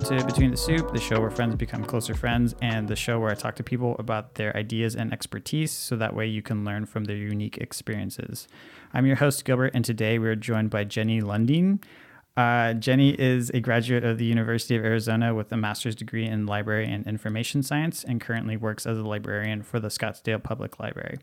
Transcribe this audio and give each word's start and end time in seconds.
Welcome 0.00 0.18
to 0.18 0.24
Between 0.24 0.50
the 0.50 0.56
Soup, 0.56 0.90
the 0.94 0.98
show 0.98 1.20
where 1.20 1.30
friends 1.30 1.56
become 1.56 1.84
closer 1.84 2.14
friends, 2.14 2.54
and 2.62 2.88
the 2.88 2.96
show 2.96 3.20
where 3.20 3.30
I 3.30 3.34
talk 3.34 3.54
to 3.56 3.62
people 3.62 3.96
about 3.98 4.36
their 4.36 4.56
ideas 4.56 4.96
and 4.96 5.12
expertise 5.12 5.72
so 5.72 5.94
that 5.96 6.14
way 6.14 6.26
you 6.26 6.40
can 6.40 6.64
learn 6.64 6.86
from 6.86 7.04
their 7.04 7.18
unique 7.18 7.58
experiences. 7.58 8.48
I'm 8.94 9.04
your 9.04 9.16
host, 9.16 9.44
Gilbert, 9.44 9.72
and 9.74 9.84
today 9.84 10.18
we're 10.18 10.36
joined 10.36 10.70
by 10.70 10.84
Jenny 10.84 11.20
Lundin. 11.20 11.80
Uh, 12.40 12.72
Jenny 12.72 13.10
is 13.10 13.50
a 13.50 13.60
graduate 13.60 14.02
of 14.02 14.16
the 14.16 14.24
University 14.24 14.74
of 14.74 14.82
Arizona 14.82 15.34
with 15.34 15.52
a 15.52 15.58
master's 15.58 15.94
degree 15.94 16.24
in 16.24 16.46
library 16.46 16.90
and 16.90 17.06
information 17.06 17.62
science 17.62 18.02
and 18.02 18.18
currently 18.18 18.56
works 18.56 18.86
as 18.86 18.96
a 18.96 19.02
librarian 19.02 19.62
for 19.62 19.78
the 19.78 19.88
Scottsdale 19.88 20.42
Public 20.42 20.80
Library. 20.80 21.18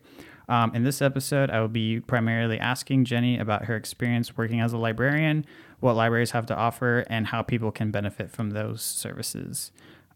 Um, 0.48 0.72
in 0.76 0.84
this 0.84 1.02
episode, 1.02 1.50
I 1.50 1.60
will 1.60 1.66
be 1.66 1.98
primarily 1.98 2.60
asking 2.60 3.04
Jenny 3.04 3.36
about 3.36 3.64
her 3.64 3.74
experience 3.74 4.36
working 4.36 4.60
as 4.60 4.72
a 4.72 4.78
librarian, 4.78 5.44
what 5.80 5.96
libraries 5.96 6.30
have 6.30 6.46
to 6.46 6.54
offer, 6.54 7.04
and 7.10 7.26
how 7.26 7.42
people 7.42 7.72
can 7.72 7.90
benefit 7.90 8.30
from 8.30 8.50
those 8.50 8.80
services. 8.80 9.72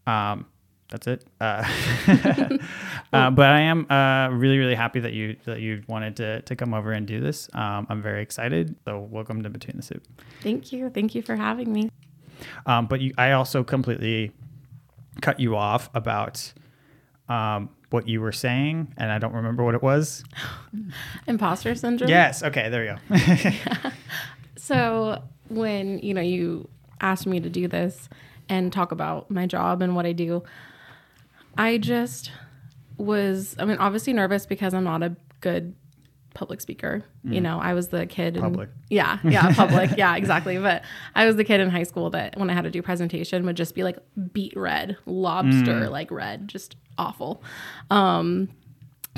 Um, 0.07 0.45
that's 0.93 1.07
it. 1.07 1.25
Uh, 1.41 1.63
uh, 3.13 3.31
but 3.31 3.47
I 3.47 3.61
am 3.61 3.89
uh, 3.89 4.29
really, 4.29 4.59
really 4.59 4.75
happy 4.75 4.99
that 4.99 5.13
you 5.13 5.35
that 5.45 5.59
you 5.59 5.81
wanted 5.87 6.15
to 6.17 6.41
to 6.43 6.55
come 6.55 6.75
over 6.75 6.91
and 6.91 7.07
do 7.07 7.19
this. 7.19 7.49
Um, 7.53 7.87
I'm 7.89 7.99
very 8.01 8.21
excited. 8.21 8.75
So 8.85 8.99
welcome 8.99 9.41
to 9.41 9.49
Between 9.49 9.77
the 9.77 9.81
Soup. 9.81 10.03
Thank 10.41 10.71
you. 10.71 10.91
Thank 10.91 11.15
you 11.15 11.23
for 11.23 11.35
having 11.35 11.73
me. 11.73 11.89
Um, 12.67 12.85
but 12.85 13.01
you, 13.01 13.11
I 13.17 13.31
also 13.31 13.63
completely 13.63 14.33
cut 15.21 15.39
you 15.39 15.55
off 15.55 15.89
about 15.95 16.53
um, 17.27 17.71
what 17.89 18.07
you 18.07 18.21
were 18.21 18.31
saying, 18.31 18.93
and 18.95 19.11
I 19.11 19.17
don't 19.17 19.33
remember 19.33 19.63
what 19.63 19.73
it 19.73 19.81
was. 19.81 20.23
Imposter 21.27 21.73
syndrome. 21.73 22.11
Yes. 22.11 22.43
Okay. 22.43 22.69
There 22.69 22.97
we 23.11 23.17
go. 23.17 23.91
So 24.57 25.23
when 25.49 25.97
you 25.99 26.13
know 26.13 26.21
you 26.21 26.69
asked 27.01 27.25
me 27.25 27.39
to 27.39 27.49
do 27.49 27.67
this 27.67 28.09
and 28.47 28.71
talk 28.71 28.91
about 28.91 29.31
my 29.31 29.47
job 29.47 29.81
and 29.81 29.95
what 29.95 30.05
I 30.05 30.11
do, 30.11 30.43
I 31.57 31.77
just 31.77 32.31
was. 32.97 33.55
I 33.59 33.65
mean, 33.65 33.77
obviously 33.77 34.13
nervous 34.13 34.45
because 34.45 34.73
I'm 34.73 34.83
not 34.83 35.03
a 35.03 35.15
good 35.41 35.75
public 36.33 36.61
speaker. 36.61 37.03
You 37.23 37.39
know, 37.39 37.59
I 37.59 37.73
was 37.75 37.89
the 37.89 38.05
kid. 38.07 38.35
in- 38.35 38.41
Public. 38.41 38.69
yeah, 38.89 39.19
yeah, 39.23 39.53
public. 39.55 39.91
yeah, 39.97 40.15
exactly. 40.15 40.57
But 40.57 40.83
I 41.15 41.25
was 41.25 41.35
the 41.35 41.43
kid 41.43 41.59
in 41.61 41.69
high 41.69 41.83
school 41.83 42.09
that 42.09 42.37
when 42.37 42.49
I 42.49 42.53
had 42.53 42.63
to 42.63 42.71
do 42.71 42.81
presentation 42.81 43.45
would 43.45 43.55
just 43.55 43.75
be 43.75 43.83
like 43.83 43.97
beet 44.33 44.55
red, 44.57 44.97
lobster 45.05 45.89
like 45.89 46.09
red, 46.11 46.47
just 46.47 46.75
awful. 46.97 47.43
Um, 47.91 48.49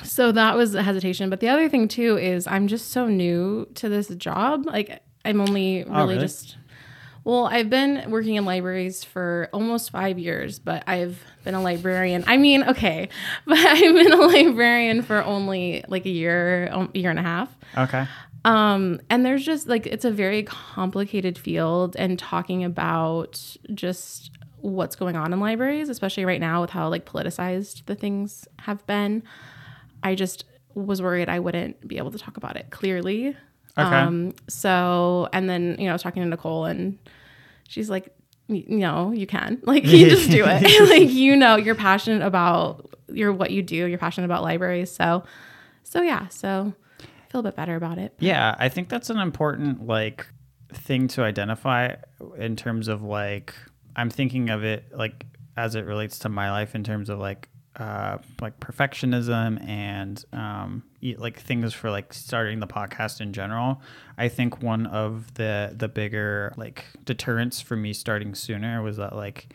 so 0.03 0.31
that 0.33 0.57
was 0.57 0.75
a 0.75 0.83
hesitation. 0.83 1.29
But 1.29 1.39
the 1.39 1.47
other 1.47 1.69
thing 1.69 1.87
too 1.87 2.17
is 2.17 2.47
I'm 2.47 2.67
just 2.67 2.91
so 2.91 3.07
new 3.07 3.67
to 3.75 3.87
this 3.89 4.09
job. 4.09 4.65
Like 4.65 5.01
I'm 5.23 5.39
only 5.39 5.83
really, 5.85 6.15
really? 6.15 6.17
just 6.19 6.57
well, 7.25 7.47
I've 7.47 7.71
been 7.71 8.11
working 8.11 8.35
in 8.35 8.45
libraries 8.45 9.03
for 9.03 9.49
almost 9.51 9.89
five 9.89 10.19
years, 10.19 10.59
but 10.59 10.83
I've 10.85 11.19
been 11.43 11.55
a 11.55 11.61
librarian. 11.61 12.23
I 12.27 12.37
mean, 12.37 12.63
okay, 12.63 13.09
but 13.45 13.57
I've 13.57 13.95
been 13.95 14.13
a 14.13 14.17
librarian 14.17 15.01
for 15.01 15.23
only 15.23 15.83
like 15.87 16.05
a 16.05 16.09
year, 16.09 16.69
um, 16.71 16.91
year 16.93 17.09
and 17.09 17.19
a 17.19 17.23
half. 17.23 17.53
Okay. 17.75 18.05
Um, 18.45 19.01
and 19.09 19.25
there's 19.25 19.43
just 19.43 19.67
like 19.67 19.87
it's 19.87 20.05
a 20.05 20.11
very 20.11 20.43
complicated 20.43 21.35
field, 21.35 21.95
and 21.97 22.17
talking 22.19 22.63
about 22.63 23.57
just 23.73 24.29
what's 24.57 24.95
going 24.95 25.15
on 25.15 25.33
in 25.33 25.39
libraries, 25.39 25.89
especially 25.89 26.25
right 26.25 26.39
now 26.39 26.61
with 26.61 26.69
how 26.69 26.87
like 26.89 27.05
politicized 27.05 27.85
the 27.87 27.95
things 27.95 28.47
have 28.59 28.85
been. 28.85 29.23
I 30.03 30.13
just 30.13 30.45
was 30.75 31.01
worried 31.01 31.27
I 31.27 31.39
wouldn't 31.39 31.87
be 31.87 31.97
able 31.97 32.11
to 32.11 32.19
talk 32.19 32.37
about 32.37 32.55
it 32.55 32.69
clearly. 32.69 33.35
Okay. 33.77 33.95
Um, 33.95 34.33
so, 34.47 35.27
and 35.33 35.49
then, 35.49 35.75
you 35.79 35.85
know, 35.85 35.91
I 35.91 35.93
was 35.93 36.01
talking 36.01 36.23
to 36.23 36.29
Nicole 36.29 36.65
and 36.65 36.97
she's 37.67 37.89
like, 37.89 38.05
"Y- 38.47 38.63
you 38.67 38.77
know, 38.77 39.11
you 39.11 39.27
can, 39.27 39.59
like, 39.65 39.83
you 39.85 40.09
just 40.09 40.29
do 40.29 40.45
it. 40.47 40.89
like, 40.89 41.09
you 41.09 41.35
know, 41.35 41.55
you're 41.57 41.75
passionate 41.75 42.21
about 42.25 42.89
your, 43.09 43.33
what 43.33 43.51
you 43.51 43.61
do. 43.61 43.75
You're 43.75 43.99
passionate 43.99 44.25
about 44.25 44.43
libraries. 44.43 44.91
So, 44.91 45.23
so 45.83 46.01
yeah, 46.01 46.27
so 46.29 46.73
I 47.01 47.31
feel 47.31 47.39
a 47.41 47.43
bit 47.43 47.55
better 47.55 47.75
about 47.75 47.97
it. 47.97 48.13
Yeah, 48.19 48.55
I 48.57 48.69
think 48.69 48.89
that's 48.89 49.09
an 49.09 49.17
important 49.19 49.85
like 49.85 50.25
thing 50.73 51.07
to 51.09 51.23
identify 51.23 51.95
in 52.37 52.55
terms 52.55 52.87
of 52.87 53.01
like 53.01 53.53
I'm 53.95 54.09
thinking 54.09 54.49
of 54.49 54.63
it 54.63 54.85
like 54.93 55.25
as 55.55 55.75
it 55.75 55.85
relates 55.85 56.19
to 56.19 56.29
my 56.29 56.51
life 56.51 56.75
in 56.75 56.83
terms 56.83 57.09
of 57.09 57.19
like 57.19 57.49
uh 57.77 58.17
like 58.41 58.59
perfectionism 58.59 59.61
and 59.67 60.23
um 60.31 60.83
like 61.17 61.39
things 61.39 61.73
for 61.73 61.91
like 61.91 62.13
starting 62.13 62.59
the 62.59 62.67
podcast 62.67 63.21
in 63.21 63.33
general. 63.33 63.81
I 64.17 64.29
think 64.29 64.61
one 64.61 64.85
of 64.87 65.33
the 65.35 65.73
the 65.75 65.87
bigger 65.87 66.53
like 66.57 66.85
deterrents 67.03 67.61
for 67.61 67.75
me 67.75 67.93
starting 67.93 68.33
sooner 68.33 68.81
was 68.81 68.97
that 68.97 69.15
like 69.15 69.53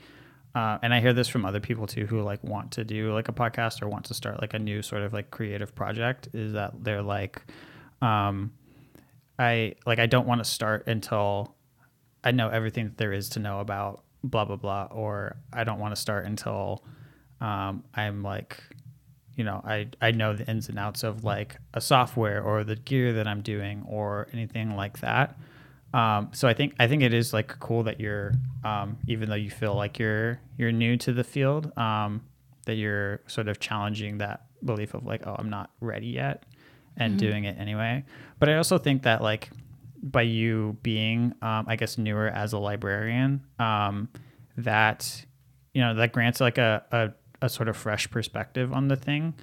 uh, 0.53 0.79
and 0.83 0.93
I 0.93 1.01
hear 1.01 1.13
this 1.13 1.29
from 1.29 1.45
other 1.45 1.61
people 1.61 1.87
too 1.87 2.07
who 2.07 2.23
like 2.23 2.43
want 2.43 2.73
to 2.73 2.85
do 2.85 3.15
like 3.15 3.29
a 3.29 3.33
podcast 3.33 3.83
or 3.83 3.89
want 3.89 4.07
to 4.07 4.15
start 4.15 4.41
like 4.41 4.53
a 4.53 4.59
new 4.59 4.83
sort 4.83 5.03
of 5.03 5.13
like 5.13 5.31
creative 5.31 5.75
project 5.75 6.29
is 6.33 6.55
that 6.55 6.73
they're 6.83 7.03
like 7.03 7.43
um 8.03 8.53
I 9.39 9.77
like 9.87 9.99
I 9.99 10.07
don't 10.07 10.27
want 10.27 10.41
to 10.41 10.45
start 10.45 10.87
until 10.87 11.55
I 12.23 12.33
know 12.33 12.49
everything 12.49 12.87
that 12.87 12.99
there 12.99 13.13
is 13.13 13.29
to 13.31 13.39
know 13.39 13.61
about 13.61 14.03
blah 14.25 14.45
blah 14.45 14.57
blah 14.57 14.89
or 14.91 15.37
I 15.53 15.65
don't 15.65 15.79
want 15.79 15.95
to 15.95 16.01
start 16.01 16.27
until 16.27 16.85
um 17.41 17.85
I'm 17.95 18.23
like 18.23 18.63
you 19.37 19.45
know 19.45 19.63
I 19.65 19.89
I 20.01 20.11
know 20.11 20.35
the 20.35 20.49
ins 20.51 20.69
and 20.69 20.79
outs 20.79 21.03
of 21.03 21.25
like 21.25 21.57
a 21.75 21.81
software 21.81 22.43
or 22.43 22.65
the 22.65 22.77
gear 22.77 23.13
that 23.15 23.27
I'm 23.27 23.43
doing 23.43 23.85
or 23.89 24.29
anything 24.33 24.77
like 24.77 25.01
that. 25.01 25.39
Um, 25.93 26.29
so 26.33 26.47
I 26.47 26.55
think 26.55 26.75
I 26.79 26.87
think 26.87 27.03
it 27.03 27.13
is 27.13 27.33
like 27.33 27.59
cool 27.59 27.83
that 27.85 27.99
you're 27.99 28.33
um, 28.65 28.99
even 29.09 29.29
though 29.29 29.37
you 29.37 29.51
feel 29.51 29.75
like 29.75 29.99
you're 29.99 30.41
you're 30.57 30.73
new 30.73 30.97
to 30.99 31.13
the 31.13 31.25
field 31.25 31.77
um, 31.77 32.23
that 32.67 32.75
you're 32.75 33.21
sort 33.27 33.49
of 33.49 33.59
challenging 33.59 34.19
that 34.19 34.47
belief 34.65 34.95
of 34.95 35.05
like 35.05 35.27
oh 35.27 35.35
I'm 35.39 35.51
not 35.51 35.71
ready 35.81 36.09
yet 36.09 36.45
and 36.97 37.19
doing 37.19 37.45
it 37.45 37.57
anyway. 37.59 38.05
But 38.39 38.51
I 38.51 38.57
also 38.57 38.79
think 38.79 39.03
that 39.03 39.23
like 39.23 39.51
by 40.03 40.23
you 40.23 40.77
being 40.83 41.33
um, 41.43 41.65
I 41.67 41.77
guess 41.77 41.99
newer 41.99 42.29
as 42.29 42.53
a 42.53 42.59
librarian 42.59 43.45
um, 43.59 44.09
that 44.59 45.25
you 45.75 45.81
know 45.81 45.95
that 45.95 46.13
grants 46.13 46.41
like 46.41 46.59
a, 46.59 46.85
a, 46.93 47.11
a 47.43 47.49
sort 47.49 47.69
of 47.69 47.77
fresh 47.77 48.11
perspective 48.11 48.73
on 48.73 48.89
the 48.89 48.97
thing 48.97 49.35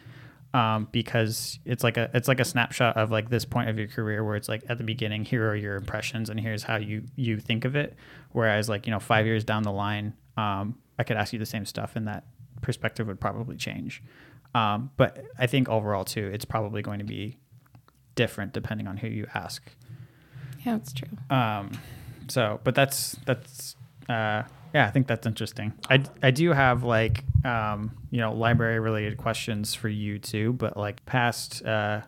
um, 0.54 0.88
because 0.92 1.60
it's 1.66 1.84
like 1.84 1.98
a 1.98 2.10
it's 2.14 2.28
like 2.28 2.40
a 2.40 2.46
snapshot 2.46 2.98
of 2.98 3.12
like 3.12 3.30
this 3.30 3.46
point 3.46 3.70
of 3.70 3.78
your 3.78 3.88
career 3.88 4.24
where 4.24 4.36
it's 4.36 4.48
like 4.48 4.64
at 4.70 4.78
the 4.78 4.84
beginning 4.84 5.26
here 5.26 5.48
are 5.48 5.56
your 5.56 5.76
impressions 5.76 6.30
and 6.30 6.40
here's 6.40 6.64
how 6.64 6.78
you 6.78 7.04
you 7.16 7.40
think 7.40 7.66
of 7.66 7.76
it. 7.76 7.96
Whereas 8.32 8.70
like 8.70 8.88
you 8.88 8.92
know 8.92 9.00
five 9.00 9.26
years 9.26 9.44
down 9.44 9.64
the 9.64 9.72
line 9.72 10.14
um, 10.38 10.78
I 10.98 11.04
could 11.04 11.18
ask 11.18 11.34
you 11.34 11.40
the 11.40 11.46
same 11.46 11.66
stuff 11.66 11.96
and 11.96 12.08
that 12.08 12.26
perspective 12.62 13.08
would 13.08 13.20
probably 13.20 13.58
change. 13.58 14.02
Um, 14.56 14.92
but 14.98 15.24
I 15.38 15.48
think 15.48 15.70
overall 15.70 16.06
too 16.06 16.30
it's 16.34 16.46
probably 16.46 16.82
going 16.82 17.00
to 17.00 17.06
be 17.06 17.38
different 18.16 18.54
depending 18.54 18.88
on 18.88 18.98
who 18.98 19.08
you 19.08 19.28
ask. 19.34 19.64
Yeah, 20.66 20.78
that's 20.78 20.94
true. 20.94 21.10
um, 21.30 21.72
so, 22.30 22.60
but 22.64 22.76
that's 22.76 23.16
that's 23.26 23.76
uh, 24.10 24.44
yeah, 24.78 24.86
I 24.88 24.92
think 24.92 25.08
that's 25.08 25.26
interesting. 25.26 25.74
I 25.90 26.04
I 26.22 26.30
do 26.32 26.52
have 26.52 26.84
like 26.84 27.24
um, 27.44 27.92
you 28.12 28.20
know 28.22 28.34
library 28.34 28.80
related 28.80 29.18
questions 29.18 29.74
for 29.74 29.90
you 29.90 30.20
too, 30.20 30.54
but 30.54 30.78
like 30.78 31.04
past 31.06 31.66
uh, 31.66 32.02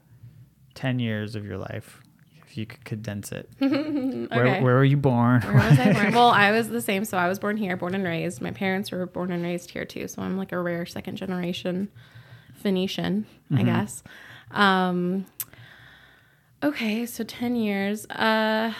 ten 0.75 0.99
years 0.99 1.35
of 1.35 1.45
your 1.45 1.57
life, 1.57 2.01
if 2.45 2.57
you 2.57 2.67
could 2.67 2.85
condense 2.85 3.31
it. 3.31 3.49
Where 3.59 4.47
Okay. 4.47 4.61
where 4.61 4.75
were 4.75 4.83
you 4.83 4.97
born? 4.97 5.41
Where 5.41 5.53
was 5.53 5.79
I 5.79 5.93
born? 5.93 6.13
well, 6.19 6.29
I 6.29 6.51
was 6.51 6.69
the 6.69 6.81
same. 6.81 7.05
So 7.05 7.17
I 7.17 7.27
was 7.27 7.39
born 7.39 7.57
here, 7.57 7.75
born 7.75 7.95
and 7.95 8.03
raised. 8.03 8.39
My 8.39 8.51
parents 8.51 8.91
were 8.91 9.07
born 9.07 9.31
and 9.31 9.41
raised 9.43 9.71
here 9.71 9.85
too. 9.85 10.07
So 10.07 10.21
I'm 10.21 10.37
like 10.37 10.51
a 10.51 10.59
rare 10.59 10.85
second 10.85 11.15
generation 11.15 11.89
Phoenician, 12.61 13.25
I 13.55 13.63
guess. 13.63 14.03
Um, 14.51 15.25
okay, 16.63 17.05
so 17.05 17.23
10 17.23 17.55
years. 17.55 18.05
Uh, 18.07 18.73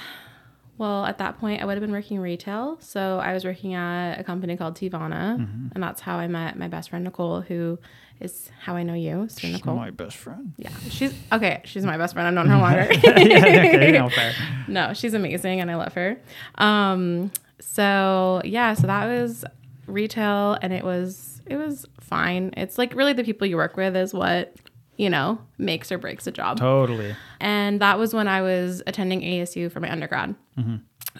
well, 0.80 1.06
at 1.06 1.20
that 1.20 1.38
point, 1.40 1.62
I 1.62 1.66
would 1.66 1.74
have 1.74 1.82
been 1.82 1.92
working 1.92 2.20
retail. 2.20 2.78
So 2.80 3.20
I 3.20 3.34
was 3.34 3.46
working 3.46 3.76
at 3.76 4.20
a 4.20 4.24
company 4.24 4.58
called 4.58 4.76
Teavana, 4.76 5.36
and 5.76 5.84
that's 5.84 6.02
how 6.02 6.18
I 6.18 6.28
met 6.28 6.58
my 6.58 6.68
best 6.68 6.90
friend 6.90 7.04
Nicole, 7.04 7.42
who 7.42 7.78
is 8.20 8.50
how 8.62 8.76
I 8.76 8.84
know 8.84 8.94
you, 8.96 9.28
so 9.30 9.40
She's 9.40 9.54
Nicole. 9.54 9.76
my 9.76 9.92
best 9.92 10.18
friend. 10.18 10.54
Yeah, 10.58 10.72
she's 10.90 11.14
okay. 11.32 11.62
She's 11.66 11.86
my 11.86 11.98
best 11.98 12.14
friend. 12.14 12.28
I've 12.28 12.34
known 12.48 12.48
her 12.48 12.58
longer. 12.58 12.88
yeah, 12.92 13.12
okay, 13.12 13.92
no, 13.92 14.10
fair. 14.10 14.34
no, 14.68 14.94
she's 14.94 15.14
amazing 15.14 15.62
and 15.62 15.70
I 15.72 15.76
love 15.76 15.94
her. 15.94 16.20
Um, 16.58 17.32
so 17.62 18.42
yeah, 18.44 18.74
so 18.74 18.88
that 18.88 19.06
was 19.06 19.46
retail 19.88 20.58
and 20.62 20.74
it 20.74 20.84
was 20.84 21.42
it 21.46 21.56
was 21.56 21.86
fine. 22.02 22.54
It's 22.58 22.78
like 22.78 22.94
really 22.94 23.14
the 23.14 23.24
people 23.24 23.48
you 23.48 23.56
work 23.56 23.78
with 23.78 23.96
is 23.96 24.14
what, 24.14 24.54
you 25.00 25.10
know, 25.10 25.40
makes 25.58 25.94
or 25.94 25.98
breaks 25.98 26.28
a 26.28 26.32
job. 26.32 26.58
Totally. 26.58 27.16
And 27.40 27.80
that 27.80 27.98
was 27.98 28.14
when 28.14 28.28
I 28.28 28.42
was 28.42 28.84
attending 28.86 29.22
ASU 29.22 29.72
for 29.72 29.80
my 29.80 29.90
undergrad. 29.90 30.36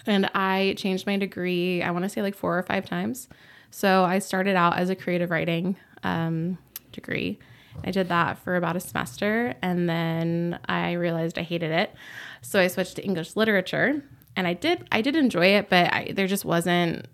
And 0.06 0.30
I 0.34 0.74
changed 0.76 1.06
my 1.06 1.16
degree, 1.16 1.82
I 1.82 1.90
want 1.90 2.02
to 2.02 2.10
say 2.10 2.20
like 2.20 2.34
four 2.34 2.58
or 2.58 2.62
five 2.62 2.84
times. 2.84 3.26
So 3.70 4.04
I 4.04 4.18
started 4.18 4.54
out 4.54 4.76
as 4.76 4.90
a 4.90 4.94
creative 4.94 5.30
writing 5.30 5.76
um, 6.02 6.58
degree. 6.92 7.38
I 7.82 7.90
did 7.90 8.10
that 8.10 8.36
for 8.38 8.56
about 8.56 8.76
a 8.76 8.80
semester 8.80 9.54
and 9.62 9.88
then 9.88 10.58
I 10.68 10.92
realized 10.92 11.38
I 11.38 11.42
hated 11.42 11.70
it. 11.70 11.94
So 12.42 12.60
I 12.60 12.66
switched 12.66 12.96
to 12.96 13.02
English 13.02 13.34
literature 13.34 14.04
and 14.36 14.46
I 14.46 14.52
did 14.52 14.86
I 14.92 15.00
did 15.00 15.16
enjoy 15.16 15.46
it, 15.56 15.70
but 15.70 15.90
I, 15.90 16.12
there 16.14 16.26
just 16.26 16.44
wasn't 16.44 17.06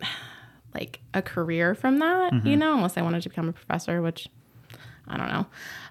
like 0.74 0.98
a 1.14 1.22
career 1.22 1.76
from 1.76 2.00
that, 2.00 2.44
you 2.44 2.56
know, 2.56 2.74
unless 2.74 2.96
I 2.96 3.02
wanted 3.02 3.22
to 3.22 3.28
become 3.28 3.48
a 3.48 3.52
professor, 3.52 4.02
which 4.02 4.28
I 5.08 5.16
don't 5.16 5.28
know. 5.28 5.46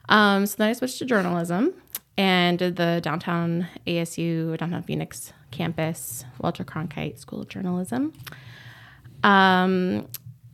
Um, 0.10 0.46
so 0.46 0.56
then 0.58 0.70
I 0.70 0.74
switched 0.74 1.00
to 1.00 1.06
journalism 1.06 1.74
and 2.18 2.58
did 2.60 2.76
the 2.76 3.00
downtown 3.04 3.68
ASU, 3.88 4.58
downtown 4.58 4.84
Phoenix 4.84 5.34
campus, 5.52 6.26
Walter 6.40 6.64
Cronkite 6.64 7.18
School 7.20 7.42
of 7.42 7.50
Journalism. 7.50 8.14
Um, 9.24 10.08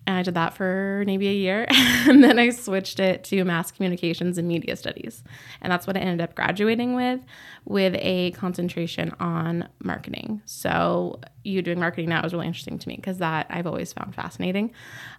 and 0.07 0.17
I 0.17 0.23
did 0.23 0.33
that 0.33 0.55
for 0.55 1.03
maybe 1.05 1.27
a 1.27 1.33
year. 1.33 1.67
and 1.69 2.23
then 2.23 2.39
I 2.39 2.49
switched 2.49 2.99
it 2.99 3.23
to 3.25 3.43
mass 3.43 3.71
communications 3.71 4.37
and 4.37 4.47
media 4.47 4.75
studies. 4.75 5.23
And 5.61 5.71
that's 5.71 5.85
what 5.85 5.95
I 5.95 5.99
ended 5.99 6.21
up 6.21 6.35
graduating 6.35 6.95
with, 6.95 7.21
with 7.65 7.95
a 7.99 8.31
concentration 8.31 9.13
on 9.19 9.69
marketing. 9.83 10.41
So, 10.45 11.19
you 11.43 11.61
doing 11.61 11.79
marketing 11.79 12.09
now 12.09 12.23
is 12.25 12.33
really 12.33 12.47
interesting 12.47 12.79
to 12.79 12.87
me 12.87 12.95
because 12.95 13.19
that 13.19 13.47
I've 13.49 13.67
always 13.67 13.93
found 13.93 14.15
fascinating. 14.15 14.73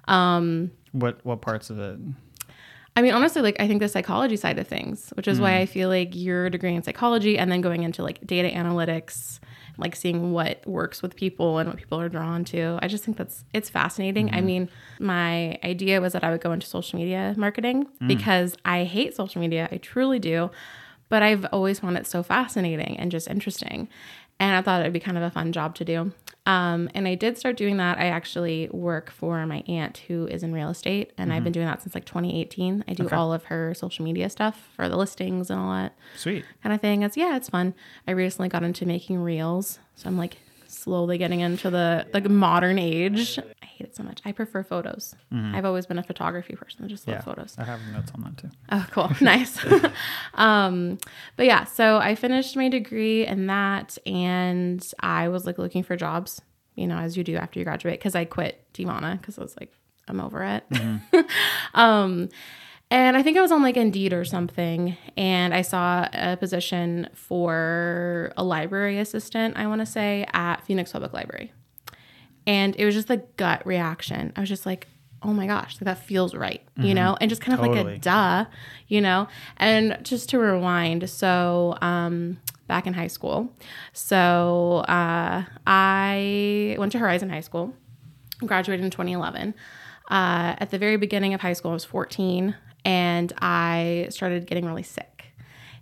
Um, 0.09 0.73
What 0.93 1.25
what 1.25 1.41
parts 1.41 1.71
of 1.71 1.79
it? 1.79 1.99
I 2.95 3.03
mean, 3.03 3.15
honestly, 3.15 3.41
like 3.41 3.57
I 3.59 3.67
think 3.67 3.81
the 3.81 3.89
psychology 3.89 4.37
side 4.37 4.59
of 4.59 4.69
things, 4.69 5.13
which 5.17 5.27
is 5.27 5.41
why 5.41 5.53
hmm. 5.57 5.63
I 5.63 5.67
feel 5.67 5.89
like 5.89 6.15
your 6.15 6.51
degree 6.51 6.75
in 6.75 6.83
psychology 6.83 7.39
and 7.39 7.51
then 7.51 7.63
going 7.63 7.85
into 7.85 8.03
like 8.03 8.25
data 8.27 8.55
analytics, 8.55 9.41
like 9.79 9.97
seeing 9.97 10.33
what 10.33 10.67
works 10.67 11.01
with 11.01 11.17
people 11.17 11.59
and 11.59 11.71
what 11.71 11.79
people 11.79 11.99
are 11.99 12.11
drawn 12.11 12.45
to. 12.47 12.79
I 12.83 12.89
just 12.89 13.03
think 13.03 13.17
that's 13.17 13.45
it's 13.55 13.71
fascinating. 13.71 14.29
I 14.29 14.37
mm-hmm. 14.37 14.47
mean, 14.47 14.71
my 14.99 15.59
idea 15.65 16.03
was 16.03 16.13
that 16.13 16.23
I 16.23 16.31
would 16.31 16.43
go 16.43 16.53
into 16.53 16.67
social 16.67 16.99
media 16.99 17.35
marketing 17.39 17.87
mm. 18.01 18.09
because 18.09 18.57
I 18.65 18.85
hate 18.85 19.17
social 19.17 19.41
media. 19.41 19.69
I 19.73 19.79
truly 19.79 20.19
do. 20.19 20.51
But 21.09 21.23
I've 21.23 21.45
always 21.53 21.81
found 21.81 21.99
it 21.99 22.07
so 22.07 22.23
fascinating 22.23 22.99
and 22.99 23.11
just 23.11 23.29
interesting. 23.29 23.89
And 24.41 24.57
I 24.57 24.63
thought 24.63 24.81
it'd 24.81 24.95
be 24.95 25.01
kind 25.01 25.19
of 25.19 25.23
a 25.23 25.31
fun 25.31 25.53
job 25.53 25.75
to 25.77 25.85
do. 25.85 26.13
Um, 26.45 26.89
and 26.95 27.07
I 27.07 27.15
did 27.15 27.39
start 27.39 27.57
doing 27.57 27.77
that. 27.77 27.99
I 27.99 28.07
actually 28.07 28.69
work 28.73 29.11
for 29.11 29.47
my 29.47 29.63
aunt 29.69 29.99
who 30.09 30.27
is 30.27 30.43
in 30.43 30.53
real 30.53 30.71
estate, 30.71 31.13
and 31.17 31.33
I've 31.33 31.45
been 31.45 31.53
doing 31.53 31.67
that 31.67 31.83
since 31.83 31.95
like 31.95 32.05
2018. 32.05 32.85
I 32.89 32.95
do 32.95 33.09
all 33.11 33.33
of 33.33 33.45
her 33.45 33.75
social 33.75 34.05
media 34.05 34.29
stuff 34.29 34.69
for 34.75 34.89
the 34.89 34.97
listings 34.97 35.51
and 35.51 35.61
all 35.61 35.73
that 35.73 35.95
Sweet. 36.17 36.45
kind 36.63 36.75
of 36.75 36.81
thing. 36.81 37.03
It's 37.05 37.17
yeah, 37.17 37.37
it's 37.37 37.49
fun. 37.49 37.75
I 38.09 38.11
recently 38.11 38.49
got 38.49 38.65
into 38.65 38.85
making 38.87 39.19
reels, 39.21 39.79
so 39.95 40.09
I'm 40.09 40.19
like 40.19 40.39
slowly 40.83 41.19
getting 41.19 41.41
into 41.41 41.71
the 41.71 42.07
like 42.13 42.29
modern 42.29 42.79
age. 42.79 43.39
I 43.39 43.67
hate 43.67 43.87
it 43.89 43.97
so 43.97 44.03
much. 44.03 44.21
I 44.25 44.33
prefer 44.33 44.63
photos. 44.63 45.15
I've 45.33 45.65
always 45.65 45.87
been 45.87 45.99
a 45.99 46.03
photography 46.03 46.55
person. 46.57 46.85
I 46.85 46.89
just 46.89 47.07
love 47.07 47.17
Yeah. 47.19 47.23
photos. 47.23 47.55
I 47.59 47.65
have 47.65 47.81
notes 47.93 48.11
on 48.15 48.23
that 48.23 48.37
too. 48.39 48.51
Oh, 48.71 48.87
cool. 48.91 49.11
nice. 49.21 49.59
um, 50.35 50.99
but 51.37 51.47
yeah, 51.47 51.65
so 51.65 51.99
I 51.99 52.15
finished 52.15 52.57
my 52.57 52.69
degree 52.69 53.27
in 53.27 53.47
that 53.47 53.97
and 54.07 54.87
I 55.01 55.29
was 55.29 55.47
like 55.47 55.59
looking 55.59 55.83
for 55.83 55.97
jobs, 55.97 56.41
you 56.75 56.87
know, 56.87 56.97
as 56.99 57.17
you 57.17 57.25
do 57.25 57.37
after 57.37 57.59
you 57.59 57.65
graduate, 57.65 57.99
because 57.99 58.15
I 58.15 58.25
quit 58.25 58.65
Teavana 58.75 59.21
because 59.21 59.39
I 59.39 59.43
was 59.43 59.55
like, 59.61 59.73
I'm 60.09 60.21
over 60.21 60.43
it. 60.43 60.65
um, 61.75 62.29
and 62.93 63.17
I 63.17 63.23
think 63.23 63.39
I 63.39 63.41
was 63.41 63.51
on 63.51 63.63
like 63.63 63.79
Indeed 63.79 64.13
or 64.13 64.23
something, 64.23 64.99
and 65.17 65.55
I 65.55 65.63
saw 65.63 66.07
a 66.13 66.37
position 66.37 67.09
for 67.15 68.35
a 68.37 68.45
library 68.45 68.99
assistant, 68.99 69.57
I 69.57 69.67
want 69.67 69.81
to 69.81 69.87
say, 69.87 70.27
at 70.35 70.57
Phoenix 70.67 70.93
Public 70.93 71.15
Library. 71.15 71.55
And 72.47 72.77
it 72.77 72.85
was 72.85 72.95
just 72.95 73.09
the 73.09 73.17
gut 73.39 73.67
reaction. 73.67 74.35
I 74.37 74.41
was 74.41 74.49
just 74.51 74.67
like, 74.67 74.89
oh 75.23 75.33
my 75.33 75.47
gosh, 75.47 75.77
like 75.77 75.85
that 75.85 76.05
feels 76.05 76.35
right, 76.35 76.61
you 76.77 76.93
know? 76.93 77.17
And 77.19 77.31
just 77.31 77.41
kind 77.41 77.59
of 77.59 77.67
like 77.67 77.83
a 77.83 77.97
duh, 77.97 78.45
you 78.89 79.01
know? 79.01 79.27
And 79.57 79.97
just 80.03 80.29
to 80.31 80.39
rewind, 80.39 81.09
so 81.09 81.79
um, 81.81 82.41
back 82.67 82.87
in 82.87 82.93
high 82.93 83.07
school, 83.07 83.51
so 83.95 84.85
uh, 84.87 85.45
I 85.67 86.77
went 86.79 86.93
to 86.93 86.99
Horizon 86.99 87.31
High 87.31 87.41
School, 87.41 87.73
graduated 88.45 88.85
in 88.85 88.91
2011. 88.91 89.55
Uh, 90.11 90.57
at 90.59 90.69
the 90.71 90.77
very 90.77 90.99
beginning 90.99 91.33
of 91.33 91.41
high 91.41 91.55
school, 91.55 91.71
I 91.71 91.75
was 91.75 91.87
14 91.87 92.55
and 92.85 93.33
I 93.39 94.09
started 94.11 94.47
getting 94.47 94.67
really 94.67 94.83
sick. 94.83 95.09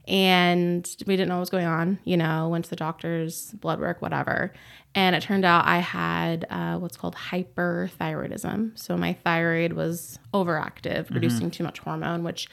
And 0.08 0.88
we 1.06 1.14
didn't 1.16 1.28
know 1.28 1.36
what 1.36 1.40
was 1.40 1.50
going 1.50 1.66
on, 1.66 2.00
you 2.04 2.16
know, 2.16 2.48
went 2.48 2.64
to 2.64 2.70
the 2.70 2.76
doctor's, 2.76 3.52
blood 3.52 3.78
work, 3.78 4.02
whatever. 4.02 4.52
And 4.94 5.14
it 5.14 5.22
turned 5.22 5.44
out 5.44 5.66
I 5.66 5.78
had 5.78 6.46
uh, 6.50 6.78
what's 6.78 6.96
called 6.96 7.14
hyperthyroidism. 7.14 8.76
So 8.78 8.96
my 8.96 9.12
thyroid 9.12 9.74
was 9.74 10.18
overactive, 10.34 11.06
producing 11.06 11.50
too 11.50 11.62
much 11.62 11.78
hormone, 11.78 12.24
which 12.24 12.48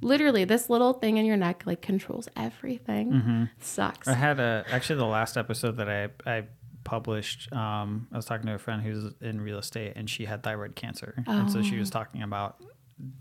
literally 0.00 0.44
this 0.44 0.70
little 0.70 0.94
thing 0.94 1.18
in 1.18 1.26
your 1.26 1.36
neck 1.36 1.64
like 1.66 1.82
controls 1.82 2.28
everything. 2.36 3.48
Sucks. 3.60 4.08
I 4.08 4.14
had 4.14 4.40
a 4.40 4.64
actually 4.70 4.96
the 4.96 5.06
last 5.06 5.36
episode 5.36 5.76
that 5.76 5.88
I 5.90 6.08
I 6.26 6.44
published. 6.84 7.52
Um, 7.52 8.08
I 8.12 8.16
was 8.16 8.24
talking 8.24 8.46
to 8.46 8.54
a 8.54 8.58
friend 8.58 8.82
who's 8.82 9.12
in 9.20 9.40
real 9.40 9.58
estate, 9.58 9.92
and 9.96 10.08
she 10.08 10.24
had 10.24 10.42
thyroid 10.42 10.76
cancer, 10.76 11.22
and 11.26 11.50
so 11.50 11.62
she 11.62 11.78
was 11.78 11.90
talking 11.90 12.22
about 12.22 12.56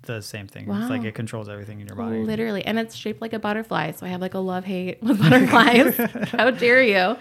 the 0.04 0.22
same 0.22 0.48
thing. 0.48 0.70
It's 0.70 0.90
like 0.90 1.04
it 1.04 1.16
controls 1.16 1.50
everything 1.50 1.80
in 1.80 1.88
your 1.88 1.96
body. 1.96 2.24
Literally. 2.24 2.64
And 2.64 2.78
it's 2.78 2.96
shaped 2.96 3.22
like 3.22 3.34
a 3.34 3.40
butterfly. 3.40 3.92
So 3.92 4.06
I 4.06 4.10
have 4.10 4.22
like 4.22 4.34
a 4.34 4.40
love 4.40 4.66
hate 4.66 5.02
with 5.04 5.20
butterflies. 5.20 5.98
How 6.32 6.52
dare 6.52 6.84
you? 6.84 7.18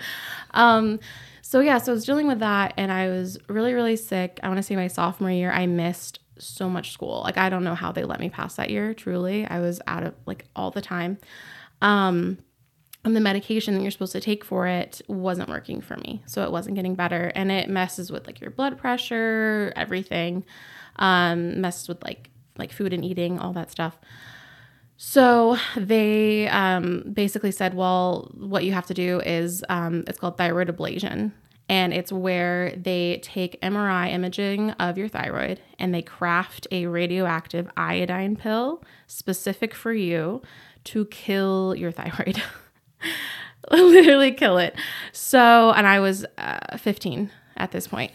Um, 0.53 1.01
so 1.43 1.61
yeah, 1.61 1.79
so 1.79 1.93
I 1.93 1.95
was 1.95 2.05
dealing 2.05 2.27
with 2.27 2.41
that 2.41 2.75
and 2.77 2.93
I 2.93 3.09
was 3.09 3.39
really, 3.49 3.73
really 3.73 3.97
sick. 3.97 4.39
I 4.43 4.49
want 4.49 4.59
to 4.59 4.63
say 4.63 4.77
my 4.77 4.89
sophomore 4.89 5.31
year, 5.31 5.51
I 5.51 5.67
missed 5.67 6.21
so 6.39 6.69
much 6.69 6.93
school. 6.93 7.23
Like 7.23 7.39
I 7.39 7.49
don't 7.49 7.65
know 7.65 7.75
how 7.75 7.93
they 7.93 8.05
let 8.05 8.21
me 8.21 8.31
pass 8.31 8.57
that 8.57 8.71
year, 8.71 8.95
truly. 8.95 9.47
I 9.47 9.61
was 9.61 9.81
out 9.87 10.03
of 10.03 10.15
like 10.27 10.47
all 10.55 10.71
the 10.71 10.81
time. 10.81 11.19
Um, 11.83 12.39
and 13.05 13.17
the 13.17 13.21
medication 13.21 13.75
that 13.75 13.83
you're 13.83 13.91
supposed 13.91 14.13
to 14.13 14.21
take 14.21 14.45
for 14.45 14.67
it 14.67 15.01
wasn't 15.09 15.49
working 15.49 15.81
for 15.81 15.97
me. 15.97 16.23
So 16.27 16.43
it 16.45 16.53
wasn't 16.53 16.77
getting 16.77 16.95
better. 16.95 17.33
And 17.35 17.51
it 17.51 17.71
messes 17.71 18.13
with 18.13 18.27
like 18.27 18.41
your 18.41 18.51
blood 18.51 18.77
pressure, 18.77 19.73
everything. 19.75 20.45
Um, 20.97 21.63
messes 21.63 21.89
with 21.89 22.05
like 22.05 22.30
like 22.57 22.73
food 22.73 22.93
and 22.93 23.05
eating, 23.05 23.39
all 23.39 23.53
that 23.53 23.71
stuff. 23.71 23.99
So 24.97 25.57
they 25.79 26.47
um, 26.49 27.05
basically 27.11 27.53
said, 27.53 27.73
well, 27.73 28.31
what 28.37 28.65
you 28.65 28.73
have 28.73 28.87
to 28.87 28.95
do 28.95 29.21
is 29.21 29.65
um, 29.71 30.05
it's 30.07 30.19
called 30.19 30.37
thyroid 30.37 30.69
ablation. 30.69 31.33
And 31.71 31.95
it's 31.95 32.13
where 32.13 32.75
they 32.77 33.21
take 33.23 33.59
MRI 33.63 34.13
imaging 34.13 34.73
of 34.73 34.99
your 34.99 35.09
thyroid 35.09 35.61
and 35.79 35.95
they 35.95 36.03
craft 36.03 36.67
a 36.71 36.87
radioactive 36.87 37.71
iodine 37.77 38.37
pill 38.37 38.83
specific 39.07 39.73
for 39.73 39.93
you 39.93 40.43
to 40.85 41.07
kill 41.07 41.75
your 41.77 41.93
thyroid. 41.93 42.43
Literally 43.71 44.33
kill 44.33 44.59
it. 44.59 44.75
So, 45.13 45.71
and 45.71 45.87
I 45.87 46.01
was 46.01 46.27
uh, 46.37 46.77
15 46.77 47.31
at 47.57 47.71
this 47.71 47.87
point. 47.87 48.13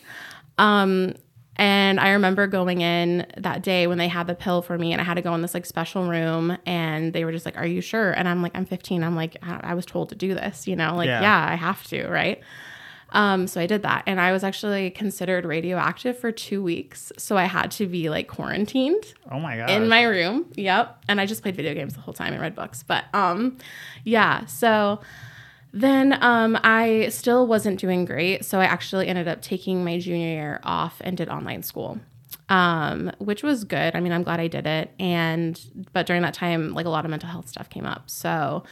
Um, 0.58 1.16
and 1.58 2.00
I 2.00 2.12
remember 2.12 2.48
going 2.48 2.82
in 2.82 3.26
that 3.38 3.62
day 3.64 3.88
when 3.88 3.98
they 3.98 4.08
had 4.08 4.28
the 4.28 4.36
pill 4.36 4.62
for 4.62 4.78
me, 4.78 4.92
and 4.92 5.02
I 5.02 5.04
had 5.04 5.14
to 5.16 5.22
go 5.22 5.34
in 5.36 5.42
this 5.42 5.54
like 5.54 5.66
special 5.66 6.08
room, 6.08 6.58
and 6.66 7.14
they 7.14 7.24
were 7.26 7.32
just 7.32 7.46
like, 7.46 7.58
"Are 7.58 7.66
you 7.68 7.82
sure?" 7.82 8.12
And 8.12 8.28
I'm 8.28 8.42
like, 8.42 8.52
"I'm 8.56 8.66
15." 8.66 9.04
I'm 9.04 9.16
like, 9.16 9.38
"I, 9.44 9.60
I 9.64 9.74
was 9.74 9.86
told 9.86 10.10
to 10.10 10.16
do 10.16 10.34
this, 10.34 10.68
you 10.68 10.76
know, 10.76 10.96
like, 10.96 11.08
Yeah. 11.08 11.22
yeah, 11.22 11.48
I 11.52 11.56
have 11.56 11.84
to, 11.88 12.08
right?" 12.08 12.42
Um, 13.12 13.48
so 13.48 13.62
I 13.62 13.68
did 13.68 13.84
that, 13.84 14.04
and 14.08 14.20
I 14.20 14.34
was 14.34 14.44
actually 14.44 14.90
considered 14.90 15.46
radioactive 15.46 16.18
for 16.20 16.32
two 16.34 16.62
weeks, 16.62 17.14
so 17.18 17.38
I 17.38 17.46
had 17.46 17.72
to 17.72 17.88
be 17.88 18.10
like 18.10 18.28
quarantined 18.28 19.14
Oh 19.32 19.40
my 19.40 19.56
god! 19.56 19.70
in 19.70 19.88
my 19.88 20.04
room. 20.04 20.48
Yep. 20.56 21.04
And 21.08 21.22
I 21.22 21.26
just 21.26 21.42
played 21.42 21.56
video 21.56 21.74
games 21.74 21.94
the 21.94 22.02
whole 22.02 22.14
time 22.16 22.34
and 22.34 22.42
read 22.42 22.56
books. 22.56 22.84
But 22.84 23.06
um 23.14 23.58
yeah, 24.04 24.46
so 24.48 25.00
then 25.76 26.18
um 26.22 26.58
I 26.64 27.10
still 27.10 27.46
wasn't 27.46 27.80
doing 27.80 28.06
great, 28.06 28.46
so 28.46 28.60
I 28.60 28.66
actually 28.66 29.08
ended 29.08 29.28
up 29.28 29.42
taking 29.42 29.84
my 29.84 30.00
junior 30.00 30.28
year 30.28 30.60
off 30.64 31.02
and 31.02 31.16
did 31.18 31.30
online 31.30 31.62
school. 31.64 32.00
Um 32.50 33.12
which 33.20 33.44
was 33.44 33.64
good. 33.66 33.96
I 33.96 34.00
mean, 34.00 34.12
I'm 34.14 34.24
glad 34.24 34.40
I 34.40 34.48
did 34.48 34.66
it 34.66 34.92
and 35.00 35.60
but 35.94 36.06
during 36.08 36.22
that 36.22 36.34
time 36.34 36.74
like 36.74 36.86
a 36.86 36.90
lot 36.90 37.04
of 37.06 37.12
mental 37.12 37.30
health 37.30 37.50
stuff 37.50 37.70
came 37.70 37.86
up. 37.86 38.10
So 38.10 38.64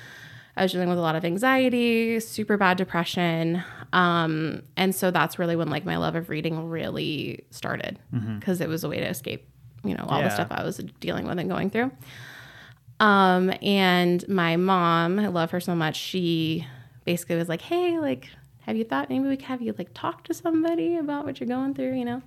I 0.56 0.62
was 0.64 0.72
dealing 0.72 0.88
with 0.90 1.00
a 1.00 1.02
lot 1.02 1.16
of 1.16 1.26
anxiety, 1.26 2.20
super 2.20 2.58
bad 2.58 2.78
depression. 2.78 3.64
Um, 3.92 4.62
and 4.78 4.94
so 4.94 5.10
that's 5.10 5.40
really 5.40 5.56
when 5.56 5.70
like 5.70 5.84
my 5.84 5.98
love 5.98 6.16
of 6.16 6.30
reading 6.30 6.70
really 6.70 7.44
started 7.50 7.98
because 8.40 8.62
it 8.62 8.70
was 8.70 8.84
a 8.84 8.90
way 8.90 9.00
to 9.00 9.08
escape, 9.08 9.48
you 9.84 9.96
know, 9.96 10.06
all 10.08 10.20
the 10.22 10.30
stuff 10.30 10.48
I 10.52 10.64
was 10.64 10.78
dealing 11.00 11.28
with 11.28 11.40
and 11.40 11.50
going 11.50 11.70
through. 11.72 11.92
Um, 13.00 13.52
and 13.64 14.26
my 14.30 14.56
mom, 14.56 15.20
I 15.20 15.28
love 15.28 15.50
her 15.52 15.60
so 15.60 15.74
much. 15.76 15.96
She 15.98 16.68
basically 17.06 17.36
was 17.36 17.50
like, 17.50 17.62
Hey, 17.62 18.00
like, 18.00 18.30
have 18.62 18.76
you 18.76 18.84
thought 18.84 19.10
maybe 19.10 19.28
we 19.28 19.38
could 19.38 19.46
have 19.46 19.62
you 19.62 19.74
like 19.78 19.90
talk 19.94 20.24
to 20.26 20.34
somebody 20.34 20.98
about 20.98 21.26
what 21.26 21.40
you're 21.40 21.48
going 21.48 21.74
through, 21.74 21.94
you 21.96 22.06
know? 22.06 22.22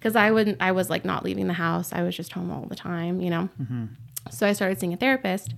Cause 0.00 0.16
I 0.16 0.30
wouldn't, 0.30 0.60
I 0.60 0.72
was 0.72 0.90
like 0.90 1.04
not 1.04 1.24
leaving 1.24 1.46
the 1.46 1.52
house. 1.52 1.92
I 1.92 2.02
was 2.02 2.16
just 2.16 2.32
home 2.32 2.50
all 2.50 2.66
the 2.66 2.76
time, 2.76 3.20
you 3.20 3.30
know? 3.30 3.48
Mm-hmm. 3.60 3.86
So 4.30 4.46
I 4.46 4.52
started 4.52 4.80
seeing 4.80 4.92
a 4.92 4.96
therapist. 4.96 5.54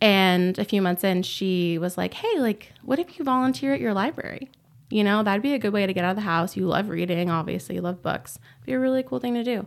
And 0.00 0.58
a 0.58 0.64
few 0.64 0.82
months 0.82 1.04
in, 1.04 1.22
she 1.22 1.78
was 1.78 1.96
like, 1.96 2.14
Hey, 2.14 2.40
like, 2.40 2.72
what 2.82 2.98
if 2.98 3.18
you 3.18 3.24
volunteer 3.24 3.72
at 3.72 3.80
your 3.80 3.94
library? 3.94 4.50
You 4.90 5.04
know, 5.04 5.22
that'd 5.22 5.42
be 5.42 5.54
a 5.54 5.58
good 5.58 5.72
way 5.72 5.86
to 5.86 5.92
get 5.94 6.04
out 6.04 6.10
of 6.10 6.16
the 6.16 6.22
house. 6.22 6.56
You 6.56 6.66
love 6.66 6.90
reading, 6.90 7.30
obviously, 7.30 7.76
you 7.76 7.80
love 7.80 8.02
books. 8.02 8.38
It'd 8.58 8.66
be 8.66 8.72
a 8.72 8.78
really 8.78 9.02
cool 9.02 9.20
thing 9.20 9.34
to 9.34 9.44
do. 9.44 9.66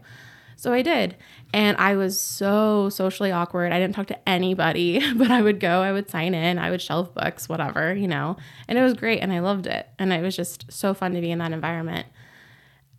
So 0.56 0.74
I 0.74 0.82
did. 0.82 1.16
And 1.54 1.78
I 1.78 1.96
was 1.96 2.20
so 2.20 2.90
socially 2.90 3.32
awkward. 3.32 3.72
I 3.72 3.80
didn't 3.80 3.96
talk 3.96 4.08
to 4.08 4.30
anybody, 4.30 5.02
but 5.16 5.32
I 5.32 5.42
would 5.42 5.60
go, 5.60 5.82
I 5.82 5.92
would 5.92 6.10
sign 6.10 6.34
in, 6.34 6.58
I 6.58 6.70
would 6.72 6.82
shelf 6.82 7.14
books, 7.14 7.48
whatever, 7.48 7.94
you 7.94 8.08
know. 8.08 8.38
And 8.68 8.78
it 8.78 8.82
was 8.82 8.94
great 8.94 9.20
and 9.20 9.32
I 9.32 9.40
loved 9.40 9.68
it. 9.68 9.88
And 10.00 10.12
it 10.12 10.22
was 10.22 10.36
just 10.36 10.72
so 10.72 10.94
fun 10.94 11.14
to 11.14 11.22
be 11.22 11.32
in 11.32 11.40
that 11.40 11.52
environment. 11.52 12.08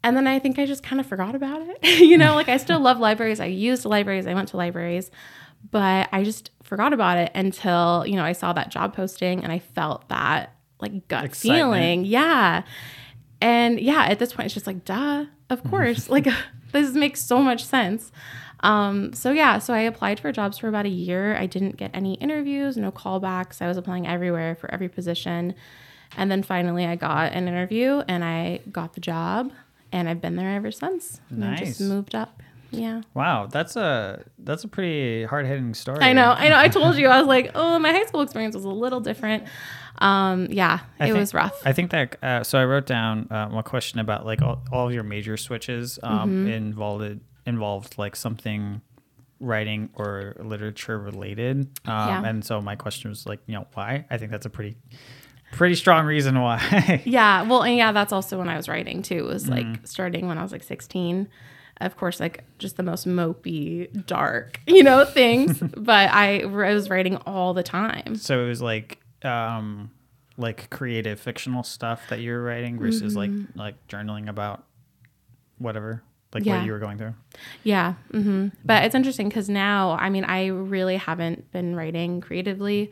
and 0.05 0.17
then 0.17 0.27
I 0.27 0.39
think 0.39 0.59
I 0.59 0.67
just 0.67 0.83
kind 0.83 1.01
of 1.01 1.07
forgot 1.07 1.35
about 1.35 1.63
it. 1.63 1.99
you 2.01 2.17
know, 2.17 2.35
like 2.35 2.49
I 2.49 2.59
still 2.59 2.79
love 2.81 2.99
libraries. 2.99 3.41
I 3.41 3.47
used 3.47 3.85
libraries. 3.85 4.27
I 4.27 4.35
went 4.35 4.49
to 4.51 4.57
libraries, 4.57 5.11
but 5.71 6.09
I 6.13 6.23
just 6.23 6.51
forgot 6.63 6.93
about 6.93 7.19
it 7.19 7.33
until, 7.35 8.05
you 8.07 8.15
know, 8.17 8.25
I 8.25 8.33
saw 8.33 8.53
that 8.53 8.71
job 8.71 8.95
posting 8.95 9.43
and 9.43 9.53
I 9.53 9.59
felt 9.59 10.09
that 10.09 10.53
like 10.81 11.09
gut 11.09 11.25
Excitement. 11.25 11.59
feeling. 11.59 12.05
Yeah. 12.05 12.63
And 13.41 13.81
yeah, 13.81 14.05
at 14.05 14.19
this 14.19 14.33
point, 14.33 14.47
it's 14.47 14.55
just 14.55 14.67
like, 14.67 14.85
duh, 14.85 15.27
of 15.51 15.65
course. 15.65 16.09
like, 16.17 16.27
this 16.83 16.95
makes 16.95 17.23
so 17.23 17.39
much 17.41 17.65
sense. 17.65 18.13
Um, 18.61 19.13
so 19.13 19.33
yeah, 19.33 19.59
so 19.59 19.75
I 19.75 19.81
applied 19.81 20.19
for 20.19 20.33
jobs 20.33 20.59
for 20.59 20.69
about 20.69 20.87
a 20.87 20.91
year. 20.91 21.37
I 21.37 21.47
didn't 21.47 21.77
get 21.77 21.91
any 21.95 22.15
interviews, 22.15 22.77
no 22.77 22.91
callbacks. 22.91 23.61
I 23.61 23.69
was 23.69 23.77
applying 23.77 24.07
everywhere 24.07 24.55
for 24.55 24.71
every 24.73 24.89
position. 24.89 25.55
And 26.17 26.31
then 26.31 26.43
finally 26.43 26.87
I 26.87 26.97
got 26.97 27.33
an 27.33 27.49
interview 27.49 28.03
and 28.09 28.25
I 28.25 28.61
got 28.73 28.95
the 28.95 29.01
job 29.01 29.53
and 29.93 30.09
I've 30.09 30.21
been 30.21 30.37
there 30.37 30.55
ever 30.57 30.71
since. 30.71 31.21
And 31.31 31.45
I 31.45 31.51
Nice. 31.51 31.61
just 31.61 31.81
moved 31.83 32.15
up. 32.15 32.43
Yeah. 32.71 33.03
Wow, 33.15 33.47
that's 33.47 33.77
a 33.77 34.25
that's 34.39 34.65
a 34.65 34.69
pretty 34.69 35.25
hard 35.25 35.47
hitting 35.47 35.73
story. 35.75 35.99
I 36.01 36.13
know. 36.13 36.31
I 36.37 36.49
know. 36.49 36.59
I 36.59 36.69
told 36.69 36.97
you. 36.97 37.07
I 37.09 37.19
was 37.19 37.29
like, 37.29 37.53
oh, 37.55 37.79
my 37.79 37.93
high 37.93 38.05
school 38.07 38.23
experience 38.23 38.55
was 38.57 38.65
a 38.65 38.69
little 38.71 39.01
different. 39.01 39.45
Um, 39.99 40.47
yeah, 40.51 40.81
I 41.01 41.05
it 41.05 41.07
think- 41.09 41.19
was 41.19 41.35
rough. 41.35 41.61
I 41.65 41.73
think 41.73 41.91
that 41.91 42.17
uh, 42.23 42.43
so 42.45 42.59
I 42.59 42.65
wrote 42.65 42.87
down 42.87 43.29
um, 43.31 43.57
a 43.57 43.63
question 43.63 43.99
about 44.01 44.25
like 44.27 44.43
all, 44.43 44.63
all 44.73 44.89
of 44.89 44.95
your 44.95 45.03
major 45.05 45.37
switches 45.37 45.99
um, 46.03 46.31
Mm-hmm. 46.31 46.49
involved 46.49 47.21
involved 47.47 47.97
like 47.99 48.17
something 48.17 48.81
writing 49.39 49.91
or 49.95 50.35
literature 50.41 50.99
related. 50.99 51.69
Um, 51.87 52.09
Yeah. 52.09 52.23
And 52.25 52.45
so 52.45 52.61
my 52.61 52.75
question 52.75 53.11
was 53.11 53.27
like, 53.27 53.41
you 53.47 53.55
know, 53.55 53.67
why? 53.75 54.07
I 54.11 54.17
think 54.19 54.31
that's 54.31 54.47
a 54.47 54.51
pretty 54.51 54.77
pretty 55.53 55.75
strong 55.77 56.07
reason 56.07 56.41
why. 56.41 57.03
Yeah, 57.05 57.43
well, 57.43 57.63
and 57.63 57.77
yeah, 57.77 57.93
that's 57.93 58.13
also 58.13 58.39
when 58.39 58.49
I 58.49 58.57
was 58.57 58.69
writing 58.69 59.03
too. 59.03 59.19
It 59.19 59.27
was 59.33 59.49
like 59.49 59.65
Mm-hmm. 59.67 59.85
starting 59.85 60.27
when 60.27 60.39
I 60.39 60.43
was 60.43 60.53
like 60.53 60.63
16. 60.65 61.29
Of 61.79 61.97
course, 61.99 62.19
like 62.21 62.43
just 62.59 62.77
the 62.79 62.83
most 62.83 63.07
mopey, 63.07 64.07
dark, 64.07 64.61
you 64.67 64.83
know, 64.83 65.05
things. 65.05 65.59
but 65.77 66.11
I, 66.11 66.41
I 66.41 66.47
was 66.75 66.89
writing 66.89 67.17
all 67.27 67.53
the 67.53 67.63
time. 67.63 68.17
so 68.17 68.43
it 68.43 68.49
was 68.49 68.63
like 68.63 68.99
um, 69.23 69.91
like 70.37 70.69
creative 70.71 71.19
fictional 71.21 71.63
stuff 71.63 72.03
that 72.11 72.21
you 72.21 72.33
were 72.33 72.43
writing 72.43 72.79
versus 72.79 73.17
like 73.17 73.31
like 73.55 73.75
journaling 73.89 74.29
about 74.29 74.65
whatever 75.59 76.03
like 76.35 76.43
Mm-hmm. 76.43 76.49
Yeah. 76.51 76.57
what 76.59 76.67
you 76.67 76.73
were 76.73 76.79
going 76.81 76.99
through. 76.99 77.15
Yeah. 77.63 77.95
mm-hmm. 78.13 78.49
But 78.65 78.85
it's 78.85 78.95
interesting 78.95 79.29
because 79.29 79.49
now, 79.49 79.93
I 79.93 80.11
mean, 80.11 80.25
I 80.25 80.49
really 80.49 80.97
haven't 80.97 81.51
been 81.53 81.75
writing 81.75 82.21
creatively 82.21 82.91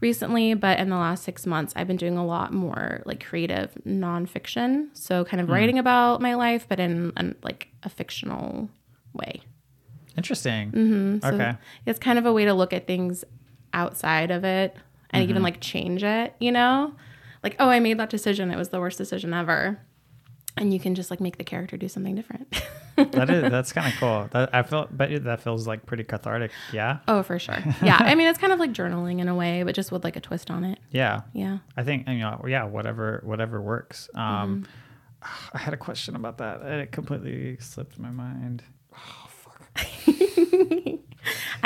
recently, 0.00 0.54
but 0.54 0.78
in 0.78 0.88
the 0.88 0.96
last 0.96 1.24
six 1.24 1.44
months, 1.44 1.74
I've 1.76 1.86
been 1.88 1.98
doing 1.98 2.16
a 2.16 2.24
lot 2.24 2.54
more 2.54 3.02
like 3.04 3.22
creative 3.22 3.74
nonfiction. 3.86 4.88
So 4.94 5.24
kind 5.26 5.42
of 5.42 5.50
writing 5.50 5.78
about 5.78 6.22
my 6.22 6.34
life, 6.34 6.64
but 6.68 6.80
in, 6.80 7.12
in 7.18 7.34
like 7.42 7.68
a 7.82 7.90
fictional 7.90 8.70
way. 9.12 9.42
Interesting. 10.16 10.70
Mm-hmm. 10.70 11.18
So 11.18 11.34
Okay. 11.34 11.56
It's 11.84 11.98
kind 11.98 12.18
of 12.18 12.24
a 12.24 12.32
way 12.32 12.46
to 12.46 12.54
look 12.54 12.72
at 12.72 12.86
things 12.86 13.24
outside 13.74 14.30
of 14.30 14.42
it 14.44 14.74
and 15.12 15.28
even 15.28 15.42
like 15.42 15.60
change 15.60 16.02
it, 16.04 16.34
you 16.38 16.52
know? 16.52 16.94
Like, 17.42 17.56
oh, 17.58 17.68
I 17.68 17.80
made 17.80 17.98
that 17.98 18.10
decision. 18.10 18.50
It 18.50 18.56
was 18.56 18.68
the 18.68 18.80
worst 18.80 18.98
decision 18.98 19.32
ever. 19.32 19.80
And 20.56 20.74
you 20.74 20.80
can 20.80 20.94
just 20.94 21.10
like 21.10 21.20
make 21.20 21.38
the 21.38 21.44
character 21.44 21.76
do 21.76 21.88
something 21.88 22.14
different. 22.14 22.62
that 22.96 23.30
is 23.30 23.50
that's 23.50 23.72
kind 23.72 23.92
of 23.92 23.98
cool. 23.98 24.28
That 24.32 24.54
I 24.54 24.62
feel 24.62 24.88
but 24.90 25.24
that 25.24 25.40
feels 25.42 25.66
like 25.66 25.86
pretty 25.86 26.04
cathartic. 26.04 26.50
Yeah. 26.72 26.98
oh, 27.08 27.22
for 27.22 27.38
sure. 27.38 27.62
Yeah. 27.82 27.96
I 27.98 28.14
mean, 28.14 28.28
it's 28.28 28.38
kind 28.38 28.52
of 28.52 28.58
like 28.58 28.72
journaling 28.72 29.20
in 29.20 29.28
a 29.28 29.34
way, 29.34 29.62
but 29.62 29.74
just 29.74 29.90
with 29.92 30.04
like 30.04 30.16
a 30.16 30.20
twist 30.20 30.50
on 30.50 30.64
it. 30.64 30.78
Yeah. 30.90 31.20
Yeah. 31.32 31.58
I 31.76 31.82
think 31.84 32.08
you 32.08 32.18
know 32.18 32.44
yeah 32.46 32.64
whatever 32.64 33.20
whatever 33.24 33.60
works. 33.60 34.10
Um, 34.14 34.66
Mm-hmm. 35.22 35.26
I 35.56 35.58
had 35.58 35.72
a 35.74 35.76
question 35.76 36.16
about 36.16 36.38
that. 36.38 36.62
It 36.62 36.92
completely 36.92 37.56
slipped 37.60 37.98
my 37.98 38.10
mind. 38.10 38.62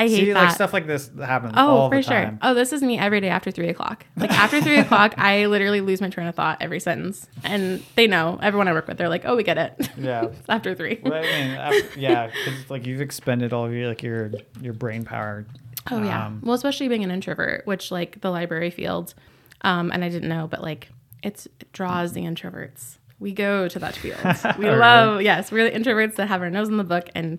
I 0.05 0.09
hate 0.09 0.17
See, 0.17 0.33
that. 0.33 0.45
like 0.45 0.55
stuff 0.55 0.73
like 0.73 0.87
this 0.87 1.11
happens 1.19 1.55
Oh, 1.57 1.89
for 1.91 2.03
sure. 2.03 2.39
Oh, 2.43 2.55
this 2.55 2.73
is 2.73 2.83
me 2.83 2.99
every 2.99 3.21
day 3.21 3.29
after 3.29 3.51
three 3.51 3.69
o'clock. 3.69 4.07
Like 4.17 4.31
after 4.31 4.61
three 4.61 4.79
o'clock, 4.79 5.15
I 5.19 5.47
literally 5.47 5.81
lose 5.81 6.01
my 6.01 6.09
train 6.09 6.27
of 6.27 6.35
thought 6.35 6.59
every 6.61 6.81
sentence. 6.81 7.27
And 7.43 7.83
they 7.97 8.07
know, 8.07 8.39
everyone 8.43 8.69
I 8.69 8.73
work 8.73 8.87
with, 8.89 8.99
they're 8.99 9.09
like, 9.09 9.25
oh, 9.25 9.37
we 9.37 9.43
get 9.43 9.59
it. 9.59 9.89
Yeah. 9.99 10.25
It's 10.33 10.49
after 10.49 10.75
three. 10.75 11.01
Well, 11.03 11.15
I 11.15 11.21
mean, 11.23 11.51
I- 11.59 11.83
yeah, 11.97 12.29
'cause, 12.29 12.71
like 12.71 12.87
you've 12.87 13.01
expended 13.01 13.53
all 13.53 13.65
of 13.67 13.73
your 13.73 13.89
like 13.89 14.03
your 14.03 14.31
your 14.61 14.73
brain 14.75 15.05
power. 15.05 15.47
Oh 15.91 16.03
yeah. 16.03 16.27
Um, 16.27 16.41
well, 16.43 16.55
especially 16.55 16.89
being 16.89 17.05
an 17.05 17.11
introvert, 17.11 17.67
which 17.67 17.91
like 17.91 18.21
the 18.21 18.31
library 18.31 18.71
field, 18.71 19.15
um, 19.63 19.91
and 19.93 20.03
I 20.05 20.09
didn't 20.09 20.29
know, 20.29 20.47
but 20.47 20.63
like 20.63 20.89
it's 21.23 21.47
it 21.47 21.71
draws 21.73 22.13
the 22.13 22.23
introverts. 22.23 22.99
We 23.21 23.33
go 23.33 23.69
to 23.69 23.79
that 23.79 23.95
field. 23.95 24.19
We 24.59 24.65
Really? 24.67 24.79
love 24.79 25.23
yes, 25.23 25.53
we're 25.53 25.71
the 25.71 25.79
introverts 25.79 26.17
that 26.17 26.29
have 26.29 26.43
our 26.43 26.51
nose 26.51 26.69
in 26.69 26.77
the 26.79 26.85
book 26.85 27.09
and 27.15 27.39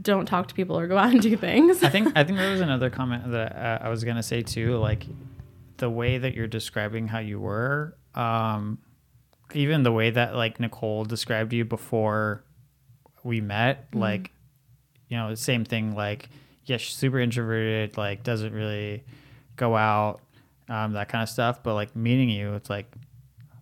don't 0.00 0.26
talk 0.26 0.48
to 0.48 0.54
people 0.54 0.78
or 0.78 0.86
go 0.86 0.96
out 0.98 1.10
and 1.12 1.20
do 1.20 1.36
things. 1.36 1.82
I 1.82 1.88
think 1.88 2.12
I 2.16 2.24
think 2.24 2.38
there 2.38 2.50
was 2.50 2.60
another 2.60 2.90
comment 2.90 3.30
that 3.32 3.56
uh, 3.56 3.78
I 3.84 3.88
was 3.88 4.04
gonna 4.04 4.22
say 4.22 4.42
too, 4.42 4.76
like 4.76 5.06
the 5.78 5.88
way 5.90 6.18
that 6.18 6.34
you're 6.34 6.46
describing 6.46 7.08
how 7.08 7.18
you 7.20 7.40
were, 7.40 7.96
um, 8.14 8.78
even 9.54 9.82
the 9.82 9.92
way 9.92 10.10
that 10.10 10.34
like 10.34 10.60
Nicole 10.60 11.04
described 11.04 11.52
you 11.52 11.64
before 11.64 12.44
we 13.24 13.40
met, 13.40 13.90
Mm-hmm. 13.90 14.00
like 14.00 14.32
you 15.08 15.16
know, 15.16 15.34
same 15.34 15.64
thing. 15.64 15.94
Like, 15.96 16.28
yeah, 16.66 16.76
she's 16.76 16.96
super 16.96 17.18
introverted, 17.18 17.96
like 17.96 18.22
doesn't 18.22 18.52
really 18.52 19.02
go 19.56 19.76
out, 19.76 20.20
um, 20.68 20.92
that 20.92 21.08
kind 21.08 21.22
of 21.22 21.28
stuff. 21.28 21.62
But 21.62 21.74
like 21.74 21.94
meeting 21.96 22.28
you, 22.30 22.54
it's 22.54 22.70
like. 22.70 22.86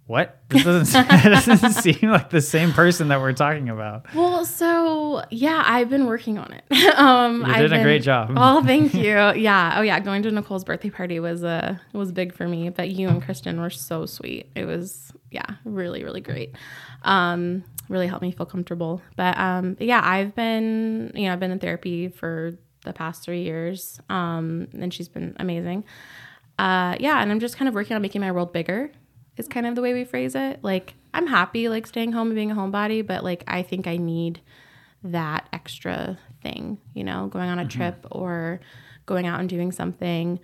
What? 0.09 0.41
This 0.49 0.65
doesn't, 0.65 1.07
doesn't 1.47 1.73
seem 1.75 2.11
like 2.11 2.31
the 2.31 2.41
same 2.41 2.73
person 2.73 3.09
that 3.09 3.21
we're 3.21 3.35
talking 3.35 3.69
about. 3.69 4.07
Well, 4.15 4.47
so 4.47 5.23
yeah, 5.29 5.63
I've 5.67 5.91
been 5.91 6.07
working 6.07 6.39
on 6.39 6.51
it. 6.55 6.65
um, 6.97 7.43
You're 7.43 7.51
I've 7.51 7.57
doing 7.59 7.73
a 7.73 7.75
been- 7.77 7.83
great 7.83 8.03
job. 8.03 8.31
Oh, 8.37 8.65
thank 8.65 8.95
you. 8.95 9.03
Yeah. 9.03 9.75
Oh, 9.77 9.83
yeah. 9.83 10.01
Going 10.01 10.23
to 10.23 10.31
Nicole's 10.31 10.65
birthday 10.65 10.89
party 10.89 11.21
was 11.21 11.45
uh 11.45 11.77
was 11.93 12.11
big 12.11 12.33
for 12.33 12.49
me. 12.49 12.71
But 12.71 12.89
you 12.89 13.07
and 13.09 13.23
Kristen 13.23 13.61
were 13.61 13.69
so 13.69 14.07
sweet. 14.07 14.51
It 14.55 14.65
was 14.65 15.13
yeah, 15.31 15.45
really 15.67 16.03
really 16.05 16.23
great. 16.23 16.55
Um, 17.03 17.63
really 17.91 18.07
helped 18.07 18.23
me 18.23 18.33
feel 18.33 18.47
comfortable. 18.47 19.03
But 19.15 19.37
um, 19.39 19.77
yeah, 19.79 20.01
I've 20.03 20.35
been 20.35 21.13
you 21.15 21.27
know 21.27 21.35
I've 21.35 21.41
been 21.41 21.51
in 21.51 21.59
therapy 21.59 22.09
for 22.09 22.53
the 22.85 22.95
past 22.95 23.25
three 23.25 23.43
years. 23.43 24.01
Um, 24.09 24.69
and 24.73 24.95
she's 24.95 25.11
been 25.11 25.37
amazing. 25.39 25.85
Uh, 26.59 26.97
yeah, 26.99 27.21
and 27.21 27.31
I'm 27.31 27.41
just 27.41 27.59
kind 27.59 27.69
of 27.69 27.75
working 27.75 27.95
on 27.95 28.01
making 28.01 28.23
my 28.23 28.33
world 28.33 28.55
bigger. 28.55 28.91
Is 29.39 29.49
kind 29.49 29.67
of 29.67 29.75
the 29.75 29.83
way 29.83 29.95
we 29.95 30.05
phrase 30.05 30.35
it. 30.35 30.61
Like 30.63 30.95
I'm 31.15 31.27
happy 31.27 31.69
like 31.69 31.87
staying 31.87 32.13
home 32.13 32.29
and 32.29 32.35
being 32.35 32.51
a 32.51 32.55
homebody, 32.55 33.07
but 33.07 33.23
like 33.23 33.45
I 33.47 33.63
think 33.63 33.87
I 33.87 33.97
need 33.97 34.41
that 35.05 35.49
extra 35.53 36.19
thing, 36.43 36.79
you 36.95 37.05
know, 37.05 37.29
going 37.29 37.49
on 37.49 37.59
a 37.59 37.67
trip 37.67 38.07
or 38.11 38.61
going 39.07 39.27
out 39.27 39.41
and 39.41 39.49
doing 39.49 39.73
something. 39.73 40.41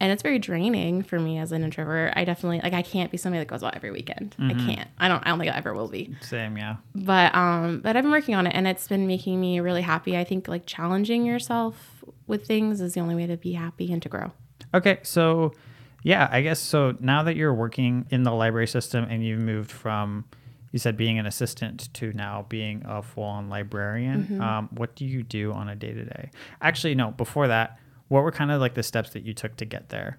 And 0.00 0.12
it's 0.12 0.22
very 0.22 0.38
draining 0.38 1.02
for 1.02 1.18
me 1.18 1.38
as 1.38 1.50
an 1.50 1.64
introvert. 1.64 2.12
I 2.14 2.24
definitely 2.24 2.60
like 2.60 2.72
I 2.72 2.82
can't 2.82 3.10
be 3.10 3.16
somebody 3.16 3.40
that 3.40 3.48
goes 3.48 3.64
out 3.64 3.74
every 3.74 3.90
weekend. 3.90 4.36
I 4.38 4.54
can't. 4.54 4.88
I 4.98 5.08
don't 5.08 5.26
I 5.26 5.30
don't 5.30 5.40
think 5.40 5.52
I 5.52 5.56
ever 5.56 5.74
will 5.74 5.88
be. 5.88 6.14
Same, 6.20 6.56
yeah. 6.56 6.76
But 6.94 7.34
um 7.34 7.80
but 7.80 7.96
I've 7.96 8.04
been 8.04 8.12
working 8.12 8.36
on 8.36 8.46
it 8.46 8.54
and 8.54 8.68
it's 8.68 8.86
been 8.86 9.08
making 9.08 9.40
me 9.40 9.58
really 9.58 9.82
happy. 9.82 10.16
I 10.16 10.22
think 10.22 10.46
like 10.46 10.66
challenging 10.66 11.26
yourself 11.26 12.04
with 12.28 12.46
things 12.46 12.80
is 12.80 12.94
the 12.94 13.00
only 13.00 13.16
way 13.16 13.26
to 13.26 13.36
be 13.36 13.54
happy 13.54 13.92
and 13.92 14.00
to 14.02 14.08
grow. 14.08 14.30
Okay, 14.72 15.00
so 15.02 15.52
yeah, 16.02 16.28
I 16.30 16.42
guess 16.42 16.60
so. 16.60 16.96
Now 17.00 17.22
that 17.24 17.36
you're 17.36 17.54
working 17.54 18.06
in 18.10 18.22
the 18.22 18.32
library 18.32 18.66
system 18.68 19.04
and 19.08 19.24
you've 19.24 19.40
moved 19.40 19.70
from, 19.70 20.24
you 20.72 20.78
said 20.78 20.96
being 20.96 21.18
an 21.18 21.26
assistant 21.26 21.92
to 21.94 22.12
now 22.12 22.46
being 22.48 22.82
a 22.86 23.02
full-on 23.02 23.48
librarian, 23.48 24.40
um, 24.40 24.68
what 24.72 24.94
do 24.94 25.04
you 25.04 25.22
do 25.22 25.52
on 25.52 25.68
a 25.68 25.74
day-to-day? 25.74 26.30
Actually, 26.60 26.94
no. 26.94 27.10
Before 27.12 27.48
that, 27.48 27.78
what 28.08 28.22
were 28.22 28.32
kind 28.32 28.50
of 28.50 28.60
like 28.60 28.74
the 28.74 28.82
steps 28.82 29.10
that 29.10 29.22
you 29.24 29.34
took 29.34 29.56
to 29.56 29.64
get 29.64 29.88
there? 29.88 30.18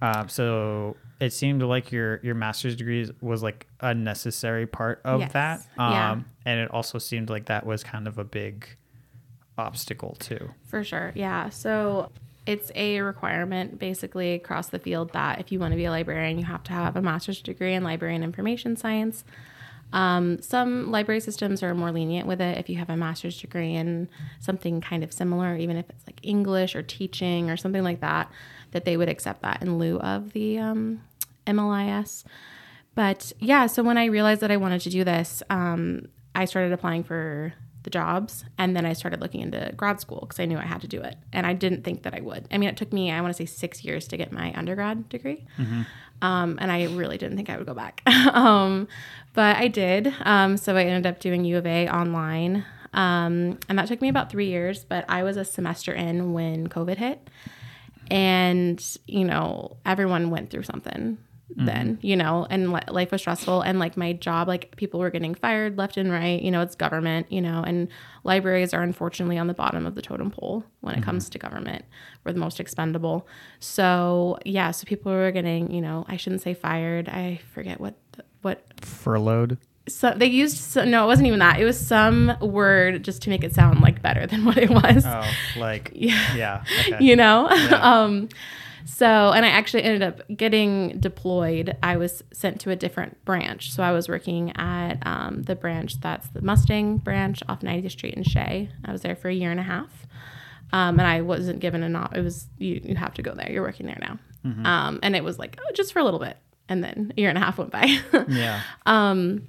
Um, 0.00 0.28
so 0.28 0.96
it 1.20 1.32
seemed 1.32 1.60
like 1.62 1.90
your 1.90 2.20
your 2.22 2.36
master's 2.36 2.76
degree 2.76 3.10
was 3.20 3.42
like 3.42 3.66
a 3.80 3.92
necessary 3.94 4.64
part 4.66 5.00
of 5.04 5.20
Yes, 5.20 5.32
that, 5.32 5.60
um, 5.76 5.92
yeah. 5.92 6.20
and 6.44 6.60
it 6.60 6.70
also 6.70 6.98
seemed 6.98 7.30
like 7.30 7.46
that 7.46 7.66
was 7.66 7.82
kind 7.82 8.06
of 8.06 8.16
a 8.18 8.24
big 8.24 8.68
obstacle 9.56 10.16
too. 10.20 10.50
For 10.68 10.84
sure. 10.84 11.10
Yeah. 11.16 11.48
So 11.48 12.12
it's 12.48 12.72
a 12.74 13.02
requirement 13.02 13.78
basically 13.78 14.32
across 14.32 14.68
the 14.68 14.78
field 14.78 15.12
that 15.12 15.38
if 15.38 15.52
you 15.52 15.60
want 15.60 15.72
to 15.72 15.76
be 15.76 15.84
a 15.84 15.90
librarian, 15.90 16.38
you 16.38 16.46
have 16.46 16.62
to 16.62 16.72
have 16.72 16.96
a 16.96 17.02
master's 17.02 17.42
degree 17.42 17.74
in 17.74 17.84
library 17.84 18.14
and 18.14 18.24
information 18.24 18.74
science. 18.74 19.22
Um, 19.92 20.40
some 20.40 20.90
library 20.90 21.20
systems 21.20 21.62
are 21.62 21.74
more 21.74 21.92
lenient 21.92 22.26
with 22.26 22.40
it 22.40 22.56
if 22.56 22.70
you 22.70 22.76
have 22.76 22.88
a 22.88 22.96
master's 22.96 23.38
degree 23.38 23.74
in 23.74 24.08
something 24.40 24.80
kind 24.80 25.04
of 25.04 25.12
similar, 25.12 25.56
even 25.56 25.76
if 25.76 25.90
it's 25.90 26.06
like 26.06 26.20
English 26.22 26.74
or 26.74 26.82
teaching 26.82 27.50
or 27.50 27.58
something 27.58 27.84
like 27.84 28.00
that, 28.00 28.30
that 28.70 28.86
they 28.86 28.96
would 28.96 29.10
accept 29.10 29.42
that 29.42 29.60
in 29.60 29.76
lieu 29.76 29.98
of 29.98 30.32
the 30.32 30.58
um, 30.58 31.02
MLIS. 31.46 32.24
But 32.94 33.30
yeah, 33.40 33.66
so 33.66 33.82
when 33.82 33.98
I 33.98 34.06
realized 34.06 34.40
that 34.40 34.50
I 34.50 34.56
wanted 34.56 34.80
to 34.80 34.90
do 34.90 35.04
this, 35.04 35.42
um, 35.50 36.06
I 36.34 36.46
started 36.46 36.72
applying 36.72 37.04
for 37.04 37.52
the 37.88 37.98
jobs. 37.98 38.44
And 38.58 38.76
then 38.76 38.84
I 38.84 38.92
started 38.92 39.20
looking 39.20 39.40
into 39.40 39.72
grad 39.76 40.00
school 40.00 40.20
because 40.20 40.38
I 40.38 40.44
knew 40.44 40.58
I 40.58 40.62
had 40.62 40.82
to 40.82 40.88
do 40.88 41.00
it. 41.00 41.16
And 41.32 41.46
I 41.46 41.54
didn't 41.54 41.84
think 41.84 42.02
that 42.02 42.14
I 42.14 42.20
would. 42.20 42.46
I 42.50 42.58
mean, 42.58 42.68
it 42.68 42.76
took 42.76 42.92
me, 42.92 43.10
I 43.10 43.20
want 43.20 43.34
to 43.34 43.36
say, 43.36 43.46
six 43.46 43.84
years 43.84 44.06
to 44.08 44.16
get 44.16 44.30
my 44.30 44.52
undergrad 44.54 45.08
degree. 45.08 45.46
Um, 46.20 46.58
and 46.60 46.70
I 46.70 46.84
really 46.84 47.16
didn't 47.16 47.36
think 47.36 47.48
I 47.48 47.56
would 47.56 47.66
go 47.66 47.74
back. 47.74 48.02
um, 48.32 48.88
but 49.34 49.56
I 49.56 49.68
did. 49.68 50.12
Um, 50.22 50.56
so 50.56 50.76
I 50.76 50.84
ended 50.84 51.06
up 51.06 51.20
doing 51.20 51.44
U 51.44 51.56
of 51.56 51.66
A 51.66 51.88
online. 51.88 52.64
Um, 52.92 53.58
and 53.68 53.78
that 53.78 53.88
took 53.88 54.02
me 54.02 54.08
about 54.08 54.30
three 54.30 54.48
years, 54.48 54.84
but 54.84 55.04
I 55.08 55.22
was 55.22 55.36
a 55.36 55.44
semester 55.44 55.92
in 55.92 56.32
when 56.32 56.68
COVID 56.68 56.96
hit. 56.96 57.30
And, 58.10 58.82
you 59.06 59.24
know, 59.24 59.76
everyone 59.86 60.30
went 60.30 60.50
through 60.50 60.64
something 60.64 61.18
then, 61.56 61.98
you 62.02 62.14
know, 62.14 62.46
and 62.50 62.72
li- 62.72 62.80
life 62.88 63.10
was 63.10 63.20
stressful. 63.22 63.62
And 63.62 63.78
like 63.78 63.96
my 63.96 64.12
job, 64.12 64.46
like 64.48 64.76
people 64.76 65.00
were 65.00 65.10
getting 65.10 65.34
fired 65.34 65.78
left 65.78 65.96
and 65.96 66.12
right, 66.12 66.40
you 66.40 66.50
know, 66.50 66.60
it's 66.60 66.74
government, 66.74 67.32
you 67.32 67.40
know, 67.40 67.64
and 67.66 67.88
libraries 68.22 68.74
are 68.74 68.82
unfortunately 68.82 69.38
on 69.38 69.46
the 69.46 69.54
bottom 69.54 69.86
of 69.86 69.94
the 69.94 70.02
totem 70.02 70.30
pole 70.30 70.62
when 70.82 70.94
it 70.96 71.02
comes 71.02 71.28
to 71.30 71.38
government. 71.38 71.84
We're 72.24 72.32
the 72.34 72.38
most 72.38 72.60
expendable. 72.60 73.26
So, 73.60 74.38
yeah, 74.44 74.70
so 74.72 74.84
people 74.84 75.10
were 75.12 75.30
getting, 75.32 75.70
you 75.72 75.80
know, 75.80 76.04
I 76.08 76.16
shouldn't 76.16 76.42
say 76.42 76.54
fired. 76.54 77.08
I 77.08 77.40
forget 77.54 77.80
what, 77.80 77.94
the, 78.12 78.24
what 78.42 78.62
Furloughed. 78.84 79.58
so 79.88 80.12
they 80.14 80.26
used 80.26 80.58
so, 80.58 80.84
no, 80.84 81.04
it 81.04 81.06
wasn't 81.08 81.26
even 81.28 81.38
that. 81.40 81.58
It 81.60 81.64
was 81.64 81.78
some 81.78 82.36
word 82.40 83.02
just 83.02 83.22
to 83.22 83.30
make 83.30 83.42
it 83.42 83.54
sound 83.54 83.80
like 83.80 84.02
better 84.02 84.26
than 84.26 84.44
what 84.46 84.58
it 84.58 84.70
was. 84.70 85.04
Oh, 85.06 85.24
like 85.56 85.92
Yeah. 85.94 86.36
yeah. 86.36 86.64
Okay. 86.88 86.98
You 87.04 87.16
know? 87.16 87.48
Yeah. 87.50 87.80
um 88.04 88.28
so 88.88 89.32
and 89.32 89.44
I 89.44 89.48
actually 89.50 89.82
ended 89.82 90.02
up 90.02 90.22
getting 90.34 90.98
deployed. 90.98 91.76
I 91.82 91.98
was 91.98 92.22
sent 92.32 92.58
to 92.62 92.70
a 92.70 92.76
different 92.76 93.22
branch. 93.26 93.70
So 93.70 93.82
I 93.82 93.92
was 93.92 94.08
working 94.08 94.56
at 94.56 94.94
um, 95.06 95.42
the 95.42 95.54
branch 95.54 96.00
that's 96.00 96.28
the 96.28 96.40
Mustang 96.40 96.96
branch 96.96 97.42
off 97.50 97.60
90th 97.60 97.90
Street 97.90 98.14
in 98.14 98.22
Shea. 98.22 98.70
I 98.86 98.90
was 98.90 99.02
there 99.02 99.14
for 99.14 99.28
a 99.28 99.34
year 99.34 99.50
and 99.50 99.60
a 99.60 99.62
half. 99.62 100.06
Um, 100.72 100.98
and 100.98 101.06
I 101.06 101.20
wasn't 101.20 101.60
given 101.60 101.82
a 101.82 101.88
not. 101.88 102.16
It 102.16 102.22
was 102.22 102.46
you, 102.56 102.80
you 102.82 102.96
have 102.96 103.12
to 103.14 103.22
go 103.22 103.34
there. 103.34 103.52
You're 103.52 103.62
working 103.62 103.86
there 103.86 103.98
now. 104.00 104.18
Um, 104.64 105.00
and 105.02 105.14
it 105.14 105.22
was 105.22 105.38
like 105.38 105.58
oh, 105.60 105.72
just 105.74 105.92
for 105.92 105.98
a 105.98 106.04
little 106.04 106.20
bit, 106.20 106.38
and 106.68 106.82
then 106.82 107.12
a 107.14 107.20
year 107.20 107.28
and 107.28 107.36
a 107.36 107.42
half 107.42 107.58
went 107.58 107.70
by. 107.70 107.98
yeah. 108.28 108.62
Um, 108.86 109.48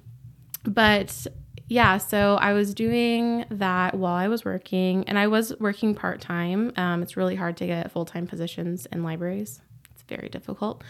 but 0.64 1.26
yeah, 1.70 1.98
so 1.98 2.36
I 2.40 2.52
was 2.52 2.74
doing 2.74 3.44
that 3.48 3.94
while 3.94 4.14
I 4.14 4.26
was 4.26 4.44
working, 4.44 5.04
and 5.04 5.16
I 5.16 5.28
was 5.28 5.54
working 5.60 5.94
part 5.94 6.20
time. 6.20 6.72
Um, 6.76 7.00
it's 7.00 7.16
really 7.16 7.36
hard 7.36 7.56
to 7.58 7.66
get 7.66 7.92
full 7.92 8.04
time 8.04 8.26
positions 8.26 8.86
in 8.86 9.04
libraries. 9.04 9.60
It's 9.94 10.02
very 10.02 10.28
difficult, 10.28 10.82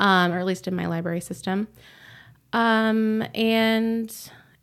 um, 0.00 0.32
or 0.32 0.40
at 0.40 0.44
least 0.44 0.66
in 0.66 0.74
my 0.74 0.86
library 0.86 1.20
system. 1.20 1.68
Um, 2.52 3.22
and 3.32 4.12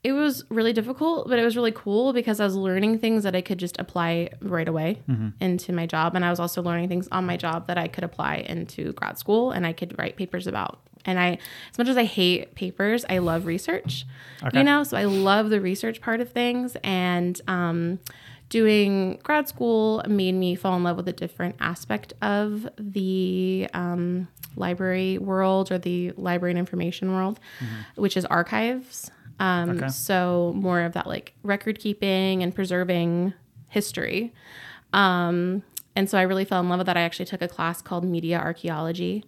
it 0.03 0.11
was 0.11 0.43
really 0.49 0.73
difficult, 0.73 1.29
but 1.29 1.39
it 1.39 1.45
was 1.45 1.55
really 1.55 1.71
cool 1.71 2.11
because 2.11 2.41
I 2.41 2.43
was 2.43 2.57
learning 2.57 2.99
things 2.99 3.23
that 3.23 3.33
I 3.33 3.39
could 3.39 3.57
just 3.57 3.79
apply 3.79 4.31
right 4.41 4.67
away 4.67 5.01
into 5.39 5.71
my 5.71 5.85
job. 5.85 6.15
And 6.15 6.25
I 6.25 6.31
was 6.31 6.39
also 6.41 6.61
learning 6.61 6.89
things 6.89 7.07
on 7.13 7.25
my 7.25 7.37
job 7.37 7.67
that 7.67 7.77
I 7.77 7.87
could 7.87 8.03
apply 8.03 8.45
into 8.47 8.91
grad 8.91 9.17
school 9.17 9.51
and 9.51 9.65
I 9.65 9.71
could 9.71 9.97
write 9.97 10.17
papers 10.17 10.47
about. 10.47 10.81
And 11.05 11.19
I, 11.19 11.37
as 11.71 11.77
much 11.77 11.87
as 11.87 11.97
I 11.97 12.03
hate 12.05 12.55
papers, 12.55 13.05
I 13.09 13.19
love 13.19 13.45
research, 13.45 14.05
Okay. 14.43 14.57
you 14.57 14.63
know? 14.63 14.83
So 14.83 14.97
I 14.97 15.05
love 15.05 15.49
the 15.49 15.61
research 15.61 16.01
part 16.01 16.19
of 16.21 16.31
things. 16.31 16.75
And, 16.83 17.39
um, 17.47 17.99
doing 18.49 19.19
grad 19.23 19.47
school 19.47 20.03
made 20.07 20.33
me 20.33 20.53
fall 20.55 20.77
in 20.77 20.83
love 20.83 20.95
with 20.97 21.07
a 21.07 21.13
different 21.13 21.55
aspect 21.59 22.13
of 22.21 22.67
the 22.77 23.67
um, 23.73 24.27
library 24.55 25.17
world 25.17 25.71
or 25.71 25.79
the 25.79 26.11
library 26.15 26.51
and 26.51 26.59
information 26.59 27.11
world, 27.13 27.39
which 27.95 28.15
is 28.15 28.23
archives. 28.25 29.09
Um, 29.39 29.71
Okay. 29.71 29.87
So 29.89 30.53
more 30.55 30.81
of 30.81 30.93
that 30.93 31.07
like 31.07 31.33
record 31.43 31.79
keeping 31.79 32.43
and 32.43 32.53
preserving 32.53 33.33
history. 33.67 34.31
Um, 34.93 35.63
and 35.95 36.09
so 36.09 36.17
I 36.17 36.21
really 36.21 36.45
fell 36.45 36.59
in 36.61 36.69
love 36.69 36.77
with 36.79 36.87
that. 36.87 36.97
I 36.97 37.01
actually 37.01 37.25
took 37.25 37.41
a 37.41 37.47
class 37.47 37.81
called 37.81 38.03
media 38.03 38.37
archaeology, 38.37 39.25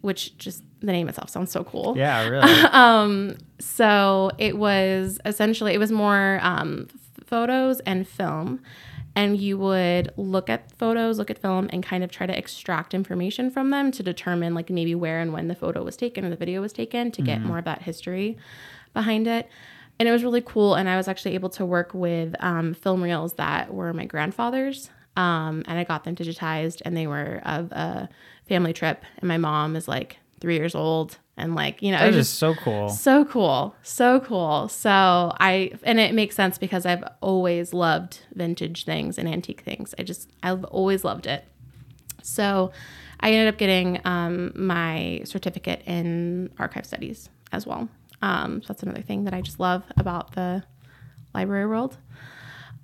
which 0.00 0.36
just 0.38 0.62
the 0.80 0.92
name 0.92 1.08
itself 1.08 1.30
sounds 1.30 1.50
so 1.50 1.64
cool. 1.64 1.94
Yeah, 1.96 2.26
really. 2.28 3.36
So 3.58 4.30
it 4.38 4.56
was 4.56 5.20
essentially 5.24 5.74
it 5.74 5.78
was 5.78 5.92
more 5.92 6.38
um, 6.42 6.88
photos 7.24 7.80
and 7.80 8.06
film, 8.08 8.60
and 9.14 9.38
you 9.38 9.58
would 9.58 10.12
look 10.16 10.48
at 10.48 10.72
photos, 10.76 11.18
look 11.18 11.30
at 11.30 11.38
film, 11.38 11.68
and 11.72 11.82
kind 11.82 12.02
of 12.02 12.10
try 12.10 12.26
to 12.26 12.36
extract 12.36 12.94
information 12.94 13.50
from 13.50 13.70
them 13.70 13.90
to 13.92 14.02
determine 14.02 14.54
like 14.54 14.70
maybe 14.70 14.94
where 14.94 15.20
and 15.20 15.32
when 15.32 15.48
the 15.48 15.54
photo 15.54 15.82
was 15.82 15.96
taken 15.96 16.24
or 16.24 16.30
the 16.30 16.36
video 16.36 16.60
was 16.60 16.72
taken 16.72 17.10
to 17.12 17.22
get 17.22 17.40
more 17.42 17.58
of 17.58 17.64
that 17.64 17.82
history 17.82 18.38
behind 18.94 19.26
it. 19.26 19.48
And 19.98 20.08
it 20.08 20.12
was 20.12 20.24
really 20.24 20.40
cool, 20.40 20.76
and 20.76 20.88
I 20.88 20.96
was 20.96 21.08
actually 21.08 21.34
able 21.34 21.50
to 21.50 21.66
work 21.66 21.92
with 21.92 22.34
um, 22.40 22.72
film 22.72 23.02
reels 23.02 23.34
that 23.34 23.74
were 23.74 23.92
my 23.92 24.06
grandfather's, 24.06 24.88
um, 25.14 25.62
and 25.66 25.78
I 25.78 25.84
got 25.84 26.04
them 26.04 26.16
digitized, 26.16 26.80
and 26.86 26.96
they 26.96 27.06
were 27.06 27.42
of 27.44 27.70
a 27.72 28.08
family 28.50 28.72
trip, 28.72 29.04
and 29.18 29.28
my 29.28 29.38
mom 29.38 29.76
is 29.76 29.86
like 29.86 30.18
three 30.40 30.56
years 30.56 30.74
old, 30.74 31.18
and 31.36 31.54
like 31.54 31.80
you 31.80 31.92
know, 31.92 31.98
that 31.98 32.08
is 32.08 32.26
just 32.26 32.38
so 32.38 32.54
cool. 32.56 32.88
so 32.88 33.24
cool. 33.24 33.76
So 33.82 34.18
cool. 34.20 34.68
So 34.68 34.90
I 34.90 35.72
and 35.84 36.00
it 36.00 36.14
makes 36.14 36.34
sense 36.34 36.58
because 36.58 36.84
I've 36.84 37.04
always 37.20 37.72
loved 37.72 38.26
vintage 38.34 38.84
things 38.84 39.18
and 39.18 39.28
antique 39.28 39.60
things. 39.60 39.94
I 39.98 40.02
just 40.02 40.28
I've 40.42 40.64
always 40.64 41.04
loved 41.04 41.28
it. 41.28 41.44
So 42.22 42.72
I 43.20 43.30
ended 43.30 43.54
up 43.54 43.58
getting 43.58 44.00
um, 44.04 44.52
my 44.56 45.22
certificate 45.24 45.82
in 45.86 46.50
archive 46.58 46.86
studies 46.86 47.28
as 47.52 47.66
well. 47.66 47.88
Um, 48.20 48.62
so 48.62 48.68
that's 48.68 48.82
another 48.82 49.02
thing 49.02 49.24
that 49.24 49.32
I 49.32 49.40
just 49.40 49.60
love 49.60 49.84
about 49.96 50.32
the 50.32 50.64
library 51.34 51.66
world. 51.66 51.96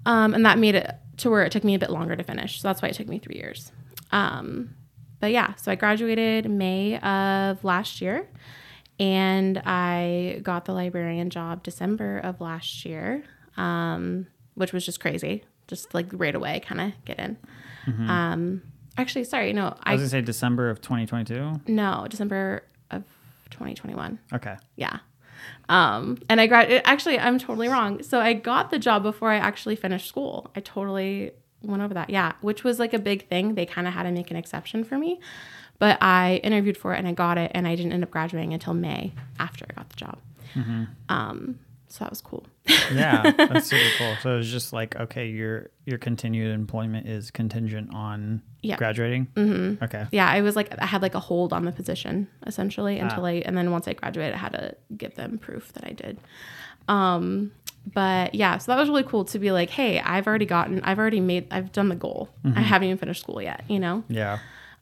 Um, 0.06 0.32
and 0.32 0.46
that 0.46 0.58
made 0.58 0.76
it 0.76 0.94
to 1.18 1.30
where 1.30 1.42
it 1.44 1.50
took 1.50 1.64
me 1.64 1.74
a 1.74 1.78
bit 1.78 1.90
longer 1.90 2.14
to 2.14 2.22
finish. 2.22 2.60
So 2.60 2.68
that's 2.68 2.80
why 2.80 2.88
it 2.88 2.94
took 2.94 3.08
me 3.08 3.18
three 3.18 3.36
years. 3.36 3.72
Um, 4.12 4.76
but 5.20 5.30
yeah, 5.32 5.54
so 5.54 5.72
I 5.72 5.74
graduated 5.74 6.50
May 6.50 6.98
of 6.98 7.62
last 7.64 8.00
year 8.00 8.28
and 8.98 9.58
I 9.64 10.40
got 10.42 10.64
the 10.64 10.72
librarian 10.72 11.30
job 11.30 11.62
December 11.62 12.18
of 12.18 12.40
last 12.40 12.84
year, 12.84 13.24
um, 13.56 14.26
which 14.54 14.72
was 14.72 14.84
just 14.84 15.00
crazy. 15.00 15.44
Just 15.68 15.94
like 15.94 16.06
right 16.12 16.34
away, 16.34 16.60
kind 16.60 16.80
of 16.80 16.92
get 17.04 17.18
in. 17.18 17.36
Um, 18.08 18.62
actually, 18.96 19.24
sorry, 19.24 19.52
no, 19.52 19.76
I 19.82 19.92
was 19.92 20.00
gonna 20.02 20.08
say 20.08 20.20
December 20.20 20.70
of 20.70 20.80
2022. 20.80 21.60
no 21.66 22.06
December 22.08 22.62
of 22.90 23.02
2021. 23.50 24.18
Okay. 24.32 24.56
Yeah. 24.76 24.98
Um, 25.68 26.18
and 26.28 26.40
I 26.40 26.46
got 26.46 26.70
actually, 26.84 27.18
I'm 27.18 27.38
totally 27.38 27.68
wrong. 27.68 28.02
So 28.02 28.20
I 28.20 28.32
got 28.32 28.70
the 28.70 28.78
job 28.78 29.02
before 29.02 29.30
I 29.30 29.36
actually 29.36 29.76
finished 29.76 30.08
school. 30.08 30.50
I 30.56 30.60
totally 30.60 31.32
went 31.62 31.82
over 31.82 31.94
that. 31.94 32.10
Yeah. 32.10 32.32
Which 32.40 32.64
was 32.64 32.78
like 32.78 32.94
a 32.94 32.98
big 32.98 33.28
thing. 33.28 33.54
They 33.54 33.66
kind 33.66 33.86
of 33.86 33.94
had 33.94 34.04
to 34.04 34.12
make 34.12 34.30
an 34.30 34.36
exception 34.36 34.84
for 34.84 34.96
me. 34.98 35.20
But 35.78 35.98
I 36.02 36.40
interviewed 36.42 36.76
for 36.78 36.94
it 36.94 36.98
and 36.98 37.06
I 37.08 37.12
got 37.12 37.36
it. 37.38 37.50
And 37.54 37.66
I 37.68 37.74
didn't 37.76 37.92
end 37.92 38.02
up 38.02 38.10
graduating 38.10 38.54
until 38.54 38.72
May 38.74 39.12
after 39.38 39.66
I 39.68 39.74
got 39.74 39.88
the 39.90 39.96
job. 39.96 40.18
Um, 41.08 41.58
so 41.88 42.04
that 42.04 42.10
was 42.10 42.20
cool. 42.20 42.44
Yeah, 42.92 43.30
that's 43.36 43.66
super 43.68 43.88
cool. 43.98 44.16
So 44.22 44.34
it 44.34 44.36
was 44.38 44.50
just 44.50 44.72
like, 44.72 44.96
okay, 44.96 45.28
your 45.28 45.70
your 45.84 45.98
continued 45.98 46.52
employment 46.52 47.06
is 47.06 47.30
contingent 47.30 47.94
on 47.94 48.42
Yeah. 48.62 48.76
graduating. 48.76 49.26
Mm-hmm. 49.34 49.84
Okay. 49.84 50.06
yeah. 50.12 50.28
I 50.28 50.40
was 50.40 50.56
like, 50.56 50.74
I 50.80 50.86
had 50.86 51.00
like 51.02 51.14
a 51.14 51.20
hold 51.20 51.52
on 51.52 51.64
the 51.64 51.72
position 51.72 52.28
essentially 52.46 52.98
until 52.98 53.24
I, 53.24 53.32
and 53.46 53.56
then 53.56 53.70
once 53.70 53.86
I 53.86 53.92
graduated, 53.92 54.34
I 54.34 54.38
had 54.38 54.52
to 54.52 54.74
give 54.96 55.14
them 55.14 55.38
proof 55.38 55.72
that 55.74 55.84
I 55.84 55.92
did. 55.92 56.18
Um, 56.88 57.52
but 57.92 58.34
yeah, 58.34 58.58
so 58.58 58.72
that 58.72 58.78
was 58.78 58.88
really 58.88 59.04
cool 59.04 59.24
to 59.26 59.38
be 59.38 59.52
like, 59.52 59.70
hey, 59.70 60.00
I've 60.00 60.26
already 60.26 60.46
gotten, 60.46 60.82
I've 60.82 60.98
already 60.98 61.20
made, 61.20 61.46
I've 61.50 61.72
done 61.72 61.88
the 61.88 61.94
goal. 61.96 62.28
I 62.44 62.60
haven't 62.60 62.86
even 62.88 62.98
finished 62.98 63.22
school 63.22 63.40
yet, 63.40 63.64
you 63.68 63.78
know? 63.78 64.02
Yeah. 64.08 64.38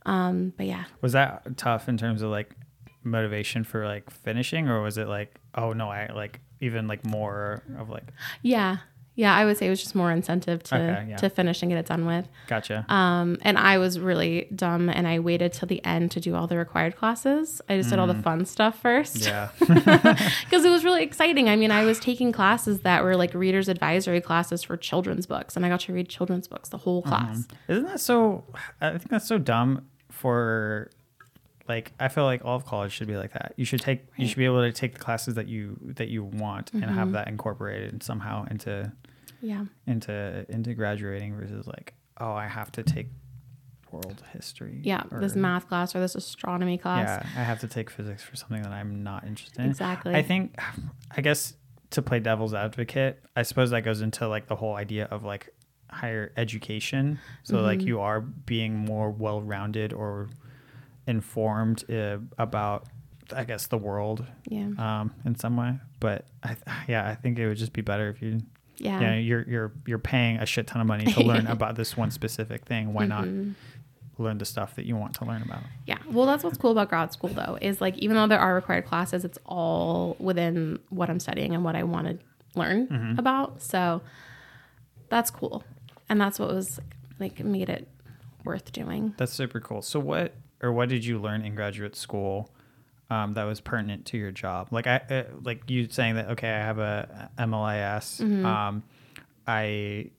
Um, 0.06 0.52
but 0.56 0.66
yeah, 0.66 0.84
Was 1.00 1.12
that 1.12 1.56
tough 1.56 1.88
in 1.88 1.96
terms 1.96 2.22
of 2.22 2.30
like 2.30 2.54
motivation 3.02 3.64
for 3.64 3.86
like 3.86 4.10
finishing, 4.10 4.68
or 4.68 4.82
was 4.82 4.98
it 4.98 5.08
like, 5.08 5.34
oh 5.54 5.72
no, 5.72 5.88
I 5.88 6.10
like 6.14 6.40
even 6.60 6.88
like 6.88 7.04
more 7.04 7.62
of 7.78 7.88
like, 7.90 8.04
yeah, 8.42 8.78
yeah. 9.14 9.34
I 9.34 9.44
would 9.44 9.56
say 9.56 9.66
it 9.66 9.70
was 9.70 9.80
just 9.82 9.94
more 9.94 10.10
incentive 10.10 10.62
to 10.64 10.74
Okay, 10.74 11.06
yeah. 11.10 11.16
to 11.16 11.30
finish 11.30 11.62
and 11.62 11.70
get 11.70 11.78
it 11.78 11.86
done 11.86 12.06
with. 12.06 12.28
gotcha. 12.46 12.84
Um, 12.88 13.38
and 13.42 13.56
I 13.58 13.78
was 13.78 13.98
really 14.00 14.48
dumb, 14.54 14.88
and 14.88 15.06
I 15.06 15.18
waited 15.20 15.52
till 15.52 15.68
the 15.68 15.84
end 15.84 16.10
to 16.12 16.20
do 16.20 16.34
all 16.34 16.46
the 16.46 16.56
required 16.56 16.96
classes. 16.96 17.60
I 17.68 17.76
just 17.76 17.90
did 17.90 17.98
all 17.98 18.06
the 18.06 18.14
fun 18.14 18.44
stuff 18.46 18.80
first. 18.80 19.16
Mm. 19.18 19.26
yeah. 19.26 19.48
because 20.44 20.64
it 20.64 20.70
was 20.70 20.84
really 20.84 21.02
exciting. 21.02 21.48
I 21.48 21.56
mean, 21.56 21.70
I 21.70 21.84
was 21.84 21.98
taking 21.98 22.32
classes 22.32 22.80
that 22.80 23.02
were 23.04 23.16
like 23.16 23.34
readers 23.34 23.68
advisory 23.68 24.20
classes 24.20 24.62
for 24.62 24.76
children's 24.76 25.26
books, 25.26 25.56
and 25.56 25.64
I 25.64 25.68
got 25.68 25.80
to 25.80 25.92
read 25.92 26.08
children's 26.08 26.48
books 26.48 26.68
the 26.68 26.78
whole 26.78 27.02
class. 27.02 27.46
Isn't 27.68 27.84
that 27.84 28.00
so? 28.00 28.44
I 28.80 28.90
think 28.90 29.08
that's 29.10 29.26
so 29.28 29.38
dumb 29.38 29.86
for. 30.10 30.90
Like 31.68 31.92
I 31.98 32.08
feel 32.08 32.24
like 32.24 32.44
all 32.44 32.56
of 32.56 32.64
college 32.66 32.92
should 32.92 33.08
be 33.08 33.16
like 33.16 33.32
that. 33.32 33.54
You 33.56 33.64
should 33.64 33.80
take 33.80 34.04
you 34.16 34.26
should 34.28 34.36
be 34.36 34.44
able 34.44 34.62
to 34.62 34.72
take 34.72 34.92
the 34.94 34.98
classes 35.00 35.34
that 35.36 35.48
you 35.48 35.78
that 35.82 36.08
you 36.08 36.24
want 36.24 36.72
and 36.72 36.82
Mm-hmm. 36.84 36.94
have 36.94 37.12
that 37.12 37.28
incorporated 37.28 38.02
somehow 38.02 38.44
into 38.50 38.92
Yeah, 39.40 39.64
into 39.86 40.46
into 40.48 40.74
graduating 40.74 41.34
versus 41.36 41.66
like 41.66 41.94
oh 42.20 42.32
I 42.32 42.46
have 42.48 42.70
to 42.72 42.82
take 42.82 43.08
world 43.90 44.22
history. 44.32 44.80
yeah. 44.82 45.04
or- 45.12 45.20
this 45.20 45.36
math 45.36 45.68
class 45.68 45.94
or 45.94 46.00
this 46.00 46.14
astronomy 46.16 46.76
class. 46.78 47.06
Yeah, 47.24 47.40
I 47.40 47.44
have 47.44 47.60
to 47.60 47.68
take 47.68 47.90
physics 47.90 48.22
for 48.22 48.34
something 48.36 48.62
that 48.62 48.72
I'm 48.72 49.02
not 49.04 49.24
interested 49.24 49.60
in. 49.60 49.66
Exactly. 49.70 50.14
I 50.14 50.22
think, 50.22 50.58
I 51.16 51.20
guess 51.20 51.54
to 51.90 52.02
play 52.02 52.18
devil's 52.18 52.54
advocate, 52.54 53.22
I 53.36 53.42
suppose 53.42 53.70
that 53.70 53.82
goes 53.82 54.00
into 54.00 54.26
like 54.26 54.48
the 54.48 54.56
whole 54.56 54.74
idea 54.74 55.04
of 55.12 55.22
like 55.22 55.50
higher 55.90 56.32
education. 56.36 57.20
So 57.44 57.60
like 57.60 57.78
Mm-hmm. 57.78 57.86
you 57.88 58.00
are 58.00 58.20
being 58.20 58.74
more 58.76 59.10
well-rounded 59.12 59.92
or 59.92 60.28
informed 61.06 61.88
uh, 61.90 62.18
about, 62.38 62.86
I 63.34 63.44
guess, 63.44 63.66
the 63.66 63.78
world 63.78 64.24
Yeah. 64.48 64.68
um, 64.78 65.12
in 65.24 65.34
some 65.36 65.56
way. 65.56 65.78
But 66.00 66.26
I, 66.42 66.56
yeah, 66.88 67.08
I 67.08 67.14
think 67.14 67.38
it 67.38 67.46
would 67.48 67.56
just 67.56 67.72
be 67.72 67.82
better 67.82 68.08
if 68.08 68.20
you, 68.22 68.40
Yeah. 68.78 69.00
you 69.00 69.06
know, 69.06 69.14
you're 69.16 69.42
you're 69.48 69.72
you're 69.86 69.98
paying 69.98 70.38
a 70.38 70.46
shit 70.46 70.66
ton 70.66 70.80
of 70.80 70.86
money 70.86 71.04
to 71.12 71.22
learn 71.22 71.46
about 71.56 71.76
this 71.76 71.96
one 71.96 72.10
specific 72.10 72.64
thing. 72.64 72.92
Why 72.94 73.06
not 73.06 73.24
Mm-hmm. 73.24 73.52
learn 74.22 74.38
the 74.38 74.44
stuff 74.44 74.76
that 74.76 74.86
you 74.86 74.96
want 74.96 75.14
to 75.16 75.24
learn 75.24 75.42
about? 75.42 75.62
Yeah. 75.86 75.98
Well, 76.10 76.26
that's 76.26 76.44
what's 76.44 76.58
cool 76.58 76.72
about 76.72 76.88
grad 76.88 77.12
school, 77.12 77.30
though, 77.30 77.58
is 77.60 77.80
like 77.80 77.96
even 77.98 78.16
though 78.16 78.26
there 78.26 78.38
are 78.40 78.54
required 78.54 78.84
classes, 78.86 79.24
it's 79.24 79.38
all 79.46 80.16
within 80.18 80.78
what 80.90 81.08
I'm 81.10 81.20
studying 81.20 81.54
and 81.54 81.64
what 81.64 81.76
I 81.76 81.82
want 81.84 82.06
to 82.08 82.18
learn 82.58 82.86
Mm-hmm. 82.88 83.18
about. 83.18 83.60
So 83.62 84.02
that's 85.08 85.30
cool. 85.30 85.64
And 86.08 86.20
that's 86.20 86.38
what 86.38 86.48
was 86.54 86.80
like 87.18 87.40
made 87.44 87.68
it 87.68 87.88
worth 88.44 88.72
doing. 88.72 89.14
That's 89.16 89.32
super 89.32 89.60
cool. 89.60 89.80
So 89.82 89.98
what 90.00 90.34
or 90.64 90.72
what 90.72 90.88
did 90.88 91.04
you 91.04 91.18
learn 91.20 91.44
in 91.44 91.54
graduate 91.54 91.94
school 91.94 92.50
um, 93.10 93.34
that 93.34 93.44
was 93.44 93.60
pertinent 93.60 94.06
to 94.06 94.16
your 94.16 94.30
job? 94.32 94.68
Like 94.70 94.86
I 94.86 94.96
uh, 95.10 95.22
like 95.42 95.68
you 95.70 95.88
saying 95.90 96.14
that 96.16 96.30
okay, 96.30 96.48
I 96.48 96.58
have 96.58 96.78
a 96.78 97.30
MLIS. 97.38 98.20
Mm-hmm. 98.22 98.46
Um, 98.46 98.82
I 99.46 100.10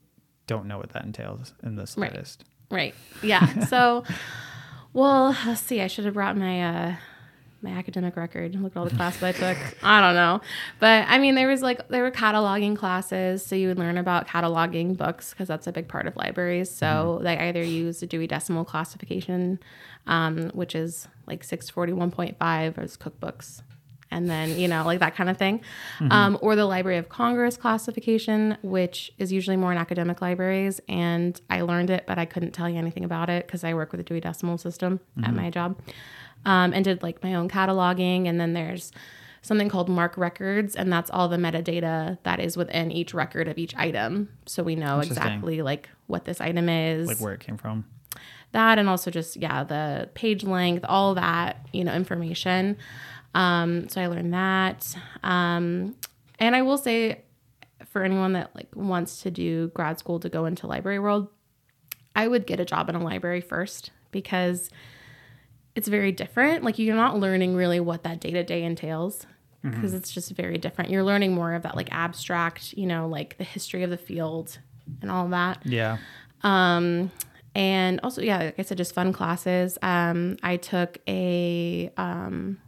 don't 0.46 0.66
know 0.66 0.78
what 0.78 0.90
that 0.90 1.04
entails 1.04 1.52
in 1.62 1.74
the 1.74 1.82
Right. 1.82 1.88
slightest. 1.88 2.44
Right. 2.70 2.94
Yeah. 3.22 3.64
So, 3.66 4.04
well, 4.92 5.36
let's 5.46 5.60
see. 5.60 5.80
I 5.80 5.88
should 5.88 6.04
have 6.04 6.14
brought 6.14 6.36
my 6.36 6.62
uh, 6.62 6.96
my 7.62 7.70
academic 7.70 8.16
record 8.16 8.54
look 8.60 8.72
at 8.76 8.78
all 8.78 8.84
the 8.84 8.94
classes 8.94 9.22
I 9.22 9.32
took. 9.32 9.56
I 9.82 10.00
don't 10.00 10.14
know, 10.14 10.40
but 10.78 11.06
I 11.08 11.18
mean, 11.18 11.34
there 11.34 11.48
was 11.48 11.62
like 11.62 11.88
there 11.88 12.02
were 12.02 12.10
cataloging 12.10 12.76
classes, 12.76 13.44
so 13.44 13.56
you 13.56 13.68
would 13.68 13.78
learn 13.78 13.98
about 13.98 14.28
cataloging 14.28 14.96
books 14.96 15.30
because 15.30 15.48
that's 15.48 15.66
a 15.66 15.72
big 15.72 15.88
part 15.88 16.06
of 16.06 16.16
libraries. 16.16 16.70
So 16.70 17.20
they 17.22 17.36
either 17.38 17.62
use 17.62 18.00
the 18.00 18.06
Dewey 18.06 18.26
Decimal 18.26 18.64
Classification, 18.64 19.58
um, 20.06 20.50
which 20.50 20.74
is 20.74 21.08
like 21.26 21.44
six 21.44 21.70
forty 21.70 21.92
one 21.92 22.10
point 22.10 22.38
five, 22.38 22.78
as 22.78 22.96
cookbooks. 22.96 23.62
And 24.08 24.30
then, 24.30 24.56
you 24.56 24.68
know, 24.68 24.84
like 24.84 25.00
that 25.00 25.16
kind 25.16 25.28
of 25.28 25.36
thing. 25.36 25.62
Um, 26.12 26.38
or 26.40 26.54
the 26.54 26.64
Library 26.64 26.96
of 26.96 27.08
Congress 27.08 27.56
classification, 27.56 28.56
which 28.62 29.12
is 29.18 29.32
usually 29.32 29.56
more 29.56 29.72
in 29.72 29.78
academic 29.78 30.22
libraries. 30.22 30.80
And 30.88 31.38
I 31.50 31.62
learned 31.62 31.90
it, 31.90 32.04
but 32.06 32.16
I 32.16 32.24
couldn't 32.24 32.52
tell 32.52 32.68
you 32.68 32.78
anything 32.78 33.04
about 33.04 33.28
it 33.28 33.46
because 33.46 33.64
I 33.64 33.74
work 33.74 33.90
with 33.90 33.98
the 33.98 34.04
Dewey 34.04 34.20
Decimal 34.20 34.58
System 34.58 35.00
at 35.24 35.34
my 35.34 35.50
job 35.50 35.76
um, 36.46 36.72
and 36.72 36.82
did 36.82 37.02
like 37.02 37.22
my 37.22 37.34
own 37.34 37.50
cataloging. 37.50 38.26
And 38.26 38.40
then 38.40 38.54
there's 38.54 38.90
something 39.42 39.68
called 39.68 39.88
MARC 39.90 40.16
Records, 40.16 40.74
and 40.74 40.90
that's 40.90 41.10
all 41.10 41.28
the 41.28 41.36
metadata 41.36 42.16
that 42.22 42.40
is 42.40 42.56
within 42.56 42.90
each 42.90 43.12
record 43.12 43.46
of 43.48 43.58
each 43.58 43.76
item. 43.76 44.30
So 44.46 44.62
we 44.62 44.74
know 44.74 45.00
exactly 45.00 45.60
like 45.62 45.88
what 46.06 46.24
this 46.24 46.40
item 46.40 46.68
is 46.70 47.06
Like 47.06 47.20
where 47.20 47.34
it 47.34 47.40
came 47.40 47.56
from. 47.58 47.84
that 48.52 48.78
and 48.78 48.88
also 48.88 49.10
just 49.10 49.36
yeah 49.36 49.62
the 49.64 50.08
page 50.14 50.42
length 50.44 50.84
all 50.88 51.14
that 51.16 51.66
you 51.72 51.82
know 51.84 51.92
information 51.92 52.76
um, 53.34 53.88
so 53.88 54.00
i 54.00 54.06
learned 54.06 54.32
that 54.32 54.96
um, 55.24 55.94
and 56.38 56.54
i 56.56 56.62
will 56.62 56.78
say 56.78 57.22
for 57.86 58.04
anyone 58.04 58.32
that 58.34 58.54
like 58.54 58.68
wants 58.74 59.22
to 59.22 59.30
do 59.32 59.68
grad 59.74 59.98
school 59.98 60.20
to 60.20 60.28
go 60.28 60.44
into 60.46 60.66
library 60.68 60.98
world 61.00 61.28
i 62.14 62.26
would 62.28 62.46
get 62.46 62.60
a 62.60 62.64
job 62.64 62.88
in 62.88 62.94
a 62.94 63.02
library 63.02 63.40
first 63.40 63.90
because 64.12 64.70
it's 65.76 65.86
very 65.88 66.10
different 66.10 66.64
like 66.64 66.78
you're 66.78 66.96
not 66.96 67.16
learning 67.18 67.54
really 67.54 67.78
what 67.78 68.02
that 68.02 68.18
day-to-day 68.20 68.62
entails 68.64 69.26
because 69.62 69.94
it's 69.94 70.12
just 70.12 70.30
very 70.32 70.58
different 70.58 70.90
you're 70.92 71.02
learning 71.02 71.32
more 71.34 71.52
of 71.54 71.62
that 71.62 71.74
like 71.76 71.88
abstract 71.92 72.72
you 72.74 72.86
know 72.86 73.08
like 73.08 73.36
the 73.38 73.44
history 73.44 73.82
of 73.82 73.90
the 73.90 73.96
field 73.96 74.58
and 75.02 75.10
all 75.10 75.28
that 75.28 75.58
Yeah. 75.64 75.98
um, 76.42 77.10
and 77.54 78.00
also, 78.02 78.20
yeah, 78.20 78.36
like 78.38 78.58
I 78.58 78.62
said, 78.62 78.76
just 78.76 78.92
fun 78.94 79.14
classes. 79.14 79.78
Um, 79.80 80.36
I 80.42 80.58
took 80.58 80.98
a, 81.08 81.90
um, 81.96 82.58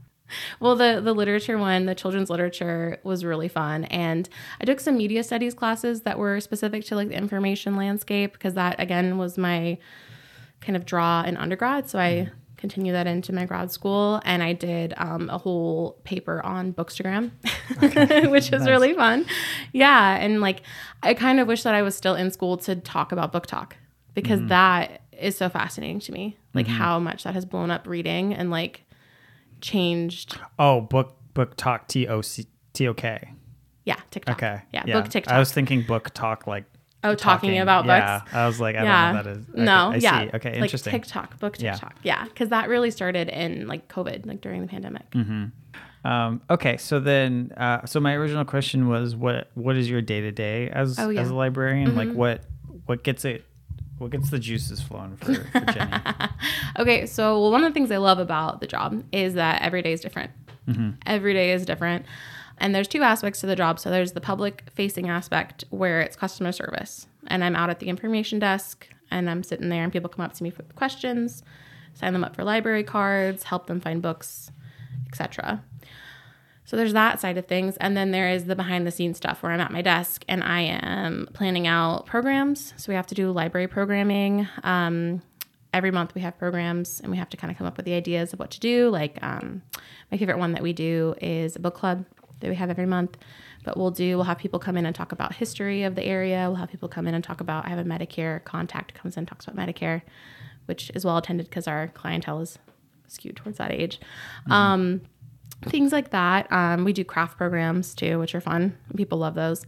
well, 0.61 0.77
the 0.77 1.03
the 1.05 1.13
literature 1.13 1.59
one, 1.59 1.85
the 1.85 1.95
children's 1.95 2.31
literature 2.31 2.99
was 3.05 3.23
really 3.23 3.49
fun, 3.49 3.85
and 3.85 4.27
I 4.61 4.65
took 4.65 4.81
some 4.81 4.97
media 4.97 5.23
studies 5.23 5.53
classes 5.53 6.03
that 6.03 6.19
were 6.19 6.41
specific 6.41 6.85
to 6.87 6.97
like 6.97 7.09
the 7.09 7.17
information 7.17 7.77
landscape 7.77 8.33
because 8.33 8.55
that 8.55 8.81
again 8.81 9.19
was 9.19 9.37
my 9.37 9.77
kind 10.63 10.75
of 10.75 10.87
draw 10.87 11.23
in 11.23 11.37
undergrad. 11.37 11.91
So 11.91 11.99
I 11.99 12.31
continued 12.59 12.93
that 12.95 13.07
into 13.07 13.33
my 13.33 13.47
grad 13.47 13.71
school, 13.71 14.21
and 14.25 14.43
I 14.43 14.53
did 14.53 14.93
um, 14.99 15.31
a 15.31 15.39
whole 15.39 15.99
paper 16.05 16.45
on 16.45 16.75
Bookstagram, 16.75 17.31
which 18.31 18.51
was 18.51 18.67
really 18.67 18.93
fun. 18.93 19.25
Yeah, 19.73 20.17
and 20.17 20.41
like 20.41 20.63
I 21.03 21.15
kind 21.15 21.41
of 21.41 21.49
wish 21.49 21.63
that 21.63 21.75
I 21.75 21.83
was 21.83 21.95
still 21.95 22.15
in 22.15 22.31
school 22.31 22.59
to 22.59 22.77
talk 22.77 23.13
about 23.13 23.33
BookTok 23.33 23.73
because 24.15 24.41
that 24.49 25.03
is 25.13 25.37
so 25.37 25.49
fascinating 25.49 26.01
to 26.01 26.13
me. 26.13 26.37
Like 26.53 26.67
how 26.67 26.99
much 26.99 27.23
that 27.25 27.35
has 27.35 27.45
blown 27.45 27.71
up 27.71 27.87
reading 27.87 28.35
and 28.35 28.51
like 28.51 28.85
changed. 29.61 30.39
Oh, 30.59 30.81
book 30.81 31.17
book 31.35 31.57
talk 31.57 31.89
T 31.89 32.07
O 32.09 32.21
C 32.21 32.47
T 32.73 32.89
O 32.89 32.95
K. 32.95 33.33
Yeah, 33.85 33.97
TikTok. 34.11 34.37
Okay. 34.37 34.63
Yeah, 34.73 34.85
book 34.85 35.09
TikTok. 35.09 35.33
I 35.33 35.39
was 35.39 35.53
thinking 35.53 35.83
book 35.83 36.11
talk 36.11 36.47
like 36.47 36.65
oh, 37.05 37.15
talking, 37.15 37.59
about 37.59 37.85
books? 37.85 37.99
yeah. 37.99 38.19
books. 38.21 38.35
I 38.35 38.47
was 38.47 38.61
like, 38.61 38.77
I 38.77 38.83
yeah. 38.85 39.13
don't 39.13 39.13
know 39.13 39.19
what 39.19 39.25
that 39.25 39.41
is. 39.41 39.49
Okay, 39.55 39.63
No, 39.65 39.91
I 39.91 39.95
yeah. 39.97 40.21
see. 40.23 40.31
Okay, 40.37 40.51
like 40.55 40.63
interesting. 40.63 40.93
TikTok, 40.93 41.39
book 41.41 41.57
TikTok. 41.57 41.97
Yeah, 42.03 42.25
because 42.25 42.49
that 42.51 42.69
really 42.69 42.91
started 42.91 43.29
in 43.29 43.67
like 43.67 43.89
COVID, 43.89 44.27
like 44.27 44.41
during 44.41 44.61
the 44.63 44.69
pandemic. 44.69 45.05
Um, 46.05 46.41
okay, 46.49 46.77
so 46.77 47.01
then, 47.01 47.53
uh, 47.57 47.85
so 47.85 47.99
my 48.01 48.15
original 48.15 48.45
question 48.45 48.89
was, 48.89 49.17
what 49.17 49.51
what 49.55 49.77
is 49.77 49.91
your 49.91 50.01
day 50.01 50.21
to 50.21 50.31
day 50.31 50.69
as 50.71 50.99
Oh, 50.99 51.09
yeah. 51.09 51.21
Mm-hmm. 51.21 51.27
as 51.27 51.31
a 51.31 51.35
librarian? 51.35 51.97
Like, 51.97 52.13
what 52.13 52.43
what 52.87 53.03
gets 53.03 53.25
it, 53.25 53.45
what 53.99 54.11
gets 54.13 54.31
the 54.31 54.39
juices 54.39 54.81
flowing 54.81 55.17
for, 55.17 55.35
for 55.35 55.61
Jenny? 55.73 55.93
Okay, 56.79 57.05
so 57.07 57.41
well, 57.41 57.51
one 57.51 57.65
of 57.65 57.71
the 57.71 57.75
things 57.75 57.91
I 57.91 57.97
love 57.99 58.19
about 58.21 58.61
the 58.61 58.67
job 58.67 59.03
is 59.13 59.35
that 59.35 59.61
every 59.63 59.83
day 59.83 59.93
is 59.93 60.01
different. 60.01 60.31
Every 61.07 61.33
day 61.33 61.53
is 61.53 61.65
different. 61.65 62.05
And 62.61 62.75
there's 62.75 62.89
two 62.89 63.03
aspects 63.03 63.41
to 63.41 63.47
the 63.47 63.57
job. 63.57 63.79
So 63.79 63.91
there's 63.91 64.13
the 64.13 64.21
public 64.21 64.65
facing 64.75 65.09
aspect 65.09 65.65
where 65.71 66.01
it's 66.01 66.17
customer 66.17 66.53
service. 66.53 67.07
And 67.29 67.45
I'm 67.45 67.57
out 67.57 67.71
at 67.71 67.79
the 67.79 67.89
information 67.89 68.39
desk 68.39 68.89
and 69.11 69.31
I'm 69.31 69.43
sitting 69.43 69.69
there 69.69 69.85
and 69.85 69.93
people 69.93 70.09
come 70.09 70.25
up 70.25 70.35
to 70.35 70.43
me 70.43 70.53
with 70.57 70.75
questions, 70.75 71.43
sign 71.95 72.13
them 72.13 72.25
up 72.25 72.37
for 72.37 72.45
library 72.45 72.85
cards, 72.85 73.45
help 73.45 73.67
them 73.67 73.81
find 73.81 74.03
books, 74.03 74.51
etc. 75.09 75.63
So 76.65 76.77
there's 76.77 76.93
that 76.93 77.19
side 77.19 77.39
of 77.39 77.47
things. 77.47 77.77
And 77.79 77.97
then 77.97 78.11
there 78.11 78.29
is 78.29 78.45
the 78.45 78.55
behind 78.55 78.87
the 78.87 78.91
scenes 78.91 79.17
stuff 79.17 79.43
where 79.43 79.53
I'm 79.53 79.61
at 79.61 79.73
my 79.73 79.81
desk 79.81 80.25
and 80.29 80.43
I 80.43 80.61
am 80.61 81.29
planning 81.33 81.67
out 81.67 82.05
programs. 82.05 82.75
So 82.77 82.93
we 82.93 82.95
have 82.95 83.07
to 83.07 83.15
do 83.15 83.31
library 83.31 83.69
programming. 83.69 84.47
Um, 84.63 85.23
every 85.73 85.91
month 85.91 86.15
we 86.15 86.21
have 86.21 86.37
programs 86.39 87.01
and 87.01 87.11
we 87.11 87.17
have 87.17 87.31
to 87.31 87.37
kind 87.37 87.51
of 87.51 87.57
come 87.57 87.67
up 87.67 87.77
with 87.77 87.87
the 87.87 87.95
ideas 87.95 88.33
of 88.33 88.39
what 88.39 88.51
to 88.51 88.61
do. 88.61 88.91
Like 88.91 89.19
um, 89.23 89.63
my 90.11 90.19
favorite 90.19 90.39
one 90.39 90.53
that 90.53 90.63
we 90.63 90.73
do 90.73 91.15
is 91.23 91.57
a 91.57 91.59
book 91.59 91.75
club 91.75 92.05
that 92.41 92.49
we 92.49 92.57
have 92.57 92.71
every 92.71 92.87
month. 92.87 93.17
But 93.65 93.77
we'll 93.77 93.91
do, 93.91 94.17
we'll 94.17 94.25
have 94.25 94.39
people 94.39 94.59
come 94.59 94.77
in 94.77 94.87
and 94.87 94.95
talk 94.95 95.13
about 95.13 95.35
history 95.35 95.83
of 95.83 95.95
the 95.95 96.05
area. 96.05 96.45
We'll 96.49 96.57
have 96.57 96.71
people 96.71 96.89
come 96.89 97.07
in 97.07 97.15
and 97.15 97.23
talk 97.23 97.41
about, 97.41 97.67
I 97.67 97.71
have 97.71 97.79
a 97.79 97.85
Medicare 97.85 98.43
contact 98.45 98.95
comes 98.95 99.17
in 99.17 99.21
and 99.21 99.29
talks 99.29 99.47
about 99.47 99.57
Medicare, 99.57 100.03
which 100.67 100.91
is 100.95 101.05
well 101.05 101.17
attended 101.17 101.49
because 101.49 101.67
our 101.67 101.89
clientele 101.89 102.41
is 102.41 102.59
skewed 103.09 103.37
towards 103.37 103.59
that 103.59 103.73
age. 103.73 104.01
Um, 104.49 105.03
things 105.63 105.93
like 105.93 106.11
that. 106.11 106.51
Um, 106.53 106.85
we 106.85 106.93
do 106.93 107.05
craft 107.05 107.37
programs 107.37 107.95
too, 107.95 108.19
which 108.19 108.35
are 108.35 108.41
fun. 108.41 108.77
People 108.97 109.19
love 109.19 109.35
those. 109.35 109.65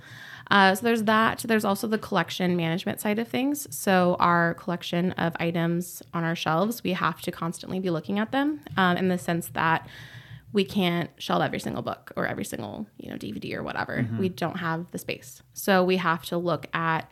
Uh, 0.50 0.74
so 0.74 0.82
there's 0.82 1.04
that. 1.04 1.44
There's 1.46 1.64
also 1.64 1.86
the 1.86 1.98
collection 1.98 2.56
management 2.56 3.00
side 3.00 3.18
of 3.18 3.28
things. 3.28 3.72
So 3.74 4.16
our 4.18 4.54
collection 4.54 5.12
of 5.12 5.36
items 5.38 6.02
on 6.12 6.24
our 6.24 6.34
shelves, 6.34 6.82
we 6.82 6.92
have 6.92 7.20
to 7.22 7.30
constantly 7.30 7.78
be 7.78 7.90
looking 7.90 8.18
at 8.18 8.32
them 8.32 8.60
um, 8.76 8.96
in 8.96 9.08
the 9.08 9.18
sense 9.18 9.48
that 9.48 9.86
we 10.52 10.64
can't 10.64 11.10
shelve 11.18 11.42
every 11.42 11.60
single 11.60 11.82
book 11.82 12.12
or 12.16 12.26
every 12.26 12.44
single 12.44 12.86
you 12.98 13.10
know 13.10 13.16
DVD 13.16 13.54
or 13.54 13.62
whatever. 13.62 14.06
We 14.18 14.28
don't 14.28 14.56
have 14.58 14.90
the 14.90 14.98
space, 14.98 15.42
so 15.54 15.84
we 15.84 15.96
have 15.98 16.24
to 16.26 16.36
look 16.38 16.66
at 16.74 17.10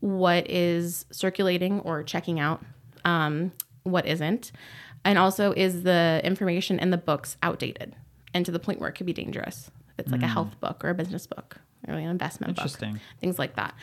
what 0.00 0.50
is 0.50 1.06
circulating 1.10 1.80
or 1.80 2.02
checking 2.02 2.38
out, 2.38 2.62
um, 3.04 3.52
what 3.84 4.04
isn't, 4.06 4.52
and 5.04 5.18
also 5.18 5.52
is 5.52 5.82
the 5.82 6.20
information 6.24 6.78
in 6.78 6.90
the 6.90 6.98
books 6.98 7.36
outdated 7.42 7.96
and 8.34 8.44
to 8.44 8.52
the 8.52 8.58
point 8.58 8.80
where 8.80 8.88
it 8.90 8.92
could 8.92 9.06
be 9.06 9.12
dangerous. 9.14 9.70
If 9.96 10.06
it's 10.06 10.12
like 10.12 10.22
a 10.22 10.26
health 10.26 10.58
book 10.60 10.84
or 10.84 10.90
a 10.90 10.94
business 10.94 11.26
book 11.26 11.56
or 11.86 11.94
an 11.94 12.08
investment 12.08 12.56
book, 12.56 12.64
Interesting. 12.64 13.00
things 13.20 13.38
like 13.38 13.54
that, 13.56 13.74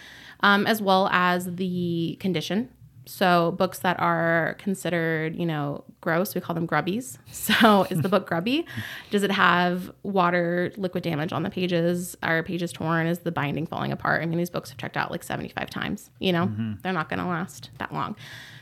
um, 0.41 0.67
as 0.67 0.81
well 0.81 1.07
as 1.11 1.55
the 1.55 2.17
condition. 2.19 2.69
So 3.13 3.51
books 3.57 3.79
that 3.79 3.99
are 3.99 4.55
considered, 4.57 5.35
you 5.35 5.45
know, 5.45 5.83
gross, 5.99 6.33
we 6.33 6.39
call 6.39 6.53
them 6.53 6.65
grubbies. 6.67 7.17
So 7.31 7.83
is 7.89 8.01
the 8.01 8.07
book 8.09 8.25
grubby? 8.25 8.65
Does 9.09 9.23
it 9.23 9.31
have 9.31 9.91
water, 10.03 10.71
liquid 10.77 11.03
damage 11.03 11.33
on 11.33 11.43
the 11.43 11.49
pages? 11.49 12.15
Are 12.23 12.41
pages 12.41 12.71
torn? 12.71 13.07
Is 13.07 13.19
the 13.19 13.31
binding 13.31 13.65
falling 13.67 13.91
apart? 13.91 14.21
I 14.21 14.25
mean, 14.27 14.37
these 14.37 14.49
books 14.49 14.69
have 14.69 14.77
checked 14.77 14.95
out 14.95 15.11
like 15.11 15.23
75 15.23 15.69
times, 15.69 16.09
you 16.19 16.31
know, 16.31 16.45
they're 16.83 16.93
not 16.93 17.09
going 17.09 17.19
to 17.19 17.25
last 17.25 17.69
that 17.79 17.93
long. 17.93 18.15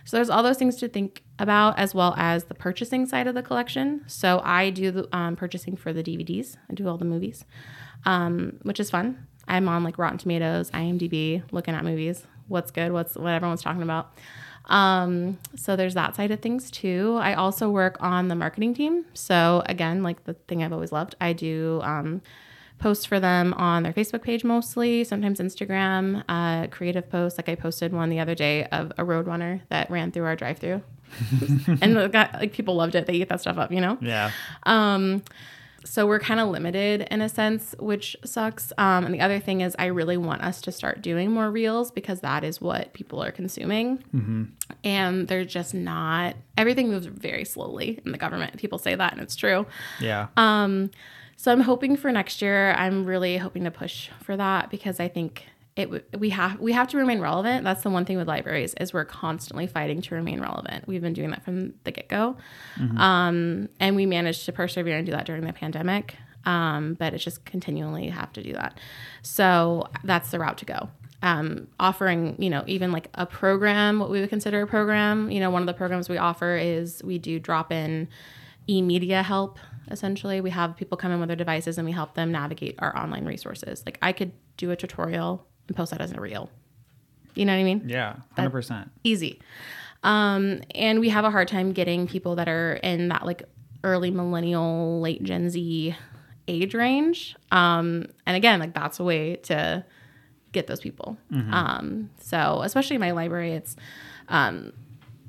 So 0.05 0.17
there's 0.17 0.31
all 0.31 0.41
those 0.41 0.57
things 0.57 0.77
to 0.77 0.87
think 0.87 1.23
about 1.37 1.77
as 1.77 1.93
well 1.93 2.15
as 2.17 2.45
the 2.45 2.55
purchasing 2.55 3.05
side 3.05 3.27
of 3.27 3.35
the 3.35 3.43
collection. 3.43 4.03
So 4.07 4.41
I 4.43 4.71
do 4.71 4.89
the 4.89 5.15
um, 5.15 5.35
purchasing 5.35 5.75
for 5.75 5.93
the 5.93 6.01
DVDs. 6.03 6.57
I 6.69 6.73
do 6.73 6.87
all 6.87 6.97
the 6.97 7.05
movies. 7.05 7.45
um, 8.05 8.57
which 8.63 8.79
is 8.79 8.89
fun. 8.89 9.27
I'm 9.47 9.67
on 9.67 9.83
like 9.83 9.97
Rotten 9.99 10.17
Tomatoes, 10.17 10.71
IMDb, 10.71 11.43
looking 11.51 11.73
at 11.75 11.83
movies, 11.83 12.25
what's 12.49 12.71
good, 12.71 12.91
what's 12.91 13.15
what 13.15 13.31
everyone's 13.31 13.61
talking 13.61 13.81
about. 13.81 14.11
Um, 14.65 15.39
so 15.55 15.75
there's 15.75 15.95
that 15.95 16.15
side 16.15 16.31
of 16.31 16.41
things 16.41 16.69
too. 16.69 17.17
I 17.19 17.33
also 17.33 17.69
work 17.69 17.97
on 18.01 18.27
the 18.27 18.35
marketing 18.35 18.73
team. 18.73 19.05
So 19.13 19.63
again, 19.65 20.03
like 20.03 20.25
the 20.25 20.33
thing 20.33 20.63
I've 20.63 20.73
always 20.73 20.91
loved, 20.91 21.15
I 21.19 21.33
do 21.33 21.81
um, 21.83 22.21
posts 22.77 23.05
for 23.05 23.19
them 23.19 23.53
on 23.55 23.83
their 23.83 23.93
Facebook 23.93 24.21
page 24.21 24.43
mostly, 24.43 25.03
sometimes 25.03 25.39
Instagram, 25.39 26.23
uh, 26.29 26.67
creative 26.67 27.09
posts. 27.09 27.39
Like 27.39 27.49
I 27.49 27.55
posted 27.55 27.93
one 27.93 28.09
the 28.09 28.19
other 28.19 28.35
day 28.35 28.65
of 28.65 28.91
a 28.97 29.03
roadrunner 29.03 29.61
that 29.69 29.89
ran 29.89 30.11
through 30.11 30.25
our 30.25 30.35
drive-through, 30.35 30.81
and 31.81 32.11
got, 32.11 32.33
like 32.35 32.53
people 32.53 32.75
loved 32.75 32.95
it. 32.95 33.07
They 33.07 33.13
eat 33.13 33.29
that 33.29 33.41
stuff 33.41 33.57
up, 33.57 33.71
you 33.71 33.81
know. 33.81 33.97
Yeah. 34.01 34.31
Um, 34.63 35.23
so 35.85 36.05
we're 36.05 36.19
kind 36.19 36.39
of 36.39 36.49
limited 36.49 37.07
in 37.09 37.21
a 37.21 37.29
sense, 37.29 37.75
which 37.79 38.15
sucks. 38.25 38.73
Um, 38.77 39.05
and 39.05 39.13
the 39.13 39.21
other 39.21 39.39
thing 39.39 39.61
is, 39.61 39.75
I 39.79 39.85
really 39.85 40.17
want 40.17 40.41
us 40.41 40.61
to 40.61 40.71
start 40.71 41.01
doing 41.01 41.31
more 41.31 41.49
reels 41.49 41.91
because 41.91 42.21
that 42.21 42.43
is 42.43 42.59
what 42.59 42.93
people 42.93 43.23
are 43.23 43.31
consuming. 43.31 43.99
Mm-hmm. 44.13 44.43
And 44.83 45.27
they're 45.27 45.45
just 45.45 45.73
not, 45.73 46.35
everything 46.57 46.89
moves 46.89 47.05
very 47.05 47.45
slowly 47.45 47.99
in 48.05 48.11
the 48.11 48.17
government. 48.17 48.57
People 48.57 48.77
say 48.77 48.95
that, 48.95 49.13
and 49.13 49.21
it's 49.21 49.35
true. 49.35 49.65
Yeah. 49.99 50.27
Um, 50.37 50.91
so 51.37 51.51
I'm 51.51 51.61
hoping 51.61 51.95
for 51.95 52.11
next 52.11 52.41
year, 52.41 52.73
I'm 52.73 53.05
really 53.05 53.37
hoping 53.37 53.63
to 53.63 53.71
push 53.71 54.09
for 54.21 54.35
that 54.35 54.69
because 54.69 54.99
I 54.99 55.07
think 55.07 55.45
it 55.79 56.19
we 56.19 56.29
have 56.31 56.59
we 56.59 56.73
have 56.73 56.87
to 56.89 56.97
remain 56.97 57.21
relevant. 57.21 57.63
That's 57.63 57.83
the 57.83 57.89
one 57.89 58.05
thing 58.05 58.17
with 58.17 58.27
libraries 58.27 58.73
is 58.75 58.93
we're 58.93 59.05
constantly 59.05 59.65
fighting 59.65 60.01
to 60.01 60.15
remain 60.15 60.41
relevant. 60.41 60.87
We've 60.87 61.01
been 61.01 61.13
doing 61.13 61.31
that 61.31 61.43
from 61.43 61.73
the 61.85 61.91
get 61.91 62.09
go, 62.09 62.35
um, 62.97 63.69
and 63.79 63.95
we 63.95 64.05
managed 64.05 64.45
to 64.45 64.51
persevere 64.51 64.97
and 64.97 65.05
do 65.05 65.11
that 65.13 65.25
during 65.25 65.45
the 65.45 65.53
pandemic. 65.53 66.15
Um, 66.45 66.93
but 66.93 67.13
it's 67.13 67.23
just 67.23 67.45
continually 67.45 68.09
have 68.09 68.31
to 68.33 68.43
do 68.43 68.53
that. 68.53 68.79
So 69.21 69.87
that's 70.03 70.31
the 70.31 70.39
route 70.39 70.57
to 70.59 70.65
go. 70.65 70.89
Um, 71.21 71.67
offering, 71.79 72.41
you 72.41 72.49
know, 72.49 72.63
even 72.65 72.93
like 72.93 73.09
a 73.13 73.25
program, 73.25 73.99
what 73.99 74.09
we 74.09 74.21
would 74.21 74.29
consider 74.29 74.61
a 74.61 74.67
program. 74.67 75.29
You 75.31 75.41
know, 75.41 75.49
one 75.49 75.61
of 75.61 75.67
the 75.67 75.73
programs 75.73 76.07
we 76.07 76.17
offer 76.17 76.55
is 76.55 77.03
we 77.03 77.17
do 77.17 77.39
drop 77.39 77.73
in 77.73 78.07
e-media 78.69 79.23
help 79.23 79.57
essentially 79.89 80.41
we 80.41 80.51
have 80.51 80.77
people 80.77 80.95
come 80.95 81.11
in 81.11 81.19
with 81.19 81.27
their 81.27 81.35
devices 81.35 81.79
and 81.79 81.85
we 81.85 81.91
help 81.91 82.13
them 82.13 82.31
navigate 82.31 82.75
our 82.77 82.95
online 82.95 83.25
resources 83.25 83.81
like 83.85 83.97
i 84.03 84.11
could 84.11 84.31
do 84.57 84.69
a 84.69 84.75
tutorial 84.75 85.47
and 85.69 85.77
post 85.77 85.91
that 85.91 86.01
as 86.01 86.11
a 86.11 86.19
reel. 86.19 86.49
You 87.35 87.45
know 87.45 87.53
what 87.53 87.59
i 87.59 87.63
mean? 87.63 87.83
Yeah. 87.87 88.17
Hundred 88.35 88.49
percent. 88.51 88.91
easy. 89.03 89.39
Um, 90.03 90.61
and 90.75 90.99
we 90.99 91.09
have 91.09 91.25
a 91.25 91.31
hard 91.31 91.47
time 91.47 91.71
getting 91.73 92.07
people 92.07 92.35
that 92.35 92.47
are 92.49 92.73
in 92.75 93.09
that 93.09 93.25
like 93.25 93.43
early 93.83 94.11
millennial 94.11 94.99
late 95.01 95.23
gen 95.23 95.49
z 95.49 95.95
age 96.47 96.73
range. 96.73 97.35
Um, 97.51 98.07
and 98.25 98.35
again 98.35 98.59
like 98.59 98.73
that's 98.73 98.99
a 98.99 99.03
way 99.03 99.35
to 99.43 99.85
get 100.51 100.67
those 100.67 100.79
people. 100.79 101.17
Um, 101.31 102.09
so 102.19 102.61
especially 102.63 102.95
in 102.95 103.01
my 103.01 103.11
library 103.11 103.53
it's 103.53 103.75
um, 104.29 104.73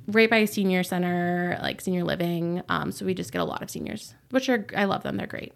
right 0.09 0.31
by 0.31 0.39
a 0.39 0.47
senior 0.47 0.83
center 0.83 1.59
like 1.63 1.81
senior 1.81 2.05
living. 2.05 2.63
Um, 2.69 2.91
so 2.93 3.05
we 3.05 3.13
just 3.15 3.31
get 3.33 3.41
a 3.41 3.45
lot 3.45 3.63
of 3.63 3.71
seniors 3.71 4.15
which 4.31 4.49
are 4.49 4.65
i 4.77 4.85
love 4.85 5.03
them. 5.03 5.17
They're 5.17 5.27
great. 5.27 5.53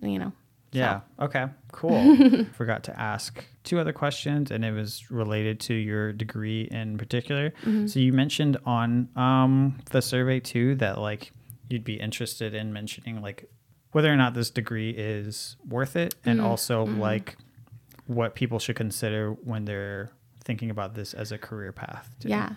You 0.00 0.18
know 0.18 0.32
Yeah. 0.78 1.00
Okay. 1.20 1.46
Cool. 1.72 2.44
Forgot 2.52 2.84
to 2.84 3.00
ask 3.00 3.44
two 3.64 3.78
other 3.78 3.92
questions, 3.92 4.50
and 4.50 4.64
it 4.64 4.72
was 4.72 5.10
related 5.10 5.60
to 5.60 5.74
your 5.74 6.12
degree 6.12 6.68
in 6.70 6.98
particular. 6.98 7.52
So 7.86 8.00
you 8.00 8.12
mentioned 8.12 8.56
on 8.64 9.08
um, 9.16 9.78
the 9.90 10.02
survey 10.02 10.40
too 10.40 10.74
that 10.76 10.98
like 10.98 11.32
you'd 11.68 11.84
be 11.84 11.94
interested 11.94 12.54
in 12.54 12.72
mentioning 12.72 13.22
like 13.22 13.48
whether 13.92 14.12
or 14.12 14.16
not 14.16 14.34
this 14.34 14.50
degree 14.50 14.90
is 14.90 15.56
worth 15.68 15.96
it, 15.96 16.14
and 16.24 16.40
also 16.40 16.84
like 16.84 17.36
what 18.06 18.34
people 18.34 18.58
should 18.58 18.76
consider 18.76 19.30
when 19.30 19.64
they're 19.64 20.10
thinking 20.44 20.70
about 20.70 20.94
this 20.94 21.14
as 21.14 21.32
a 21.32 21.38
career 21.38 21.72
path. 21.72 22.14
too. 22.20 22.28
yeah 22.28 22.54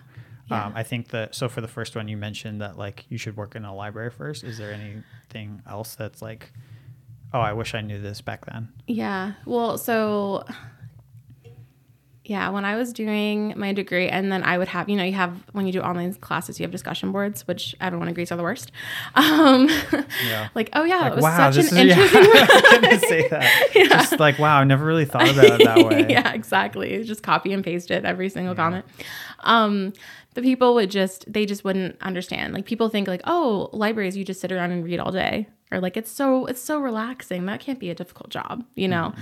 yeah. 0.49 0.65
Um, 0.65 0.73
I 0.75 0.83
think 0.83 1.09
that 1.09 1.35
so 1.35 1.49
for 1.49 1.61
the 1.61 1.67
first 1.67 1.95
one 1.95 2.07
you 2.07 2.17
mentioned 2.17 2.61
that 2.61 2.77
like 2.77 3.05
you 3.09 3.17
should 3.17 3.35
work 3.35 3.55
in 3.55 3.65
a 3.65 3.75
library 3.75 4.11
first. 4.11 4.43
Is 4.43 4.57
there 4.57 4.71
anything 4.71 5.61
else 5.67 5.95
that's 5.95 6.21
like, 6.21 6.53
oh, 7.33 7.39
I 7.39 7.53
wish 7.53 7.73
I 7.75 7.81
knew 7.81 8.01
this 8.01 8.21
back 8.21 8.45
then? 8.45 8.69
Yeah. 8.87 9.33
Well, 9.45 9.77
so 9.77 10.45
yeah, 12.23 12.49
when 12.49 12.65
I 12.65 12.75
was 12.75 12.91
doing 12.91 13.53
my 13.55 13.71
degree, 13.71 14.09
and 14.09 14.29
then 14.29 14.43
I 14.43 14.57
would 14.57 14.67
have, 14.67 14.89
you 14.89 14.97
know, 14.97 15.03
you 15.03 15.13
have 15.13 15.31
when 15.53 15.65
you 15.65 15.71
do 15.71 15.79
online 15.79 16.13
classes, 16.15 16.59
you 16.59 16.65
have 16.65 16.71
discussion 16.71 17.13
boards, 17.13 17.47
which 17.47 17.73
everyone 17.79 18.09
agrees 18.09 18.33
are 18.33 18.35
the 18.35 18.43
worst. 18.43 18.71
Um, 19.15 19.69
Yeah. 20.27 20.49
like, 20.55 20.69
oh 20.73 20.83
yeah, 20.83 20.97
Like, 20.99 21.11
it 21.13 21.15
was 21.15 21.23
wow, 21.23 21.51
such 21.51 21.71
an 21.71 21.77
is 21.77 21.85
yeah, 21.87 22.03
interesting. 22.03 22.21
I 22.83 22.89
was 22.91 23.01
say 23.07 23.27
that. 23.29 23.69
Just 23.73 24.19
like 24.19 24.39
wow, 24.39 24.59
I 24.59 24.63
never 24.65 24.85
really 24.85 25.05
thought 25.05 25.29
about 25.29 25.45
it 25.45 25.63
that 25.63 25.85
way. 25.85 26.05
yeah, 26.09 26.33
exactly. 26.33 27.01
Just 27.05 27.23
copy 27.23 27.53
and 27.53 27.63
paste 27.63 27.91
it 27.91 28.03
every 28.03 28.27
single 28.29 28.55
comment. 28.55 28.83
Um, 29.41 29.93
the 30.37 30.43
people 30.43 30.75
would 30.75 30.91
just 30.91 31.33
they 31.33 31.47
just 31.47 31.63
wouldn't 31.63 31.99
understand. 31.99 32.53
Like 32.53 32.65
people 32.65 32.89
think 32.89 33.07
like, 33.07 33.21
oh, 33.23 33.71
libraries 33.73 34.15
you 34.15 34.23
just 34.23 34.39
sit 34.39 34.51
around 34.51 34.69
and 34.69 34.85
read 34.85 34.99
all 34.99 35.11
day, 35.11 35.47
or 35.71 35.79
like 35.79 35.97
it's 35.97 36.11
so 36.11 36.45
it's 36.45 36.61
so 36.61 36.79
relaxing. 36.79 37.47
That 37.47 37.59
can't 37.59 37.79
be 37.79 37.89
a 37.89 37.95
difficult 37.95 38.29
job, 38.29 38.63
you 38.75 38.87
know. 38.87 39.15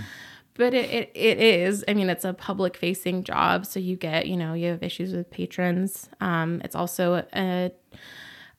But 0.56 0.74
it, 0.74 0.90
it, 0.90 1.12
it 1.16 1.40
is. 1.40 1.86
I 1.88 1.94
mean, 1.94 2.10
it's 2.10 2.26
a 2.26 2.34
public 2.34 2.76
facing 2.76 3.24
job. 3.24 3.66
So 3.66 3.80
you 3.80 3.96
get, 3.96 4.28
you 4.28 4.36
know, 4.36 4.54
you 4.56 4.72
have 4.72 4.84
issues 4.84 5.14
with 5.14 5.32
patrons. 5.32 6.10
Um, 6.20 6.62
it's 6.66 6.76
also 6.76 7.26
a, 7.34 7.72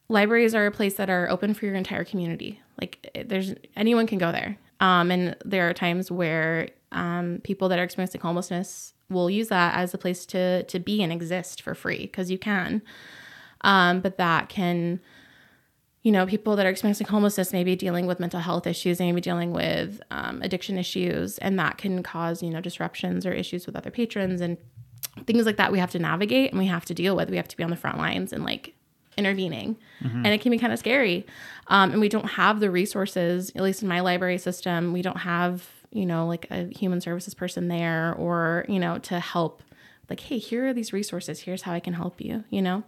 libraries 0.09 0.55
are 0.55 0.65
a 0.65 0.71
place 0.71 0.95
that 0.95 1.11
are 1.11 1.29
open 1.29 1.53
for 1.53 1.67
your 1.67 1.75
entire 1.75 2.05
community. 2.05 2.63
Like 2.81 3.23
there's 3.27 3.53
anyone 3.77 4.07
can 4.07 4.17
go 4.17 4.33
there. 4.33 4.57
Um, 4.81 5.11
and 5.11 5.37
there 5.45 5.69
are 5.69 5.75
times 5.75 6.11
where 6.11 6.71
um, 6.93 7.41
people 7.45 7.69
that 7.69 7.79
are 7.79 7.83
experiencing 7.83 8.23
homelessness 8.23 8.95
will 9.09 9.31
use 9.31 9.49
that 9.49 9.75
as 9.75 9.95
a 9.95 9.99
place 9.99 10.27
to 10.27 10.63
to 10.65 10.79
be 10.79 11.03
and 11.03 11.13
exist 11.13 11.63
for 11.63 11.75
free 11.75 12.01
because 12.01 12.31
you 12.31 12.39
can. 12.39 12.83
Um, 13.63 14.01
but 14.01 14.19
that 14.19 14.49
can, 14.49 15.01
you 16.03 16.13
know, 16.13 16.27
people 16.27 16.57
that 16.57 16.67
are 16.67 16.69
experiencing 16.69 17.07
homelessness 17.07 17.53
may 17.53 17.65
be 17.65 17.75
dealing 17.75 18.07
with 18.07 18.21
mental 18.21 18.41
health 18.41 18.67
issues, 18.67 18.99
they 18.99 19.07
may 19.07 19.13
be 19.13 19.21
dealing 19.21 19.53
with 19.53 20.01
um, 20.11 20.43
addiction 20.43 20.79
issues, 20.79 21.39
and 21.39 21.59
that 21.59 21.79
can 21.79 22.03
cause 22.03 22.43
you 22.43 22.51
know 22.51 22.61
disruptions 22.61 23.25
or 23.27 23.33
issues 23.33 23.67
with 23.67 23.77
other 23.77 23.91
patrons 23.91 24.41
and 24.41 24.59
things 25.27 25.47
like 25.47 25.57
that. 25.57 25.73
We 25.73 25.79
have 25.79 25.91
to 25.93 25.99
navigate 25.99 26.51
and 26.51 26.59
we 26.59 26.67
have 26.67 26.85
to 26.87 26.95
deal 26.95 27.17
with. 27.17 27.31
We 27.31 27.37
have 27.37 27.49
to 27.49 27.57
be 27.57 27.65
on 27.65 27.71
the 27.71 27.77
front 27.77 27.99
lines 27.99 28.33
and 28.33 28.45
like 28.45 28.75
intervening 29.17 29.79
and 30.03 30.27
it 30.27 30.43
can 30.43 30.51
be 30.53 30.59
kind 30.59 30.75
of 30.75 30.79
scary 30.79 31.25
um, 31.69 31.91
and 31.91 32.01
we 32.03 32.09
don't 32.11 32.33
have 32.33 32.61
the 32.61 32.71
resources 32.71 33.51
at 33.57 33.63
least 33.63 33.81
in 33.81 33.89
my 33.89 34.01
library 34.01 34.37
system 34.37 34.93
we 34.93 35.01
don't 35.01 35.17
have 35.21 35.71
you 35.91 36.07
know 36.07 36.27
like 36.27 36.47
a 36.51 36.67
human 36.73 37.01
services 37.01 37.35
person 37.35 37.69
there 37.69 38.15
or 38.15 38.65
you 38.69 38.79
know 38.79 38.99
to 38.99 39.19
help 39.21 39.63
like 40.11 40.21
hey 40.21 40.39
here 40.39 40.69
are 40.69 40.73
these 40.75 40.93
resources. 40.93 41.41
Here's 41.41 41.63
how 41.63 41.73
i 41.73 41.81
can 41.81 41.95
help 41.95 42.21
you 42.21 42.45
you 42.51 42.63
know? 42.63 42.83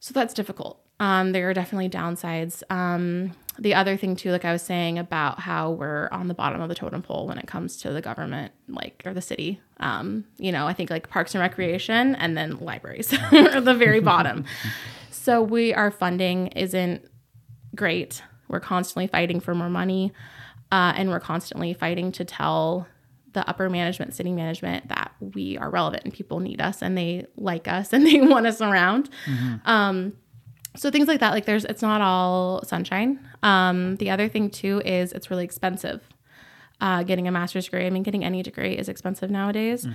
So 0.00 0.12
that's 0.12 0.34
difficult. 0.34 0.80
Um, 1.00 1.32
there 1.32 1.50
are 1.50 1.54
definitely 1.54 1.88
downsides. 1.90 2.62
Um, 2.70 3.32
the 3.58 3.74
other 3.74 3.96
thing 3.96 4.16
too 4.16 4.30
like 4.32 4.44
i 4.44 4.52
was 4.52 4.60
saying 4.60 4.98
about 4.98 5.40
how 5.40 5.70
we're 5.70 6.08
on 6.12 6.28
the 6.28 6.34
bottom 6.34 6.60
of 6.60 6.68
the 6.68 6.74
totem 6.74 7.00
pole 7.02 7.26
when 7.26 7.38
it 7.38 7.46
comes 7.46 7.78
to 7.78 7.90
the 7.90 8.02
government 8.02 8.52
like 8.68 9.02
or 9.06 9.14
the 9.14 9.22
city. 9.22 9.60
Um, 9.80 10.24
you 10.38 10.52
know 10.52 10.66
i 10.66 10.72
think 10.72 10.90
like 10.90 11.08
parks 11.08 11.34
and 11.34 11.40
recreation 11.40 12.14
and 12.16 12.36
then 12.36 12.58
libraries 12.58 13.12
are 13.32 13.60
the 13.60 13.74
very 13.74 14.00
bottom. 14.00 14.44
So 15.10 15.42
we 15.42 15.74
our 15.74 15.90
funding 15.90 16.48
isn't 16.48 17.04
great. 17.74 18.22
We're 18.46 18.60
constantly 18.60 19.08
fighting 19.08 19.40
for 19.40 19.56
more 19.56 19.68
money, 19.68 20.12
uh, 20.72 20.92
and 20.96 21.08
we're 21.10 21.20
constantly 21.20 21.72
fighting 21.74 22.12
to 22.12 22.24
tell 22.24 22.86
the 23.32 23.48
upper 23.48 23.68
management, 23.68 24.14
city 24.14 24.32
management, 24.32 24.88
that 24.88 25.12
we 25.20 25.58
are 25.58 25.68
relevant 25.70 26.04
and 26.04 26.12
people 26.12 26.40
need 26.40 26.60
us 26.60 26.82
and 26.82 26.96
they 26.96 27.26
like 27.36 27.68
us 27.68 27.92
and 27.92 28.06
they 28.06 28.20
want 28.20 28.46
us 28.46 28.60
around. 28.60 29.10
Um, 29.64 30.14
so 30.74 30.90
things 30.90 31.08
like 31.08 31.20
that, 31.20 31.30
like 31.30 31.46
there's, 31.46 31.64
it's 31.64 31.82
not 31.82 32.00
all 32.00 32.62
sunshine. 32.64 33.18
Um, 33.42 33.96
the 33.96 34.10
other 34.10 34.28
thing 34.28 34.50
too 34.50 34.82
is 34.84 35.12
it's 35.12 35.30
really 35.30 35.44
expensive. 35.44 36.02
Uh, 36.78 37.02
getting 37.02 37.26
a 37.26 37.30
master's 37.30 37.64
degree, 37.64 37.86
I 37.86 37.90
mean, 37.90 38.02
getting 38.02 38.22
any 38.22 38.42
degree 38.42 38.74
is 38.74 38.90
expensive 38.90 39.30
nowadays, 39.30 39.88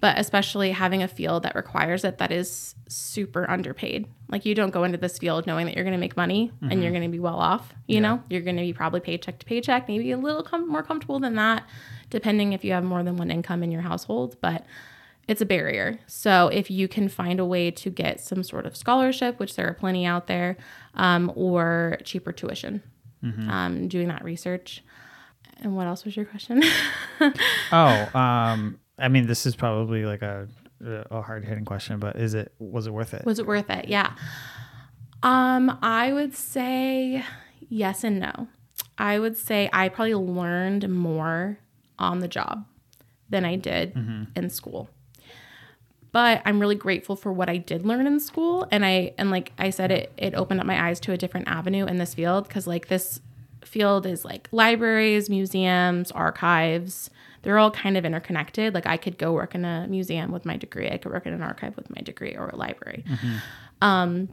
but 0.00 0.18
especially 0.18 0.72
having 0.72 1.00
a 1.00 1.06
field 1.06 1.44
that 1.44 1.54
requires 1.54 2.02
it 2.02 2.18
that 2.18 2.32
is 2.32 2.74
super 2.88 3.48
underpaid. 3.48 4.08
Like, 4.28 4.44
you 4.44 4.52
don't 4.56 4.70
go 4.72 4.82
into 4.82 4.98
this 4.98 5.16
field 5.16 5.46
knowing 5.46 5.66
that 5.66 5.76
you're 5.76 5.84
going 5.84 5.94
to 5.94 6.00
make 6.00 6.16
money 6.16 6.50
and 6.60 6.82
you're 6.82 6.90
going 6.90 7.04
to 7.04 7.08
be 7.08 7.20
well 7.20 7.38
off. 7.38 7.72
You 7.86 8.00
know, 8.00 8.20
you're 8.28 8.40
going 8.40 8.56
to 8.56 8.62
be 8.62 8.72
probably 8.72 8.98
paycheck 8.98 9.38
to 9.38 9.46
paycheck, 9.46 9.86
maybe 9.86 10.10
a 10.10 10.16
little 10.18 10.42
com- 10.42 10.68
more 10.68 10.82
comfortable 10.82 11.20
than 11.20 11.36
that, 11.36 11.68
depending 12.10 12.52
if 12.52 12.64
you 12.64 12.72
have 12.72 12.82
more 12.82 13.04
than 13.04 13.16
one 13.16 13.30
income 13.30 13.62
in 13.62 13.70
your 13.70 13.82
household. 13.82 14.36
But 14.40 14.66
it's 15.28 15.40
a 15.40 15.46
barrier. 15.46 16.00
So 16.08 16.48
if 16.48 16.68
you 16.68 16.88
can 16.88 17.08
find 17.08 17.38
a 17.38 17.44
way 17.44 17.70
to 17.70 17.90
get 17.90 18.20
some 18.20 18.42
sort 18.42 18.66
of 18.66 18.76
scholarship, 18.76 19.38
which 19.38 19.54
there 19.54 19.68
are 19.68 19.74
plenty 19.74 20.04
out 20.04 20.26
there, 20.26 20.56
um, 20.94 21.30
or 21.36 21.98
cheaper 22.02 22.32
tuition, 22.32 22.82
um, 23.48 23.86
doing 23.86 24.08
that 24.08 24.24
research. 24.24 24.82
And 25.62 25.76
what 25.76 25.86
else 25.86 26.04
was 26.04 26.16
your 26.16 26.26
question? 26.26 26.62
Oh, 27.72 28.08
um, 28.18 28.78
I 28.98 29.08
mean, 29.08 29.26
this 29.26 29.46
is 29.46 29.56
probably 29.56 30.04
like 30.04 30.22
a 30.22 30.48
a 31.10 31.22
hard 31.22 31.44
hitting 31.44 31.64
question, 31.64 31.98
but 31.98 32.16
is 32.16 32.34
it 32.34 32.52
was 32.58 32.86
it 32.86 32.92
worth 32.92 33.14
it? 33.14 33.24
was 33.24 33.38
it 33.38 33.46
worth 33.46 33.70
it? 33.70 33.88
Yeah. 33.88 34.12
Um, 35.22 35.78
I 35.80 36.12
would 36.12 36.34
say 36.34 37.24
yes 37.68 38.04
and 38.04 38.20
no. 38.20 38.48
I 38.98 39.18
would 39.18 39.36
say 39.36 39.70
I 39.72 39.88
probably 39.88 40.14
learned 40.14 40.88
more 40.88 41.58
on 41.98 42.18
the 42.20 42.28
job 42.28 42.66
than 43.30 43.44
I 43.44 43.56
did 43.56 43.96
in 44.36 44.50
school. 44.50 44.90
But 46.12 46.42
I'm 46.44 46.60
really 46.60 46.76
grateful 46.76 47.16
for 47.16 47.32
what 47.32 47.48
I 47.48 47.56
did 47.56 47.84
learn 47.84 48.06
in 48.06 48.20
school. 48.20 48.68
And 48.70 48.84
I, 48.84 49.14
and 49.18 49.30
like 49.30 49.52
I 49.58 49.70
said, 49.70 49.90
it, 49.90 50.12
it 50.16 50.34
opened 50.34 50.60
up 50.60 50.66
my 50.66 50.88
eyes 50.88 51.00
to 51.00 51.12
a 51.12 51.16
different 51.16 51.48
avenue 51.48 51.86
in 51.86 51.96
this 51.96 52.14
field 52.14 52.46
because 52.46 52.66
like 52.68 52.86
this 52.88 53.20
field 53.74 54.06
is 54.06 54.24
like 54.24 54.48
libraries, 54.52 55.28
museums, 55.28 56.12
archives. 56.12 57.10
They're 57.42 57.58
all 57.58 57.72
kind 57.72 57.96
of 57.96 58.04
interconnected. 58.04 58.72
Like 58.72 58.86
I 58.86 58.96
could 58.96 59.18
go 59.18 59.32
work 59.32 59.54
in 59.56 59.64
a 59.64 59.86
museum 59.88 60.30
with 60.30 60.46
my 60.46 60.56
degree. 60.56 60.88
I 60.88 60.96
could 60.96 61.12
work 61.12 61.26
in 61.26 61.32
an 61.34 61.42
archive 61.42 61.76
with 61.76 61.90
my 61.90 62.00
degree 62.00 62.36
or 62.36 62.48
a 62.48 62.56
library. 62.56 63.04
Um, 63.82 64.28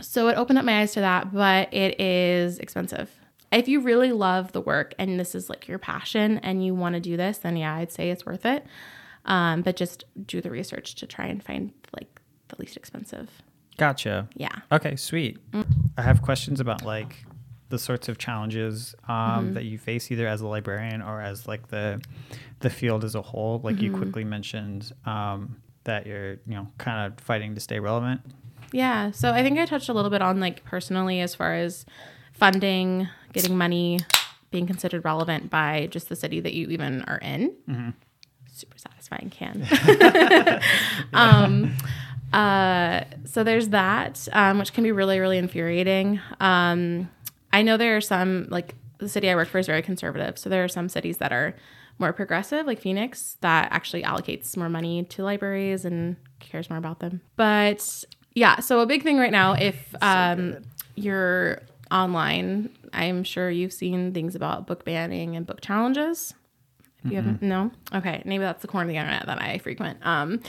so 0.00 0.28
it 0.28 0.38
opened 0.38 0.58
up 0.58 0.64
my 0.64 0.80
eyes 0.80 0.92
to 0.92 1.00
that, 1.00 1.34
but 1.34 1.74
it 1.74 2.00
is 2.00 2.58
expensive. 2.60 3.10
If 3.52 3.66
you 3.66 3.80
really 3.80 4.12
love 4.12 4.52
the 4.52 4.60
work 4.60 4.94
and 4.98 5.18
this 5.18 5.34
is 5.34 5.50
like 5.50 5.66
your 5.66 5.78
passion 5.78 6.38
and 6.38 6.64
you 6.64 6.72
want 6.74 6.94
to 6.94 7.00
do 7.00 7.16
this, 7.16 7.38
then 7.38 7.56
yeah, 7.56 7.74
I'd 7.74 7.92
say 7.92 8.10
it's 8.10 8.24
worth 8.24 8.46
it. 8.46 8.64
Um, 9.24 9.62
but 9.62 9.76
just 9.76 10.04
do 10.24 10.40
the 10.40 10.50
research 10.50 10.94
to 10.94 11.06
try 11.06 11.26
and 11.26 11.42
find 11.42 11.72
like 11.92 12.20
the 12.48 12.56
least 12.58 12.76
expensive. 12.76 13.42
Gotcha. 13.76 14.28
Yeah. 14.36 14.54
Okay, 14.70 14.94
sweet. 14.96 15.38
I 15.98 16.02
have 16.02 16.22
questions 16.22 16.60
about 16.60 16.84
like 16.84 17.24
the 17.70 17.78
sorts 17.78 18.08
of 18.08 18.18
challenges 18.18 18.94
um, 19.08 19.54
that 19.54 19.64
you 19.64 19.78
face 19.78 20.10
either 20.10 20.26
as 20.26 20.40
a 20.40 20.46
librarian 20.46 21.00
or 21.00 21.22
as 21.22 21.48
like 21.48 21.68
the 21.68 22.02
the 22.58 22.68
field 22.68 23.04
as 23.04 23.14
a 23.14 23.22
whole. 23.22 23.60
Like 23.64 23.80
you 23.80 23.92
quickly 23.96 24.24
mentioned 24.24 24.92
um, 25.06 25.56
that 25.84 26.06
you're 26.06 26.32
you 26.32 26.54
know 26.54 26.68
kind 26.78 27.12
of 27.12 27.24
fighting 27.24 27.54
to 27.54 27.60
stay 27.60 27.80
relevant. 27.80 28.20
Yeah. 28.72 29.12
So 29.12 29.32
I 29.32 29.42
think 29.42 29.58
I 29.58 29.66
touched 29.66 29.88
a 29.88 29.92
little 29.92 30.10
bit 30.10 30.20
on 30.20 30.38
like 30.40 30.64
personally 30.64 31.20
as 31.20 31.34
far 31.34 31.54
as 31.54 31.86
funding, 32.32 33.08
getting 33.32 33.56
money, 33.56 34.00
being 34.50 34.66
considered 34.66 35.04
relevant 35.04 35.50
by 35.50 35.88
just 35.90 36.08
the 36.08 36.16
city 36.16 36.40
that 36.40 36.52
you 36.52 36.68
even 36.68 37.02
are 37.02 37.18
in. 37.18 37.94
Super 38.52 38.78
satisfying 38.78 39.30
can. 39.30 39.66
um, 41.12 41.76
uh, 42.32 43.04
so 43.24 43.42
there's 43.42 43.70
that, 43.70 44.28
um, 44.32 44.58
which 44.58 44.72
can 44.72 44.84
be 44.84 44.92
really, 44.92 45.18
really 45.18 45.38
infuriating. 45.38 46.20
Um, 46.40 47.10
I 47.52 47.62
know 47.62 47.76
there 47.76 47.96
are 47.96 48.00
some, 48.00 48.46
like 48.50 48.74
the 48.98 49.08
city 49.08 49.30
I 49.30 49.34
work 49.34 49.48
for 49.48 49.58
is 49.58 49.66
very 49.66 49.82
conservative. 49.82 50.38
So 50.38 50.48
there 50.48 50.64
are 50.64 50.68
some 50.68 50.88
cities 50.88 51.18
that 51.18 51.32
are 51.32 51.54
more 51.98 52.12
progressive, 52.12 52.66
like 52.66 52.80
Phoenix, 52.80 53.36
that 53.40 53.70
actually 53.72 54.02
allocates 54.02 54.56
more 54.56 54.68
money 54.68 55.04
to 55.04 55.22
libraries 55.22 55.84
and 55.84 56.16
cares 56.38 56.70
more 56.70 56.78
about 56.78 57.00
them. 57.00 57.20
But 57.36 58.04
yeah, 58.34 58.60
so 58.60 58.80
a 58.80 58.86
big 58.86 59.02
thing 59.02 59.18
right 59.18 59.32
now, 59.32 59.52
if 59.52 59.94
um, 60.02 60.58
you're 60.94 61.60
online, 61.90 62.70
I'm 62.92 63.24
sure 63.24 63.50
you've 63.50 63.72
seen 63.72 64.12
things 64.12 64.34
about 64.34 64.66
book 64.66 64.84
banning 64.84 65.36
and 65.36 65.46
book 65.46 65.60
challenges. 65.60 66.34
If 67.04 67.10
you 67.12 67.16
haven't, 67.16 67.42
no? 67.42 67.70
Okay, 67.94 68.22
maybe 68.26 68.44
that's 68.44 68.60
the 68.60 68.68
corner 68.68 68.84
of 68.84 68.88
the 68.88 68.96
internet 68.98 69.24
that 69.26 69.40
I 69.40 69.58
frequent. 69.58 69.98
Um, 70.06 70.40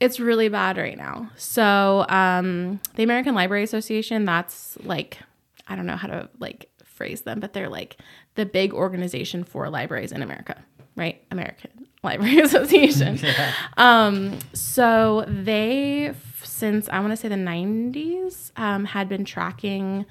it's 0.00 0.20
really 0.20 0.48
bad 0.48 0.76
right 0.76 0.98
now. 0.98 1.30
So, 1.36 2.04
um, 2.08 2.80
the 2.96 3.02
American 3.02 3.34
Library 3.34 3.62
Association, 3.62 4.24
that's 4.26 4.76
like, 4.82 5.18
I 5.68 5.76
don't 5.76 5.86
know 5.86 5.96
how 5.96 6.08
to 6.08 6.28
like 6.38 6.70
phrase 6.84 7.22
them, 7.22 7.40
but 7.40 7.52
they're 7.52 7.68
like 7.68 7.96
the 8.34 8.46
big 8.46 8.72
organization 8.72 9.44
for 9.44 9.68
libraries 9.68 10.12
in 10.12 10.22
America, 10.22 10.62
right? 10.96 11.22
American 11.30 11.70
Library 12.02 12.40
Association. 12.40 13.18
Um, 13.76 14.38
so 14.52 15.24
they, 15.26 16.14
since 16.44 16.88
I 16.88 17.00
want 17.00 17.12
to 17.12 17.16
say 17.16 17.28
the 17.28 17.34
90s, 17.34 18.52
um, 18.56 18.84
had 18.84 19.08
been 19.08 19.24
tracking 19.24 20.04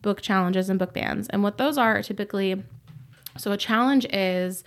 book 0.00 0.22
challenges 0.22 0.70
and 0.70 0.78
book 0.78 0.94
bans. 0.94 1.28
And 1.28 1.42
what 1.42 1.58
those 1.58 1.76
are 1.76 2.02
typically, 2.02 2.62
so 3.36 3.52
a 3.52 3.56
challenge 3.56 4.06
is, 4.06 4.64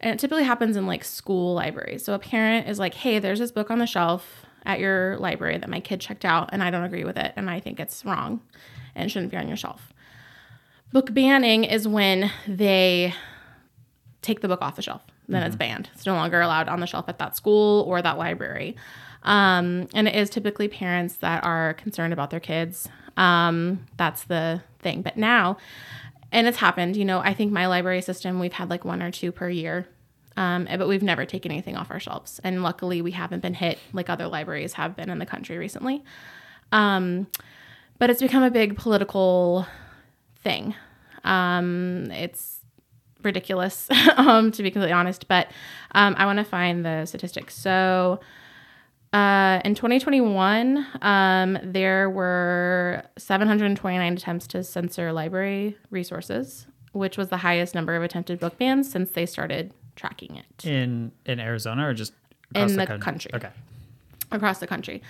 and 0.00 0.14
it 0.14 0.18
typically 0.18 0.44
happens 0.44 0.76
in 0.76 0.86
like 0.86 1.04
school 1.04 1.54
libraries. 1.54 2.04
So 2.04 2.14
a 2.14 2.18
parent 2.18 2.68
is 2.68 2.78
like, 2.78 2.94
hey, 2.94 3.18
there's 3.18 3.38
this 3.38 3.52
book 3.52 3.70
on 3.70 3.78
the 3.78 3.86
shelf 3.86 4.44
at 4.64 4.80
your 4.80 5.16
library 5.18 5.58
that 5.58 5.70
my 5.70 5.80
kid 5.80 6.00
checked 6.00 6.24
out 6.24 6.50
and 6.52 6.62
I 6.62 6.70
don't 6.70 6.82
agree 6.82 7.04
with 7.04 7.16
it 7.16 7.32
and 7.36 7.48
I 7.48 7.60
think 7.60 7.78
it's 7.78 8.04
wrong 8.04 8.40
and 8.96 9.10
shouldn't 9.10 9.30
be 9.30 9.36
on 9.36 9.46
your 9.46 9.56
shelf. 9.56 9.92
Book 10.92 11.12
banning 11.14 11.64
is 11.64 11.86
when 11.86 12.30
they 12.48 13.14
take 14.22 14.40
the 14.40 14.48
book 14.48 14.62
off 14.62 14.76
the 14.76 14.82
shelf. 14.82 15.02
Then 15.28 15.42
it's 15.42 15.56
banned. 15.56 15.90
It's 15.92 16.06
no 16.06 16.14
longer 16.14 16.40
allowed 16.40 16.68
on 16.68 16.78
the 16.78 16.86
shelf 16.86 17.08
at 17.08 17.18
that 17.18 17.36
school 17.36 17.82
or 17.88 18.00
that 18.00 18.16
library. 18.16 18.76
Um, 19.24 19.88
and 19.92 20.06
it 20.06 20.14
is 20.14 20.30
typically 20.30 20.68
parents 20.68 21.16
that 21.16 21.42
are 21.42 21.74
concerned 21.74 22.12
about 22.12 22.30
their 22.30 22.40
kids. 22.40 22.88
Um, 23.16 23.86
that's 23.96 24.24
the 24.24 24.62
thing. 24.78 25.02
But 25.02 25.16
now, 25.16 25.56
and 26.30 26.46
it's 26.46 26.58
happened, 26.58 26.96
you 26.96 27.04
know, 27.04 27.18
I 27.18 27.34
think 27.34 27.52
my 27.52 27.66
library 27.66 28.02
system, 28.02 28.38
we've 28.38 28.52
had 28.52 28.70
like 28.70 28.84
one 28.84 29.02
or 29.02 29.10
two 29.10 29.32
per 29.32 29.48
year. 29.48 29.88
Um, 30.36 30.68
but 30.78 30.86
we've 30.86 31.02
never 31.02 31.24
taken 31.24 31.50
anything 31.50 31.76
off 31.76 31.90
our 31.90 31.98
shelves. 31.98 32.40
And 32.44 32.62
luckily, 32.62 33.00
we 33.00 33.12
haven't 33.12 33.40
been 33.40 33.54
hit 33.54 33.78
like 33.92 34.10
other 34.10 34.28
libraries 34.28 34.74
have 34.74 34.94
been 34.94 35.08
in 35.08 35.18
the 35.18 35.26
country 35.26 35.56
recently. 35.56 36.04
But 37.98 38.10
it's 38.10 38.20
become 38.20 38.42
a 38.42 38.50
big 38.50 38.76
political 38.76 39.66
thing. 40.42 40.74
Um, 41.24 42.10
it's 42.10 42.60
ridiculous, 43.22 43.88
um, 44.16 44.52
to 44.52 44.62
be 44.62 44.70
completely 44.70 44.92
honest. 44.92 45.28
But 45.28 45.48
um, 45.92 46.14
I 46.18 46.26
want 46.26 46.38
to 46.38 46.44
find 46.44 46.84
the 46.84 47.06
statistics. 47.06 47.56
So 47.56 48.20
uh, 49.12 49.60
in 49.64 49.74
2021, 49.74 50.86
um, 51.02 51.58
there 51.62 52.10
were 52.10 53.02
729 53.18 54.12
attempts 54.12 54.46
to 54.48 54.62
censor 54.62 55.12
library 55.12 55.76
resources, 55.90 56.66
which 56.92 57.16
was 57.16 57.28
the 57.28 57.38
highest 57.38 57.74
number 57.74 57.96
of 57.96 58.02
attempted 58.02 58.38
book 58.40 58.58
bans 58.58 58.90
since 58.90 59.10
they 59.12 59.26
started 59.26 59.72
tracking 59.96 60.36
it 60.36 60.66
In 60.66 61.10
in 61.24 61.40
Arizona 61.40 61.88
or 61.88 61.94
just 61.94 62.12
across 62.50 62.70
In 62.72 62.76
the 62.76 62.86
coun- 62.86 63.00
country. 63.00 63.30
Okay. 63.34 63.48
across 64.30 64.58
the 64.58 64.66
country. 64.66 65.02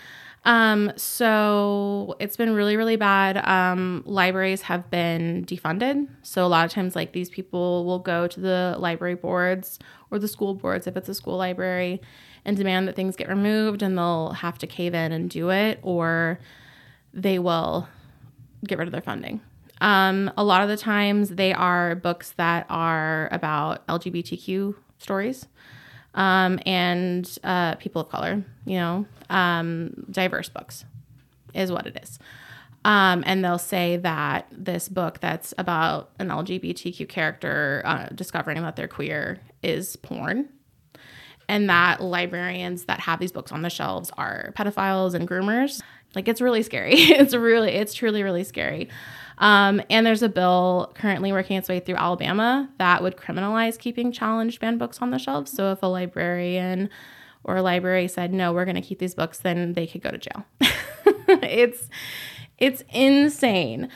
Um, 0.46 0.92
so 0.96 2.14
it's 2.20 2.36
been 2.36 2.54
really, 2.54 2.76
really 2.76 2.94
bad. 2.94 3.36
Um, 3.46 4.04
libraries 4.06 4.62
have 4.62 4.88
been 4.90 5.44
defunded. 5.44 6.06
So 6.22 6.46
a 6.46 6.46
lot 6.46 6.64
of 6.64 6.70
times, 6.70 6.94
like 6.94 7.12
these 7.12 7.28
people 7.28 7.84
will 7.84 7.98
go 7.98 8.28
to 8.28 8.40
the 8.40 8.76
library 8.78 9.16
boards 9.16 9.80
or 10.12 10.20
the 10.20 10.28
school 10.28 10.54
boards 10.54 10.86
if 10.86 10.96
it's 10.96 11.08
a 11.08 11.14
school 11.14 11.36
library 11.36 12.00
and 12.44 12.56
demand 12.56 12.86
that 12.86 12.94
things 12.94 13.16
get 13.16 13.28
removed, 13.28 13.82
and 13.82 13.98
they'll 13.98 14.30
have 14.30 14.56
to 14.58 14.68
cave 14.68 14.94
in 14.94 15.10
and 15.10 15.28
do 15.28 15.50
it, 15.50 15.80
or 15.82 16.38
they 17.12 17.40
will 17.40 17.88
get 18.64 18.78
rid 18.78 18.86
of 18.86 18.92
their 18.92 19.02
funding. 19.02 19.40
Um, 19.80 20.30
a 20.36 20.44
lot 20.44 20.62
of 20.62 20.68
the 20.68 20.76
times, 20.76 21.30
they 21.30 21.52
are 21.52 21.96
books 21.96 22.30
that 22.36 22.66
are 22.70 23.28
about 23.32 23.84
LGBTQ 23.88 24.76
stories 24.98 25.48
um, 26.16 26.58
and 26.66 27.38
uh, 27.44 27.76
people 27.76 28.02
of 28.02 28.08
color, 28.08 28.42
you 28.64 28.78
know, 28.78 29.06
um, 29.30 30.06
diverse 30.10 30.48
books 30.48 30.84
is 31.54 31.70
what 31.70 31.86
it 31.86 31.98
is. 32.02 32.18
Um, 32.84 33.24
and 33.26 33.44
they'll 33.44 33.58
say 33.58 33.96
that 33.98 34.46
this 34.50 34.88
book 34.88 35.20
that's 35.20 35.52
about 35.58 36.10
an 36.18 36.28
LGBTQ 36.28 37.08
character 37.08 37.82
uh, 37.84 38.06
discovering 38.14 38.62
that 38.62 38.76
they're 38.76 38.88
queer 38.88 39.40
is 39.62 39.96
porn. 39.96 40.48
And 41.48 41.68
that 41.68 42.00
librarians 42.00 42.84
that 42.84 43.00
have 43.00 43.20
these 43.20 43.32
books 43.32 43.52
on 43.52 43.62
the 43.62 43.70
shelves 43.70 44.10
are 44.16 44.52
pedophiles 44.56 45.14
and 45.14 45.28
groomers. 45.28 45.82
Like 46.14 46.28
it's 46.28 46.40
really 46.40 46.62
scary. 46.62 46.94
it's 46.94 47.34
really, 47.34 47.72
it's 47.72 47.92
truly, 47.92 48.22
really 48.22 48.44
scary. 48.44 48.88
Um, 49.38 49.82
and 49.90 50.06
there's 50.06 50.22
a 50.22 50.28
bill 50.28 50.92
currently 50.94 51.32
working 51.32 51.56
its 51.56 51.68
way 51.68 51.80
through 51.80 51.96
Alabama 51.96 52.70
that 52.78 53.02
would 53.02 53.16
criminalize 53.16 53.78
keeping 53.78 54.12
challenged 54.12 54.60
banned 54.60 54.78
books 54.78 55.02
on 55.02 55.10
the 55.10 55.18
shelves. 55.18 55.52
So 55.52 55.72
if 55.72 55.82
a 55.82 55.86
librarian 55.86 56.88
or 57.44 57.56
a 57.56 57.62
library 57.62 58.08
said, 58.08 58.32
no, 58.32 58.52
we're 58.52 58.64
going 58.64 58.76
to 58.76 58.80
keep 58.80 58.98
these 58.98 59.14
books, 59.14 59.38
then 59.38 59.74
they 59.74 59.86
could 59.86 60.02
go 60.02 60.10
to 60.10 60.18
jail. 60.18 60.44
it's, 61.42 61.88
it's 62.58 62.82
insane. 62.90 63.90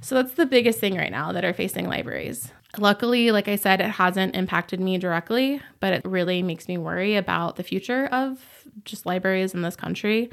So 0.00 0.14
that's 0.14 0.34
the 0.34 0.46
biggest 0.46 0.78
thing 0.78 0.96
right 0.96 1.10
now 1.10 1.32
that 1.32 1.44
are 1.44 1.52
facing 1.52 1.88
libraries. 1.88 2.50
Luckily, 2.78 3.30
like 3.30 3.48
I 3.48 3.56
said, 3.56 3.80
it 3.80 3.90
hasn't 3.90 4.34
impacted 4.34 4.80
me 4.80 4.98
directly, 4.98 5.60
but 5.80 5.92
it 5.92 6.04
really 6.04 6.42
makes 6.42 6.68
me 6.68 6.78
worry 6.78 7.16
about 7.16 7.56
the 7.56 7.62
future 7.62 8.06
of 8.06 8.38
just 8.84 9.06
libraries 9.06 9.54
in 9.54 9.62
this 9.62 9.76
country, 9.76 10.30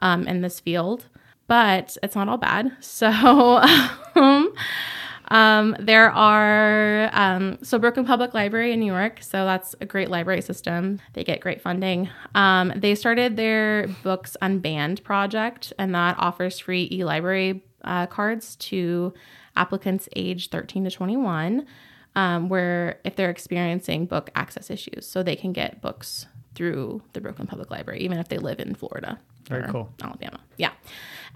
um, 0.00 0.26
in 0.26 0.40
this 0.40 0.60
field. 0.60 1.06
But 1.50 1.96
it's 2.00 2.14
not 2.14 2.28
all 2.28 2.38
bad. 2.38 2.70
So, 2.80 3.08
um, 4.14 4.54
um, 5.28 5.76
there 5.80 6.10
are, 6.10 7.10
um, 7.12 7.58
so 7.60 7.76
Brooklyn 7.76 8.06
Public 8.06 8.34
Library 8.34 8.72
in 8.72 8.78
New 8.78 8.92
York. 8.92 9.20
So 9.20 9.44
that's 9.44 9.74
a 9.80 9.86
great 9.86 10.10
library 10.10 10.42
system. 10.42 11.00
They 11.14 11.24
get 11.24 11.40
great 11.40 11.60
funding. 11.60 12.08
Um, 12.36 12.72
they 12.76 12.94
started 12.94 13.36
their 13.36 13.88
Books 14.04 14.36
Unbanned 14.40 15.02
project, 15.02 15.72
and 15.76 15.92
that 15.92 16.16
offers 16.20 16.60
free 16.60 16.88
e 16.92 17.04
library 17.04 17.64
uh, 17.82 18.06
cards 18.06 18.54
to 18.56 19.12
applicants 19.56 20.08
age 20.14 20.50
13 20.50 20.84
to 20.84 20.90
21, 20.90 21.66
um, 22.14 22.48
where 22.48 23.00
if 23.04 23.16
they're 23.16 23.30
experiencing 23.30 24.06
book 24.06 24.30
access 24.36 24.70
issues, 24.70 25.04
so 25.04 25.24
they 25.24 25.36
can 25.36 25.52
get 25.52 25.82
books 25.82 26.26
through 26.54 27.02
the 27.12 27.20
Brooklyn 27.20 27.46
Public 27.46 27.70
Library, 27.70 28.00
even 28.00 28.18
if 28.18 28.28
they 28.28 28.38
live 28.38 28.60
in 28.60 28.74
Florida. 28.74 29.18
Very 29.48 29.68
cool. 29.70 29.88
Alabama. 30.02 30.40
Yeah. 30.56 30.72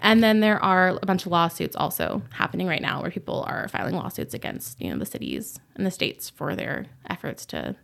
And 0.01 0.23
then 0.23 0.39
there 0.39 0.61
are 0.63 0.97
a 1.01 1.05
bunch 1.05 1.25
of 1.25 1.31
lawsuits 1.31 1.75
also 1.75 2.21
happening 2.31 2.67
right 2.67 2.81
now 2.81 3.01
where 3.01 3.11
people 3.11 3.45
are 3.47 3.67
filing 3.69 3.95
lawsuits 3.95 4.33
against, 4.33 4.81
you 4.81 4.89
know, 4.89 4.97
the 4.97 5.05
cities 5.05 5.59
and 5.75 5.85
the 5.85 5.91
states 5.91 6.29
for 6.29 6.55
their 6.55 6.85
efforts 7.09 7.45
to 7.47 7.75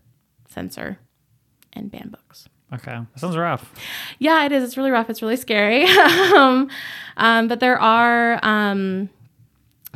censor, 0.52 1.00
and 1.74 1.92
ban 1.92 2.10
books. 2.10 2.48
Okay, 2.74 2.92
that 2.92 3.20
sounds 3.20 3.36
rough. 3.36 3.74
Yeah, 4.20 4.46
it 4.46 4.52
is. 4.52 4.64
It's 4.64 4.78
really 4.78 4.92
rough. 4.92 5.10
It's 5.10 5.22
really 5.22 5.36
scary. 5.36 5.86
um, 6.36 6.70
um, 7.18 7.48
but 7.48 7.60
there 7.60 7.80
are 7.80 8.40
um, 8.44 9.10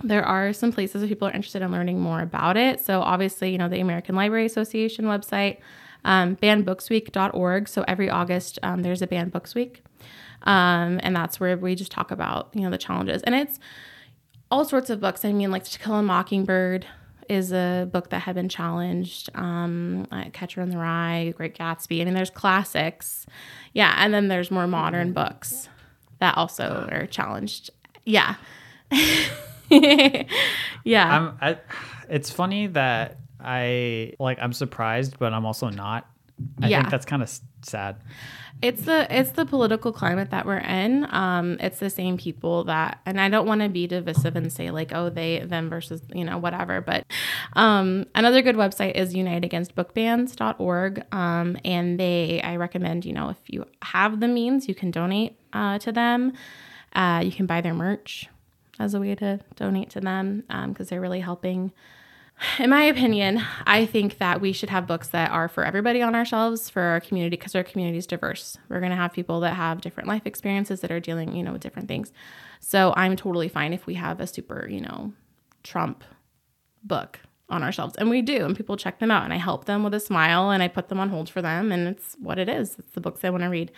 there 0.03 0.25
are 0.25 0.51
some 0.51 0.73
places 0.73 1.01
if 1.01 1.09
people 1.09 1.27
are 1.27 1.31
interested 1.31 1.61
in 1.61 1.71
learning 1.71 1.99
more 1.99 2.21
about 2.21 2.57
it. 2.57 2.81
So 2.81 3.01
obviously, 3.01 3.51
you 3.51 3.57
know, 3.57 3.69
the 3.69 3.79
American 3.79 4.15
Library 4.15 4.45
Association 4.45 5.05
website, 5.05 5.59
um, 6.05 6.37
bannedbooksweek.org. 6.37 7.67
So 7.67 7.83
every 7.87 8.09
August, 8.09 8.59
um, 8.63 8.83
there's 8.83 9.01
a 9.01 9.07
banned 9.07 9.33
books 9.33 9.53
week. 9.53 9.83
Um, 10.43 10.99
and 11.03 11.15
that's 11.15 11.39
where 11.39 11.57
we 11.57 11.75
just 11.75 11.91
talk 11.91 12.11
about, 12.11 12.49
you 12.53 12.61
know, 12.61 12.69
the 12.69 12.77
challenges. 12.77 13.21
And 13.23 13.35
it's 13.35 13.59
all 14.49 14.63
sorts 14.63 14.89
of 14.89 15.01
books. 15.01 15.25
I 15.25 15.33
mean, 15.33 15.51
like 15.51 15.63
To 15.65 15.79
Kill 15.79 15.95
a 15.95 16.03
Mockingbird 16.03 16.85
is 17.27 17.51
a 17.51 17.89
book 17.91 18.11
that 18.11 18.19
had 18.19 18.35
been 18.35 18.47
challenged. 18.47 19.29
Um, 19.33 20.07
uh, 20.11 20.25
Catcher 20.31 20.61
in 20.61 20.69
the 20.69 20.77
Rye, 20.77 21.33
Great 21.35 21.57
Gatsby. 21.57 22.01
I 22.01 22.05
mean, 22.05 22.13
there's 22.13 22.29
classics. 22.29 23.25
Yeah. 23.73 23.95
And 23.97 24.13
then 24.13 24.27
there's 24.27 24.51
more 24.51 24.67
modern 24.67 25.11
books 25.11 25.67
that 26.19 26.37
also 26.37 26.87
are 26.91 27.07
challenged. 27.07 27.71
Yeah. 28.05 28.35
yeah. 29.71 31.31
I, 31.41 31.57
it's 32.07 32.29
funny 32.29 32.67
that 32.67 33.17
I 33.45 34.13
like. 34.19 34.39
I'm 34.41 34.53
surprised, 34.53 35.17
but 35.19 35.33
I'm 35.33 35.45
also 35.45 35.69
not. 35.69 36.07
I 36.61 36.67
Yeah. 36.67 36.79
think 36.79 36.89
that's 36.91 37.05
kind 37.05 37.21
of 37.23 37.31
sad. 37.61 37.95
It's 38.61 38.81
the 38.83 39.05
it's 39.09 39.31
the 39.31 39.45
political 39.45 39.91
climate 39.93 40.31
that 40.31 40.45
we're 40.45 40.57
in. 40.57 41.05
Um, 41.13 41.57
it's 41.59 41.79
the 41.79 41.89
same 41.89 42.17
people 42.17 42.63
that, 42.65 42.99
and 43.05 43.19
I 43.21 43.29
don't 43.29 43.45
want 43.47 43.61
to 43.61 43.69
be 43.69 43.85
divisive 43.87 44.35
and 44.35 44.51
say 44.51 44.71
like, 44.71 44.91
oh, 44.93 45.09
they 45.09 45.39
them 45.39 45.69
versus 45.69 46.01
you 46.13 46.23
know 46.25 46.37
whatever. 46.37 46.81
But 46.81 47.05
um, 47.53 48.05
another 48.15 48.41
good 48.41 48.55
website 48.55 48.93
is 48.95 49.13
uniteagainstbookbans.org, 49.13 51.03
um, 51.13 51.57
and 51.65 51.99
they 51.99 52.41
I 52.41 52.55
recommend 52.55 53.05
you 53.05 53.13
know 53.13 53.29
if 53.29 53.37
you 53.47 53.65
have 53.81 54.19
the 54.19 54.27
means, 54.27 54.67
you 54.67 54.75
can 54.75 54.91
donate 54.91 55.37
uh, 55.53 55.79
to 55.79 55.91
them. 55.91 56.33
Uh, 56.93 57.21
you 57.23 57.31
can 57.31 57.45
buy 57.45 57.61
their 57.61 57.73
merch 57.73 58.27
as 58.79 58.93
a 58.93 58.99
way 58.99 59.15
to 59.15 59.39
donate 59.55 59.89
to 59.91 59.99
them 60.01 60.43
because 60.69 60.89
they're 60.89 61.01
really 61.01 61.19
helping 61.19 61.71
in 62.59 62.69
my 62.69 62.83
opinion, 62.83 63.41
I 63.65 63.85
think 63.85 64.17
that 64.17 64.41
we 64.41 64.51
should 64.51 64.69
have 64.69 64.87
books 64.87 65.09
that 65.09 65.31
are 65.31 65.47
for 65.47 65.63
everybody 65.63 66.01
on 66.01 66.15
our 66.15 66.25
shelves 66.25 66.69
for 66.69 66.81
our 66.81 66.99
community 66.99 67.37
because 67.37 67.55
our 67.55 67.63
community 67.63 67.97
is 67.97 68.07
diverse. 68.07 68.57
We're 68.67 68.79
going 68.79 68.91
to 68.91 68.97
have 68.97 69.13
people 69.13 69.39
that 69.41 69.53
have 69.53 69.81
different 69.81 70.09
life 70.09 70.25
experiences 70.25 70.81
that 70.81 70.91
are 70.91 70.99
dealing, 70.99 71.35
you 71.35 71.43
know, 71.43 71.53
with 71.53 71.61
different 71.61 71.87
things. 71.87 72.11
So 72.59 72.93
I'm 72.97 73.15
totally 73.15 73.47
fine 73.47 73.73
if 73.73 73.85
we 73.85 73.93
have 73.95 74.19
a 74.19 74.27
super, 74.27 74.67
you 74.69 74.81
know, 74.81 75.13
Trump 75.63 76.03
book 76.83 77.19
on 77.47 77.63
our 77.63 77.71
shelves. 77.71 77.95
And 77.95 78.09
we 78.09 78.21
do, 78.21 78.43
and 78.43 78.55
people 78.55 78.75
check 78.75 78.99
them 78.99 79.11
out. 79.11 79.23
And 79.23 79.33
I 79.33 79.37
help 79.37 79.65
them 79.65 79.83
with 79.83 79.93
a 79.93 79.99
smile 79.99 80.49
and 80.49 80.61
I 80.61 80.67
put 80.67 80.89
them 80.89 80.99
on 80.99 81.09
hold 81.09 81.29
for 81.29 81.41
them. 81.41 81.71
And 81.71 81.87
it's 81.87 82.15
what 82.19 82.39
it 82.39 82.49
is. 82.49 82.75
It's 82.79 82.91
the 82.91 83.01
books 83.01 83.21
they 83.21 83.29
want 83.29 83.43
to 83.43 83.49
read. 83.49 83.71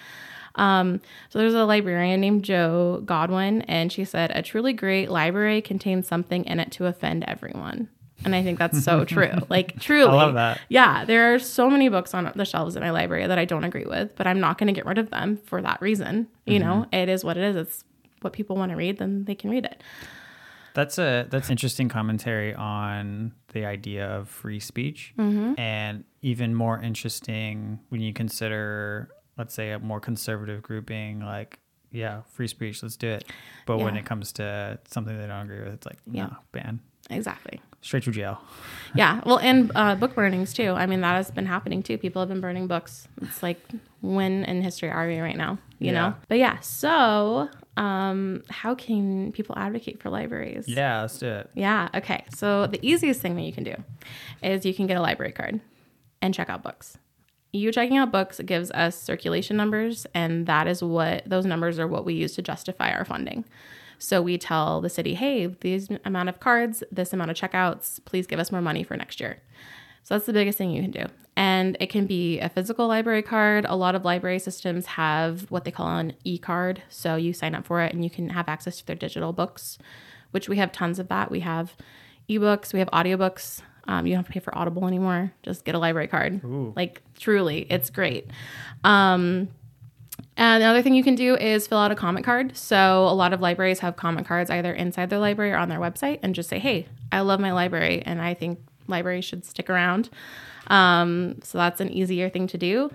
Um, 0.56 1.02
so 1.30 1.38
there's 1.38 1.54
a 1.54 1.66
librarian 1.66 2.20
named 2.20 2.44
Jo 2.44 3.04
Godwin, 3.06 3.62
and 3.64 3.92
she 3.92 4.04
said, 4.04 4.32
A 4.34 4.42
truly 4.42 4.74
great 4.74 5.12
library 5.12 5.62
contains 5.62 6.08
something 6.08 6.46
in 6.46 6.60
it 6.60 6.72
to 6.72 6.88
offend 6.88 7.24
everyone. 7.28 7.90
And 8.26 8.36
I 8.36 8.44
think 8.44 8.60
that's 8.60 8.84
so 8.84 9.06
true. 9.14 9.32
Like, 9.50 9.80
truly. 9.80 10.10
I 10.10 10.14
love 10.14 10.34
that. 10.34 10.60
Yeah, 10.70 11.06
there 11.06 11.34
are 11.34 11.40
so 11.40 11.70
many 11.70 11.90
books 11.90 12.14
on 12.14 12.32
the 12.36 12.46
shelves 12.46 12.76
in 12.76 12.82
my 12.82 12.92
library 12.92 13.28
that 13.28 13.38
I 13.38 13.46
don't 13.46 13.64
agree 13.64 13.86
with, 13.86 14.16
but 14.16 14.28
I'm 14.28 14.40
not 14.40 14.58
going 14.58 14.68
to 14.68 14.74
get 14.74 14.86
rid 14.86 14.98
of 14.98 15.10
them 15.10 15.38
for 15.38 15.62
that 15.62 15.82
reason. 15.82 16.28
You 16.46 16.60
know, 16.60 16.86
mm-hmm. 16.86 16.96
it 16.96 17.10
is 17.10 17.24
what 17.24 17.38
it 17.38 17.44
is. 17.44 17.56
It's 17.56 17.84
what 18.22 18.34
people 18.34 18.56
want 18.56 18.72
to 18.72 18.76
read, 18.76 18.98
then 18.98 19.26
they 19.26 19.36
can 19.36 19.50
read 19.50 19.66
it. 19.66 19.84
That's 20.74 21.00
a 21.00 21.26
that's 21.30 21.50
interesting 21.50 21.90
commentary 21.90 22.54
on 22.54 23.34
the 23.54 23.66
idea 23.66 24.06
of 24.08 24.30
free 24.30 24.60
speech, 24.60 25.14
mm-hmm. 25.18 25.60
and 25.60 26.04
even 26.22 26.54
more 26.54 26.80
interesting 26.80 27.80
when 27.90 28.00
you 28.00 28.14
consider, 28.14 29.10
let's 29.40 29.56
say, 29.56 29.72
a 29.72 29.80
more 29.80 30.00
conservative 30.00 30.62
grouping 30.62 31.20
like. 31.20 31.60
Yeah, 31.90 32.24
free 32.34 32.48
speech. 32.48 32.84
Let's 32.84 32.98
do 32.98 33.08
it. 33.08 33.24
But 33.66 33.78
when 33.78 33.96
it 33.96 34.06
comes 34.06 34.34
to 34.34 34.78
something 34.90 35.18
they 35.18 35.26
don't 35.26 35.50
agree 35.50 35.64
with, 35.64 35.74
it's 35.74 35.86
like, 35.86 36.00
Yeah. 36.06 36.26
no, 36.26 36.36
ban, 36.52 36.82
Exactly. 37.10 37.62
straight 37.82 38.04
to 38.04 38.12
jail. 38.12 38.42
Yeah. 38.96 39.22
Well, 39.26 39.38
and 39.40 39.72
uh, 39.76 39.96
book 39.96 40.14
burnings 40.16 40.54
too. 40.54 40.72
I 40.72 40.86
mean, 40.88 41.02
that 41.02 41.16
has 41.16 41.32
been 41.32 41.46
happening 41.46 41.84
too. 41.84 41.98
People 41.98 42.22
have 42.22 42.30
been 42.30 42.42
burning 42.42 42.68
books. 42.68 43.08
It's 43.22 43.42
like, 43.44 43.60
when 44.02 44.44
in 44.46 44.62
history 44.62 44.90
are 44.90 45.08
we 45.08 45.20
right 45.20 45.38
now? 45.38 45.58
You 45.80 45.88
Yeah. 45.88 45.94
know? 45.94 46.16
But 46.28 46.38
yeah, 46.40 46.60
so 46.60 47.50
um, 47.78 48.44
how 48.50 48.76
can 48.76 49.32
people 49.32 49.56
advocate 49.58 50.02
for 50.02 50.10
libraries? 50.10 50.68
Yeah, 50.68 51.02
let's 51.02 51.18
do 51.20 51.28
it. 51.28 51.50
Yeah. 51.54 51.90
Okay. 51.96 52.24
So 52.36 52.68
the 52.68 52.80
easiest 52.86 53.22
thing 53.22 53.36
that 53.36 53.44
you 53.44 53.54
can 53.54 53.64
do 53.64 53.76
is 54.44 54.66
you 54.66 54.74
can 54.74 54.88
get 54.88 54.98
a 54.98 55.02
library 55.02 55.32
card 55.32 55.60
and 56.22 56.34
check 56.34 56.50
out 56.50 56.64
books. 56.64 56.98
You 57.54 57.72
checking 57.72 57.98
out 57.98 58.12
books 58.12 58.40
gives 58.46 58.70
us 58.72 59.02
circulation 59.02 59.56
numbers, 59.56 60.06
and 60.14 60.46
that 60.48 60.68
is 60.68 60.84
what 60.84 61.24
those 61.26 61.46
numbers 61.46 61.80
are 61.80 61.88
what 61.88 62.04
we 62.06 62.14
use 62.14 62.36
to 62.36 62.42
justify 62.42 62.92
our 62.92 63.06
funding. 63.06 63.46
So 64.00 64.22
we 64.22 64.38
tell 64.38 64.82
the 64.82 64.90
city, 64.90 65.16
hey, 65.16 65.48
these 65.48 65.90
amount 66.06 66.30
of 66.30 66.40
cards, 66.40 66.84
this 66.92 67.14
amount 67.14 67.32
of 67.32 67.38
checkouts, 67.38 68.04
please 68.06 68.28
give 68.28 68.40
us 68.40 68.52
more 68.52 68.62
money 68.62 68.84
for 68.84 68.96
next 68.96 69.20
year. 69.20 69.42
So 70.04 70.16
that's 70.16 70.26
the 70.26 70.34
biggest 70.34 70.58
thing 70.58 70.72
you 70.72 70.82
can 70.82 70.92
do. 70.92 71.06
And 71.36 71.76
it 71.80 71.88
can 71.88 72.06
be 72.06 72.40
a 72.40 72.50
physical 72.50 72.88
library 72.88 73.22
card. 73.22 73.66
A 73.68 73.76
lot 73.76 73.94
of 73.94 74.06
library 74.06 74.40
systems 74.40 74.86
have 74.86 75.52
what 75.52 75.66
they 75.66 75.72
call 75.72 75.88
an 75.98 76.14
e 76.24 76.38
card. 76.38 76.82
So 76.90 77.16
you 77.16 77.34
sign 77.34 77.54
up 77.56 77.66
for 77.66 77.82
it 77.82 77.94
and 77.94 78.04
you 78.04 78.10
can 78.10 78.30
have 78.30 78.48
access 78.48 78.78
to 78.78 78.86
their 78.86 78.96
digital 78.96 79.34
books, 79.34 79.78
which 80.32 80.48
we 80.48 80.58
have 80.58 80.72
tons 80.72 80.98
of 80.98 81.10
that. 81.10 81.30
We 81.30 81.42
have 81.42 81.76
ebooks, 82.30 82.74
we 82.74 82.80
have 82.80 82.90
audiobooks. 82.92 83.62
Um, 83.90 84.06
you 84.06 84.14
don't 84.14 84.20
have 84.20 84.28
to 84.28 84.34
pay 84.34 84.40
for 84.40 84.58
Audible 84.58 84.86
anymore. 84.86 85.32
Just 85.44 85.64
get 85.64 85.76
a 85.76 85.80
library 85.80 86.08
card. 86.08 86.42
Like, 86.76 87.02
truly, 87.18 87.66
it's 87.70 87.90
great. 87.90 88.30
Um, 88.84 89.48
and 90.38 90.62
the 90.62 90.68
other 90.68 90.84
thing 90.84 90.94
you 90.94 91.04
can 91.04 91.16
do 91.16 91.36
is 91.36 91.66
fill 91.66 91.80
out 91.80 91.92
a 91.92 91.96
comment 91.96 92.24
card. 92.24 92.56
So 92.56 93.08
a 93.08 93.14
lot 93.14 93.34
of 93.34 93.42
libraries 93.42 93.80
have 93.80 93.96
comment 93.96 94.28
cards 94.28 94.52
either 94.52 94.72
inside 94.72 95.10
their 95.10 95.20
library 95.20 95.52
or 95.52 95.58
on 95.58 95.68
their 95.68 95.80
website 95.80 96.20
and 96.22 96.36
just 96.36 96.48
say, 96.48 96.60
hey, 96.60 96.88
I 97.12 97.22
love 97.22 97.40
my 97.40 97.52
library 97.52 98.04
and 98.06 98.22
I 98.22 98.36
think 98.36 98.60
libraries 98.88 99.26
should 99.26 99.46
stick 99.46 99.68
around. 99.68 100.12
Um, 100.68 101.40
so 101.42 101.58
that's 101.58 101.82
an 101.82 101.90
easier 101.90 102.30
thing 102.30 102.46
to 102.48 102.58
do. 102.58 102.92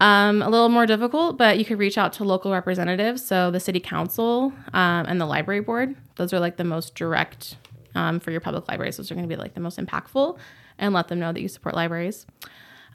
Um, 0.00 0.40
a 0.40 0.48
little 0.48 0.70
more 0.70 0.86
difficult, 0.86 1.36
but 1.36 1.58
you 1.58 1.66
could 1.66 1.78
reach 1.78 1.98
out 1.98 2.14
to 2.14 2.24
local 2.24 2.50
representatives. 2.50 3.24
So 3.24 3.50
the 3.50 3.60
city 3.60 3.80
council 3.80 4.54
um, 4.72 5.06
and 5.06 5.20
the 5.20 5.26
library 5.26 5.60
board. 5.60 5.96
Those 6.16 6.32
are 6.32 6.40
like 6.40 6.56
the 6.56 6.64
most 6.64 6.94
direct 6.94 7.56
um, 7.94 8.20
for 8.20 8.30
your 8.30 8.40
public 8.40 8.68
libraries. 8.68 8.96
Those 8.96 9.10
are 9.10 9.14
going 9.14 9.28
to 9.28 9.34
be 9.34 9.38
like 9.38 9.52
the 9.52 9.60
most 9.60 9.78
impactful 9.78 10.38
and 10.78 10.94
let 10.94 11.08
them 11.08 11.18
know 11.18 11.32
that 11.32 11.40
you 11.40 11.48
support 11.48 11.74
libraries. 11.74 12.26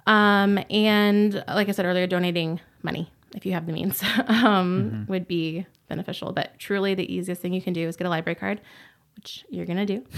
Um, 0.07 0.59
and 0.71 1.43
like 1.47 1.69
I 1.69 1.71
said 1.71 1.85
earlier, 1.85 2.07
donating 2.07 2.59
money 2.81 3.11
if 3.35 3.45
you 3.45 3.53
have 3.53 3.65
the 3.65 3.73
means 3.73 4.03
um, 4.27 5.05
would 5.07 5.27
be 5.27 5.65
beneficial. 5.87 6.31
But 6.31 6.57
truly, 6.59 6.95
the 6.95 7.11
easiest 7.13 7.41
thing 7.41 7.53
you 7.53 7.61
can 7.61 7.73
do 7.73 7.87
is 7.87 7.95
get 7.95 8.07
a 8.07 8.09
library 8.09 8.35
card, 8.35 8.61
which 9.15 9.45
you're 9.49 9.65
gonna 9.65 9.85
do. 9.85 10.03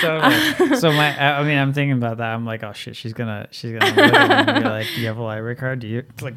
So, 0.00 0.20
so 0.78 0.92
my, 0.92 1.18
I 1.18 1.42
mean, 1.42 1.58
I'm 1.58 1.72
thinking 1.72 1.96
about 1.96 2.18
that. 2.18 2.34
I'm 2.34 2.44
like, 2.44 2.62
oh 2.62 2.72
shit, 2.72 2.96
she's 2.96 3.12
gonna, 3.12 3.48
she's 3.50 3.72
gonna 3.72 3.86
look 3.86 3.98
at 3.98 4.46
me 4.46 4.52
and 4.52 4.64
be 4.64 4.68
like, 4.68 4.86
do 4.94 5.00
you 5.00 5.06
have 5.06 5.16
a 5.16 5.22
library 5.22 5.56
card? 5.56 5.80
Do 5.80 5.88
you? 5.88 6.04
It's 6.10 6.22
like, 6.22 6.34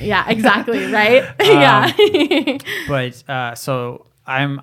yeah, 0.00 0.28
exactly. 0.28 0.90
Right? 0.92 1.24
yeah. 1.40 2.58
but 2.88 3.28
uh, 3.28 3.54
so 3.54 4.06
I'm 4.26 4.60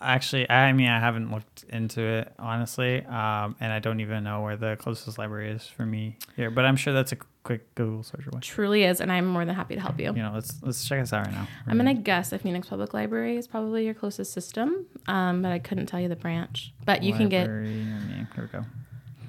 actually, 0.00 0.48
I 0.50 0.72
mean, 0.72 0.88
I 0.88 0.98
haven't 0.98 1.30
looked 1.30 1.64
into 1.68 2.00
it 2.00 2.32
honestly, 2.38 3.04
um, 3.04 3.56
and 3.60 3.72
I 3.72 3.78
don't 3.78 4.00
even 4.00 4.24
know 4.24 4.40
where 4.40 4.56
the 4.56 4.76
closest 4.76 5.18
library 5.18 5.50
is 5.50 5.66
for 5.66 5.86
me 5.86 6.16
here. 6.36 6.50
But 6.50 6.64
I'm 6.64 6.76
sure 6.76 6.92
that's 6.92 7.12
a 7.12 7.16
quick 7.42 7.74
Google 7.74 8.02
search 8.02 8.26
away. 8.26 8.40
Truly 8.40 8.84
is, 8.84 9.00
and 9.00 9.10
I'm 9.10 9.26
more 9.26 9.44
than 9.44 9.54
happy 9.54 9.74
to 9.74 9.80
help 9.80 9.98
you. 9.98 10.06
You 10.14 10.22
know, 10.22 10.32
let's 10.34 10.62
let's 10.62 10.86
check 10.86 11.00
this 11.00 11.12
out 11.12 11.26
right 11.26 11.34
now. 11.34 11.48
I'm 11.66 11.76
gonna 11.76 11.94
guess 11.94 12.30
that 12.30 12.40
Phoenix 12.42 12.68
Public 12.68 12.94
Library 12.94 13.36
is 13.36 13.46
probably 13.46 13.84
your 13.84 13.94
closest 13.94 14.32
system, 14.32 14.86
um, 15.08 15.42
but 15.42 15.52
I 15.52 15.58
couldn't 15.58 15.86
tell 15.86 16.00
you 16.00 16.08
the 16.08 16.16
branch. 16.16 16.72
But 16.84 17.02
you 17.02 17.12
can 17.12 17.28
get 17.28 17.42
Library 17.42 17.68
near 17.68 18.00
me. 18.00 18.26
Here 18.34 18.50
we 18.52 18.58
go. 18.58 18.64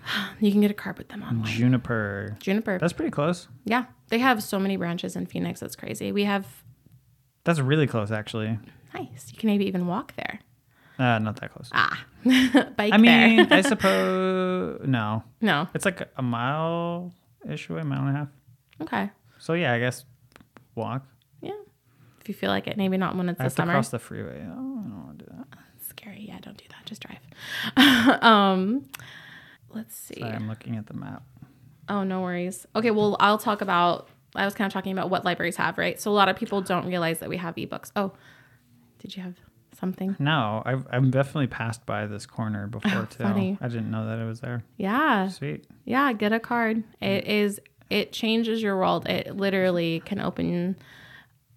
you 0.39 0.51
can 0.51 0.61
get 0.61 0.72
a 0.72 0.76
card 0.76 0.97
with 0.97 1.09
them 1.09 1.24
online. 1.24 1.45
Juniper. 1.45 2.38
Juniper. 2.39 2.78
That's 2.80 2.93
pretty 2.93 3.11
close. 3.11 3.47
yeah, 3.66 3.86
they 4.09 4.20
have 4.20 4.43
so 4.43 4.59
many 4.59 4.78
branches 4.78 5.16
in 5.16 5.26
Phoenix. 5.26 5.59
That's 5.59 5.76
crazy. 5.76 6.11
We 6.11 6.24
have 6.26 6.45
That's 7.43 7.59
really 7.59 7.88
close, 7.88 8.11
actually. 8.11 8.59
nice. 8.93 9.32
You 9.32 9.38
can 9.38 9.47
maybe 9.47 9.66
even 9.66 9.88
walk 9.88 10.16
there. 10.16 10.39
Uh, 10.99 11.18
not 11.18 11.39
that 11.41 11.51
close. 11.51 11.70
Ah, 11.74 12.05
bike 12.78 12.93
I 12.93 12.97
mean. 12.97 13.51
I 13.51 13.61
suppose 13.61 14.82
no. 14.86 15.24
no. 15.41 15.68
It's 15.74 15.86
like 15.86 16.07
a 16.16 16.22
mile 16.22 17.11
ish 17.49 17.69
away, 17.69 17.83
mile 17.83 18.07
and 18.07 18.09
a 18.09 18.19
half. 18.19 18.27
Okay. 18.81 19.09
So 19.39 19.53
yeah, 19.53 19.73
I 19.73 19.79
guess 19.79 20.05
walk. 20.75 21.05
Yeah. 21.41 21.51
If 22.21 22.29
you 22.29 22.33
feel 22.35 22.49
like 22.49 22.67
it, 22.67 22.77
maybe 22.77 22.97
not 22.97 23.15
when 23.15 23.29
it's 23.29 23.39
I 23.39 23.43
the 23.43 23.45
have 23.45 23.51
to 23.53 23.55
summer. 23.57 23.73
cross 23.73 23.89
the 23.89 23.99
freeway. 23.99 24.41
Oh, 24.45 24.51
I 24.51 24.87
don't 24.87 25.03
want 25.05 25.19
to 25.19 25.25
do 25.25 25.31
that. 25.37 25.47
Scary. 25.87 26.25
Yeah, 26.27 26.39
don't 26.41 26.57
do 26.57 26.65
that. 26.69 26.85
Just 26.85 27.03
drive. 27.05 28.21
um, 28.23 28.85
let's 29.69 29.95
see. 29.95 30.19
Sorry, 30.19 30.31
I'm 30.31 30.47
looking 30.47 30.77
at 30.77 30.87
the 30.87 30.93
map. 30.93 31.23
Oh, 31.89 32.03
no 32.03 32.21
worries. 32.21 32.65
Okay, 32.75 32.91
well, 32.91 33.17
I'll 33.19 33.37
talk 33.37 33.61
about. 33.61 34.07
I 34.35 34.45
was 34.45 34.55
kind 34.55 34.65
of 34.65 34.73
talking 34.73 34.91
about 34.91 35.09
what 35.09 35.23
libraries 35.25 35.57
have, 35.57 35.77
right? 35.77 35.99
So 36.01 36.09
a 36.09 36.13
lot 36.13 36.27
of 36.29 36.35
people 36.35 36.61
don't 36.61 36.87
realize 36.87 37.19
that 37.19 37.29
we 37.29 37.37
have 37.37 37.55
ebooks. 37.55 37.91
Oh, 37.95 38.13
did 38.99 39.15
you 39.15 39.21
have 39.21 39.35
something. 39.84 40.15
No, 40.17 40.63
I've 40.65 40.88
I've 40.89 41.11
definitely 41.11 41.47
passed 41.47 41.86
by 41.86 42.07
this 42.07 42.25
corner 42.25 42.67
before 42.67 43.05
too. 43.09 43.23
funny. 43.23 43.57
I 43.59 43.67
didn't 43.67 43.91
know 43.91 44.07
that 44.07 44.17
it 44.17 44.25
was 44.25 44.39
there. 44.39 44.63
Yeah. 44.77 45.27
Sweet. 45.27 45.67
Yeah, 45.84 46.13
get 46.13 46.31
a 46.31 46.39
card. 46.39 46.84
It 47.01 47.25
mm. 47.25 47.27
is 47.27 47.59
it 47.89 48.13
changes 48.13 48.63
your 48.63 48.77
world. 48.77 49.07
It 49.09 49.36
literally 49.36 50.01
can 50.05 50.21
open 50.21 50.77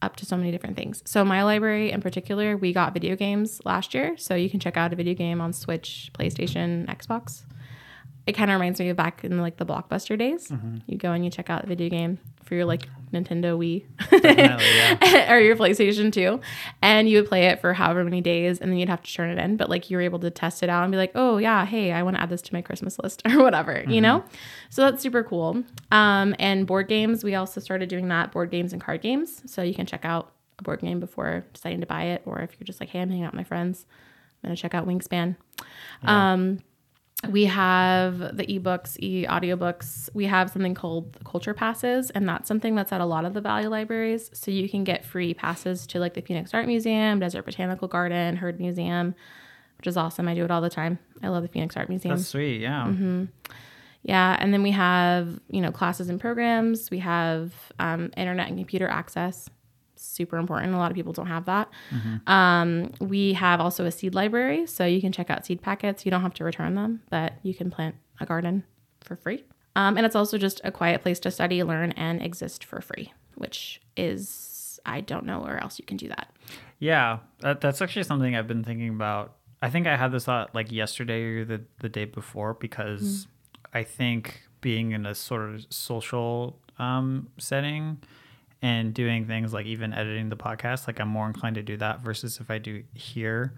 up 0.03 0.17
to 0.17 0.27
so 0.27 0.37
many 0.37 0.51
different 0.51 0.77
things. 0.77 1.03
So 1.07 1.25
my 1.25 1.45
library 1.45 1.93
in 1.93 2.01
particular, 2.01 2.57
we 2.57 2.73
got 2.73 2.93
video 2.93 3.15
games 3.15 3.61
last 3.65 3.95
year, 3.95 4.17
so 4.17 4.35
you 4.35 4.51
can 4.51 4.61
check 4.61 4.77
out 4.77 4.93
a 4.93 4.97
video 4.97 5.15
game 5.15 5.41
on 5.41 5.53
Switch, 5.53 6.11
PlayStation, 6.13 6.87
Xbox. 6.87 7.45
It 8.27 8.33
kind 8.33 8.51
of 8.51 8.55
reminds 8.61 8.81
me 8.81 8.89
of 8.89 8.97
back 8.97 9.23
in 9.25 9.39
like 9.41 9.57
the 9.57 9.65
Blockbuster 9.67 10.19
days. 10.19 10.51
You 10.87 10.99
go 10.99 11.13
and 11.13 11.25
you 11.25 11.31
check 11.31 11.49
out 11.49 11.63
a 11.65 11.67
video 11.67 11.89
game 11.89 12.19
for 12.45 12.55
your 12.55 12.65
like 12.65 12.89
Nintendo 13.13 13.57
Wii. 13.57 13.85
Yeah. 14.25 15.33
or 15.33 15.39
your 15.41 15.57
PlayStation 15.57 16.13
2 16.13 16.41
and 16.83 17.09
you 17.09 17.19
would 17.19 17.29
play 17.29 17.47
it 17.47 17.61
for 17.61 17.73
however 17.73 18.03
many 18.05 18.21
days 18.21 18.59
and 18.59 18.71
then 18.71 18.79
you'd 18.79 18.89
have 18.89 19.03
to 19.03 19.13
turn 19.13 19.31
it 19.31 19.39
in. 19.39 19.57
But 19.57 19.69
like 19.71 19.91
you 19.91 19.97
were 19.97 20.03
able 20.03 20.19
to 20.21 20.31
test 20.31 20.63
it 20.63 20.69
out 20.69 20.83
and 20.83 20.91
be 20.91 20.99
like 20.99 21.13
oh 21.15 21.39
yeah 21.39 21.65
hey 21.67 21.93
I 21.93 22.03
want 22.03 22.17
to 22.17 22.23
add 22.23 22.31
this 22.31 22.43
to 22.43 22.53
my 22.53 22.63
Christmas 22.63 22.99
list 22.99 23.23
or 23.27 23.43
whatever 23.43 23.85
you 23.87 24.01
know? 24.01 24.25
So 24.71 24.83
that's 24.83 25.03
super 25.03 25.23
cool. 25.23 25.63
Um 25.93 26.35
and 26.39 26.67
board 26.67 26.89
games 26.89 27.23
we 27.23 27.35
also 27.37 27.61
started 27.61 27.89
doing 27.89 28.09
that 28.09 28.33
board 28.33 28.51
games 28.51 28.73
and 28.73 28.83
card 28.83 29.03
games. 29.03 29.43
So 29.47 29.63
you 29.63 29.75
can 29.75 29.87
check 29.87 30.05
out 30.05 30.33
a 30.59 30.63
board 30.63 30.81
game 30.81 30.99
before 31.01 31.45
deciding 31.53 31.81
to 31.81 31.87
buy 31.87 32.05
it 32.05 32.23
or 32.25 32.41
if 32.41 32.57
you're 32.59 32.65
just 32.65 32.81
like 32.81 32.89
hey 32.91 33.01
I'm 33.01 33.09
hanging 33.09 33.25
out 33.25 33.33
with 33.33 33.39
my 33.39 33.45
friends 33.45 33.87
I'm 34.43 34.49
gonna 34.49 34.57
check 34.57 34.75
out 34.75 34.87
Wingspan. 34.87 35.37
Um 36.03 36.59
we 37.31 37.47
have 37.47 38.19
the 38.37 38.47
ebooks, 38.47 38.97
e 39.01 39.27
audiobooks. 39.27 40.11
We 40.13 40.27
have 40.27 40.51
something 40.51 40.75
called 40.75 41.17
culture 41.25 41.55
passes, 41.55 42.11
and 42.11 42.29
that's 42.29 42.47
something 42.47 42.75
that's 42.75 42.93
at 42.93 43.01
a 43.01 43.07
lot 43.07 43.25
of 43.25 43.33
the 43.33 43.41
Valley 43.41 43.67
libraries. 43.67 44.31
So 44.35 44.51
you 44.51 44.69
can 44.69 44.85
get 44.85 45.05
free 45.05 45.33
passes 45.33 45.87
to 45.89 45.99
like 45.99 46.15
the 46.15 46.21
Phoenix 46.21 46.53
Art 46.53 46.67
Museum, 46.67 47.19
Desert 47.21 47.45
Botanical 47.45 47.89
Garden, 47.89 48.37
Heard 48.37 48.61
Museum, 48.61 49.15
which 49.79 49.87
is 49.87 49.97
awesome. 49.97 50.29
I 50.29 50.35
do 50.35 50.45
it 50.45 50.51
all 50.51 50.61
the 50.61 50.71
time. 50.71 50.99
I 51.23 51.29
love 51.29 51.43
the 51.43 51.49
Phoenix 51.49 51.77
Art 51.77 51.89
Museum. 51.89 52.17
That's 52.17 52.29
sweet. 52.29 52.61
Yeah. 52.61 52.85
Mm-hmm. 52.85 53.25
Yeah, 54.03 54.37
and 54.39 54.53
then 54.53 54.63
we 54.63 54.71
have 54.71 55.41
you 55.51 55.63
know 55.63 55.73
classes 55.73 56.11
and 56.11 56.21
programs. 56.21 56.91
We 56.91 56.99
have 56.99 57.53
um, 57.79 58.13
internet 58.17 58.49
and 58.49 58.59
computer 58.59 58.89
access. 58.89 59.49
Super 59.97 60.37
important. 60.37 60.75
A 60.75 60.77
lot 60.79 60.91
of 60.91 60.95
people 60.95 61.13
don't 61.13 61.27
have 61.27 61.47
that. 61.47 61.69
Um, 62.27 62.93
we 63.01 63.33
have 63.33 63.61
also 63.61 63.85
a 63.85 63.91
seed 63.91 64.15
library, 64.15 64.67
so 64.67 64.85
you 64.85 65.01
can 65.01 65.13
check 65.13 65.31
out 65.31 65.47
seed 65.47 65.63
packets. 65.63 66.05
You 66.05 66.11
don't 66.11 66.23
have 66.23 66.35
to 66.35 66.45
return 66.45 66.75
them, 66.75 67.03
but 67.11 67.35
you 67.43 67.55
can 67.55 67.71
plant 67.71 67.97
a 68.21 68.27
garden 68.27 68.65
for 69.01 69.17
free. 69.17 69.45
Um, 69.75 69.97
and 69.97 70.07
it's 70.07 70.17
also 70.17 70.39
just 70.39 70.61
a 70.65 70.73
quiet 70.73 71.03
place 71.03 71.21
to 71.21 71.31
study, 71.31 71.63
learn, 71.63 71.93
and 71.93 72.23
exist 72.23 72.65
for 72.65 72.81
free, 72.81 73.13
which 73.35 73.81
is 73.97 74.81
I 74.87 75.01
don't 75.01 75.27
know 75.27 75.41
where 75.41 75.63
else 75.63 75.79
you 75.79 75.85
can 75.85 75.97
do 75.97 76.09
that. 76.09 76.33
Yeah, 76.79 77.19
that, 77.41 77.61
that's 77.61 77.83
actually 77.83 78.05
something 78.05 78.37
I've 78.37 78.47
been 78.47 78.65
thinking 78.65 78.89
about. 78.89 79.35
I 79.61 79.71
think 79.71 79.87
I 79.87 79.97
had 79.97 80.13
this 80.13 80.25
thought 80.25 80.55
like 80.55 80.71
yesterday 80.71 81.23
or 81.23 81.45
the, 81.45 81.63
the 81.81 81.89
day 81.89 82.05
before 82.05 82.55
because 82.55 83.27
I 83.73 83.83
think 83.83 84.43
being 84.61 84.93
in 84.93 85.07
a 85.07 85.15
sort 85.15 85.51
of 85.51 85.67
social 85.71 86.59
um, 86.79 87.29
setting 87.39 87.99
and 88.67 88.93
doing 88.93 89.27
things 89.27 89.53
like 89.53 89.67
even 89.67 89.93
editing 89.93 90.29
the 90.29 90.37
podcast, 90.37 90.89
like 90.89 90.99
I'm 90.99 91.07
more 91.09 91.29
inclined 91.29 91.55
to 91.55 91.63
do 91.63 91.77
that 91.77 92.01
versus 92.01 92.41
if 92.41 92.51
I 92.51 92.59
do 92.59 92.83
here, 92.95 93.55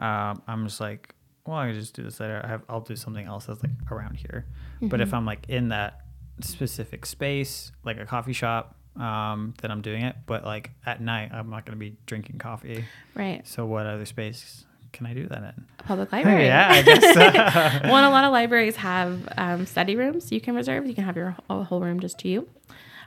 um, 0.00 0.42
I'm 0.48 0.66
just 0.66 0.80
like, 0.80 1.14
well, 1.46 1.58
I 1.58 1.66
can 1.68 1.78
just 1.78 1.94
do 1.94 2.02
this 2.02 2.18
later. 2.18 2.40
I 2.42 2.48
have, 2.48 2.62
I'll 2.68 2.80
do 2.80 2.96
something 2.96 3.24
else 3.24 3.46
that's 3.46 3.62
like 3.62 3.70
around 3.92 4.16
here. 4.16 4.46
But 4.80 5.00
if 5.00 5.14
I'm 5.14 5.24
like 5.24 5.48
in 5.48 5.68
that 5.68 6.00
specific 6.40 7.06
space, 7.06 7.70
like 7.84 7.98
a 8.00 8.04
coffee 8.04 8.32
shop, 8.32 8.74
um, 8.96 9.54
then 9.62 9.70
I'm 9.70 9.80
doing 9.80 10.02
it. 10.02 10.16
But 10.26 10.44
like 10.44 10.70
at 10.84 11.00
night, 11.00 11.30
I'm 11.32 11.48
not 11.48 11.64
going 11.64 11.78
to 11.78 11.80
be 11.80 11.96
drinking 12.06 12.38
coffee. 12.38 12.84
Right. 13.14 13.46
So 13.46 13.64
what 13.64 13.86
other 13.86 14.06
space 14.06 14.64
can 14.92 15.06
I 15.06 15.14
do 15.14 15.28
that 15.28 15.38
in? 15.38 15.64
A 15.78 15.82
public 15.84 16.10
library. 16.16 16.46
Yeah, 16.46 16.68
I 16.68 16.82
guess. 16.82 17.14
so. 17.14 17.20
well, 17.88 18.08
a 18.08 18.10
lot 18.10 18.24
of 18.24 18.32
libraries 18.32 18.74
have 18.76 19.28
um, 19.36 19.66
study 19.66 19.94
rooms 19.94 20.32
you 20.32 20.40
can 20.40 20.56
reserve. 20.56 20.84
You 20.86 20.94
can 20.94 21.04
have 21.04 21.16
your 21.16 21.36
whole 21.48 21.80
room 21.80 22.00
just 22.00 22.18
to 22.20 22.28
you, 22.28 22.48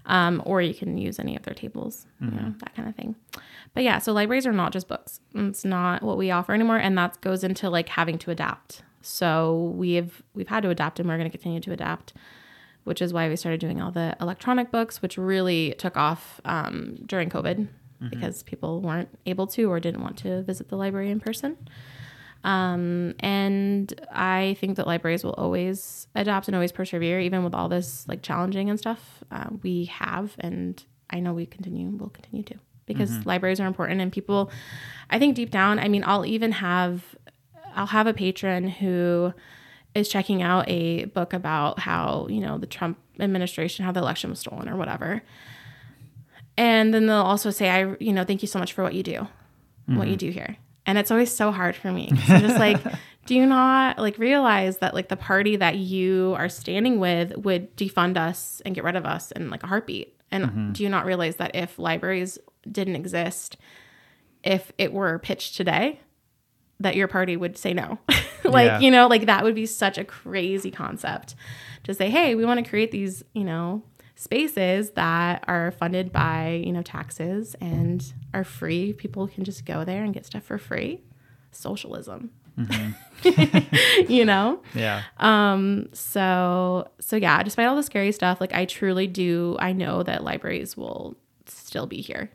um, 0.05 0.41
or 0.45 0.61
you 0.61 0.73
can 0.73 0.97
use 0.97 1.19
any 1.19 1.35
of 1.35 1.43
their 1.43 1.53
tables, 1.53 2.05
you 2.21 2.27
know, 2.27 2.53
that 2.59 2.75
kind 2.75 2.87
of 2.87 2.95
thing. 2.95 3.15
But 3.73 3.83
yeah, 3.83 3.99
so 3.99 4.13
libraries 4.13 4.45
are 4.47 4.53
not 4.53 4.71
just 4.71 4.87
books. 4.87 5.19
It's 5.33 5.65
not 5.65 6.03
what 6.03 6.17
we 6.17 6.31
offer 6.31 6.53
anymore, 6.53 6.77
and 6.77 6.97
that 6.97 7.19
goes 7.21 7.43
into 7.43 7.69
like 7.69 7.89
having 7.89 8.17
to 8.19 8.31
adapt. 8.31 8.83
So 9.01 9.73
we've 9.75 10.23
we've 10.33 10.47
had 10.47 10.63
to 10.63 10.69
adapt, 10.69 10.99
and 10.99 11.09
we're 11.09 11.17
going 11.17 11.29
to 11.29 11.37
continue 11.37 11.59
to 11.59 11.71
adapt, 11.71 12.13
which 12.85 13.01
is 13.01 13.13
why 13.13 13.27
we 13.29 13.35
started 13.35 13.59
doing 13.59 13.81
all 13.81 13.91
the 13.91 14.15
electronic 14.21 14.71
books, 14.71 15.01
which 15.01 15.17
really 15.17 15.75
took 15.77 15.97
off 15.97 16.39
um, 16.45 16.95
during 17.05 17.29
COVID 17.29 17.67
because 18.09 18.43
people 18.43 18.81
weren't 18.81 19.09
able 19.25 19.47
to 19.47 19.71
or 19.71 19.79
didn't 19.79 20.01
want 20.01 20.17
to 20.17 20.43
visit 20.43 20.69
the 20.69 20.75
library 20.75 21.09
in 21.09 21.19
person. 21.19 21.57
Um, 22.45 23.15
and 23.21 23.91
I 24.11 24.55
think 24.59 24.77
that 24.77 24.85
libraries 24.85 25.23
will 25.23 25.33
always 25.33 26.07
adapt 26.13 26.47
and 26.47 26.55
always 26.55 26.71
persevere, 26.71 27.19
even 27.19 27.43
with 27.43 27.55
all 27.55 27.67
this 27.67 28.07
like 28.07 28.21
challenging 28.21 28.69
and 28.69 28.77
stuff. 28.77 29.23
Uh, 29.31 29.47
we 29.63 29.85
have, 29.85 30.35
and 30.39 30.81
I 31.09 31.19
know 31.19 31.33
we 31.33 31.47
continue, 31.47 31.89
will 31.89 32.09
continue 32.09 32.43
to, 32.43 32.55
because 32.85 33.25
libraries 33.25 33.59
are 33.59 33.65
important. 33.65 33.99
And 33.99 34.11
people, 34.11 34.51
I 35.09 35.17
think 35.17 35.35
deep 35.35 35.49
down, 35.49 35.79
I 35.79 35.87
mean, 35.87 36.03
I'll 36.05 36.25
even 36.25 36.51
have, 36.51 37.15
I'll 37.73 37.87
have 37.87 38.05
a 38.05 38.13
patron 38.13 38.67
who 38.67 39.33
is 39.95 40.07
checking 40.07 40.43
out 40.43 40.65
a 40.69 41.05
book 41.05 41.33
about 41.33 41.79
how 41.79 42.27
you 42.29 42.41
know 42.41 42.59
the 42.59 42.67
Trump 42.67 42.99
administration, 43.19 43.85
how 43.85 43.91
the 43.91 44.01
election 44.01 44.29
was 44.29 44.39
stolen 44.39 44.69
or 44.69 44.75
whatever. 44.75 45.23
And 46.57 46.93
then 46.93 47.07
they'll 47.07 47.17
also 47.17 47.49
say, 47.49 47.69
I, 47.69 47.95
you 47.99 48.13
know, 48.13 48.23
thank 48.23 48.41
you 48.43 48.47
so 48.47 48.59
much 48.59 48.71
for 48.73 48.83
what 48.83 48.93
you 48.93 49.03
do, 49.03 49.27
what 49.87 50.07
you 50.07 50.15
do 50.15 50.29
here. 50.29 50.57
And 50.86 50.97
it's 50.97 51.11
always 51.11 51.33
so 51.33 51.51
hard 51.51 51.75
for 51.75 51.91
me. 51.91 52.09
I'm 52.27 52.41
just 52.41 52.59
like, 52.59 52.81
do 53.25 53.36
you 53.36 53.45
not 53.45 53.97
like 53.97 54.17
realize 54.17 54.77
that 54.77 54.93
like 54.93 55.09
the 55.09 55.15
party 55.15 55.55
that 55.55 55.77
you 55.77 56.36
are 56.38 56.49
standing 56.49 56.99
with 56.99 57.36
would 57.38 57.75
defund 57.75 58.17
us 58.17 58.61
and 58.65 58.75
get 58.75 58.83
rid 58.83 58.95
of 58.95 59.05
us 59.05 59.31
in 59.31 59.49
like 59.49 59.63
a 59.63 59.67
heartbeat? 59.67 60.15
And 60.31 60.45
mm-hmm. 60.45 60.71
do 60.73 60.83
you 60.83 60.89
not 60.89 61.05
realize 61.05 61.38
that 61.38 61.55
if 61.55 61.79
libraries 61.79 62.38
didn't 62.69 62.95
exist, 62.95 63.57
if 64.43 64.71
it 64.77 64.93
were 64.93 65.19
pitched 65.19 65.55
today, 65.55 65.99
that 66.79 66.95
your 66.95 67.07
party 67.07 67.38
would 67.38 67.57
say 67.57 67.73
no. 67.73 67.99
like, 68.43 68.67
Yeah. 68.67 68.79
you 68.79 68.91
know, 68.91 69.07
like 69.07 69.25
that 69.25 69.43
would 69.43 69.55
be 69.55 69.65
such 69.65 69.97
a 69.97 70.03
crazy 70.03 70.71
concept 70.71 71.36
to 71.83 71.93
say, 71.93 72.09
hey, 72.09 72.36
we 72.36 72.45
want 72.45 72.63
to 72.63 72.69
create 72.69 72.91
these, 72.91 73.23
you 73.33 73.43
know, 73.43 73.83
spaces 74.16 74.91
that 74.91 75.43
are 75.47 75.72
funded 75.72 76.11
by, 76.11 76.61
you 76.66 76.72
know, 76.72 76.82
taxes 76.82 77.55
and 77.61 78.13
are 78.34 78.43
free. 78.43 78.93
People 78.93 79.28
can 79.28 79.43
just 79.43 79.66
go 79.66 79.84
there 79.84 80.03
and 80.03 80.13
get 80.13 80.26
stuff 80.26 80.43
for 80.43 80.57
free. 80.57 81.01
Socialism. 81.51 82.32
you 84.07 84.24
know? 84.24 84.61
yeah. 84.74 85.03
Um, 85.18 85.89
so 85.91 86.89
so 86.99 87.18
yeah, 87.18 87.43
despite 87.43 87.68
all 87.68 87.76
the 87.76 87.84
scary 87.84 88.11
stuff, 88.11 88.39
like 88.39 88.53
I 88.53 88.66
truly 88.66 89.07
do 89.07 89.57
I 89.59 89.74
know 89.74 90.03
that 90.03 90.24
libraries 90.24 90.78
will 90.78 91.16
still 91.47 91.86
be 91.86 92.01
here 92.01 92.30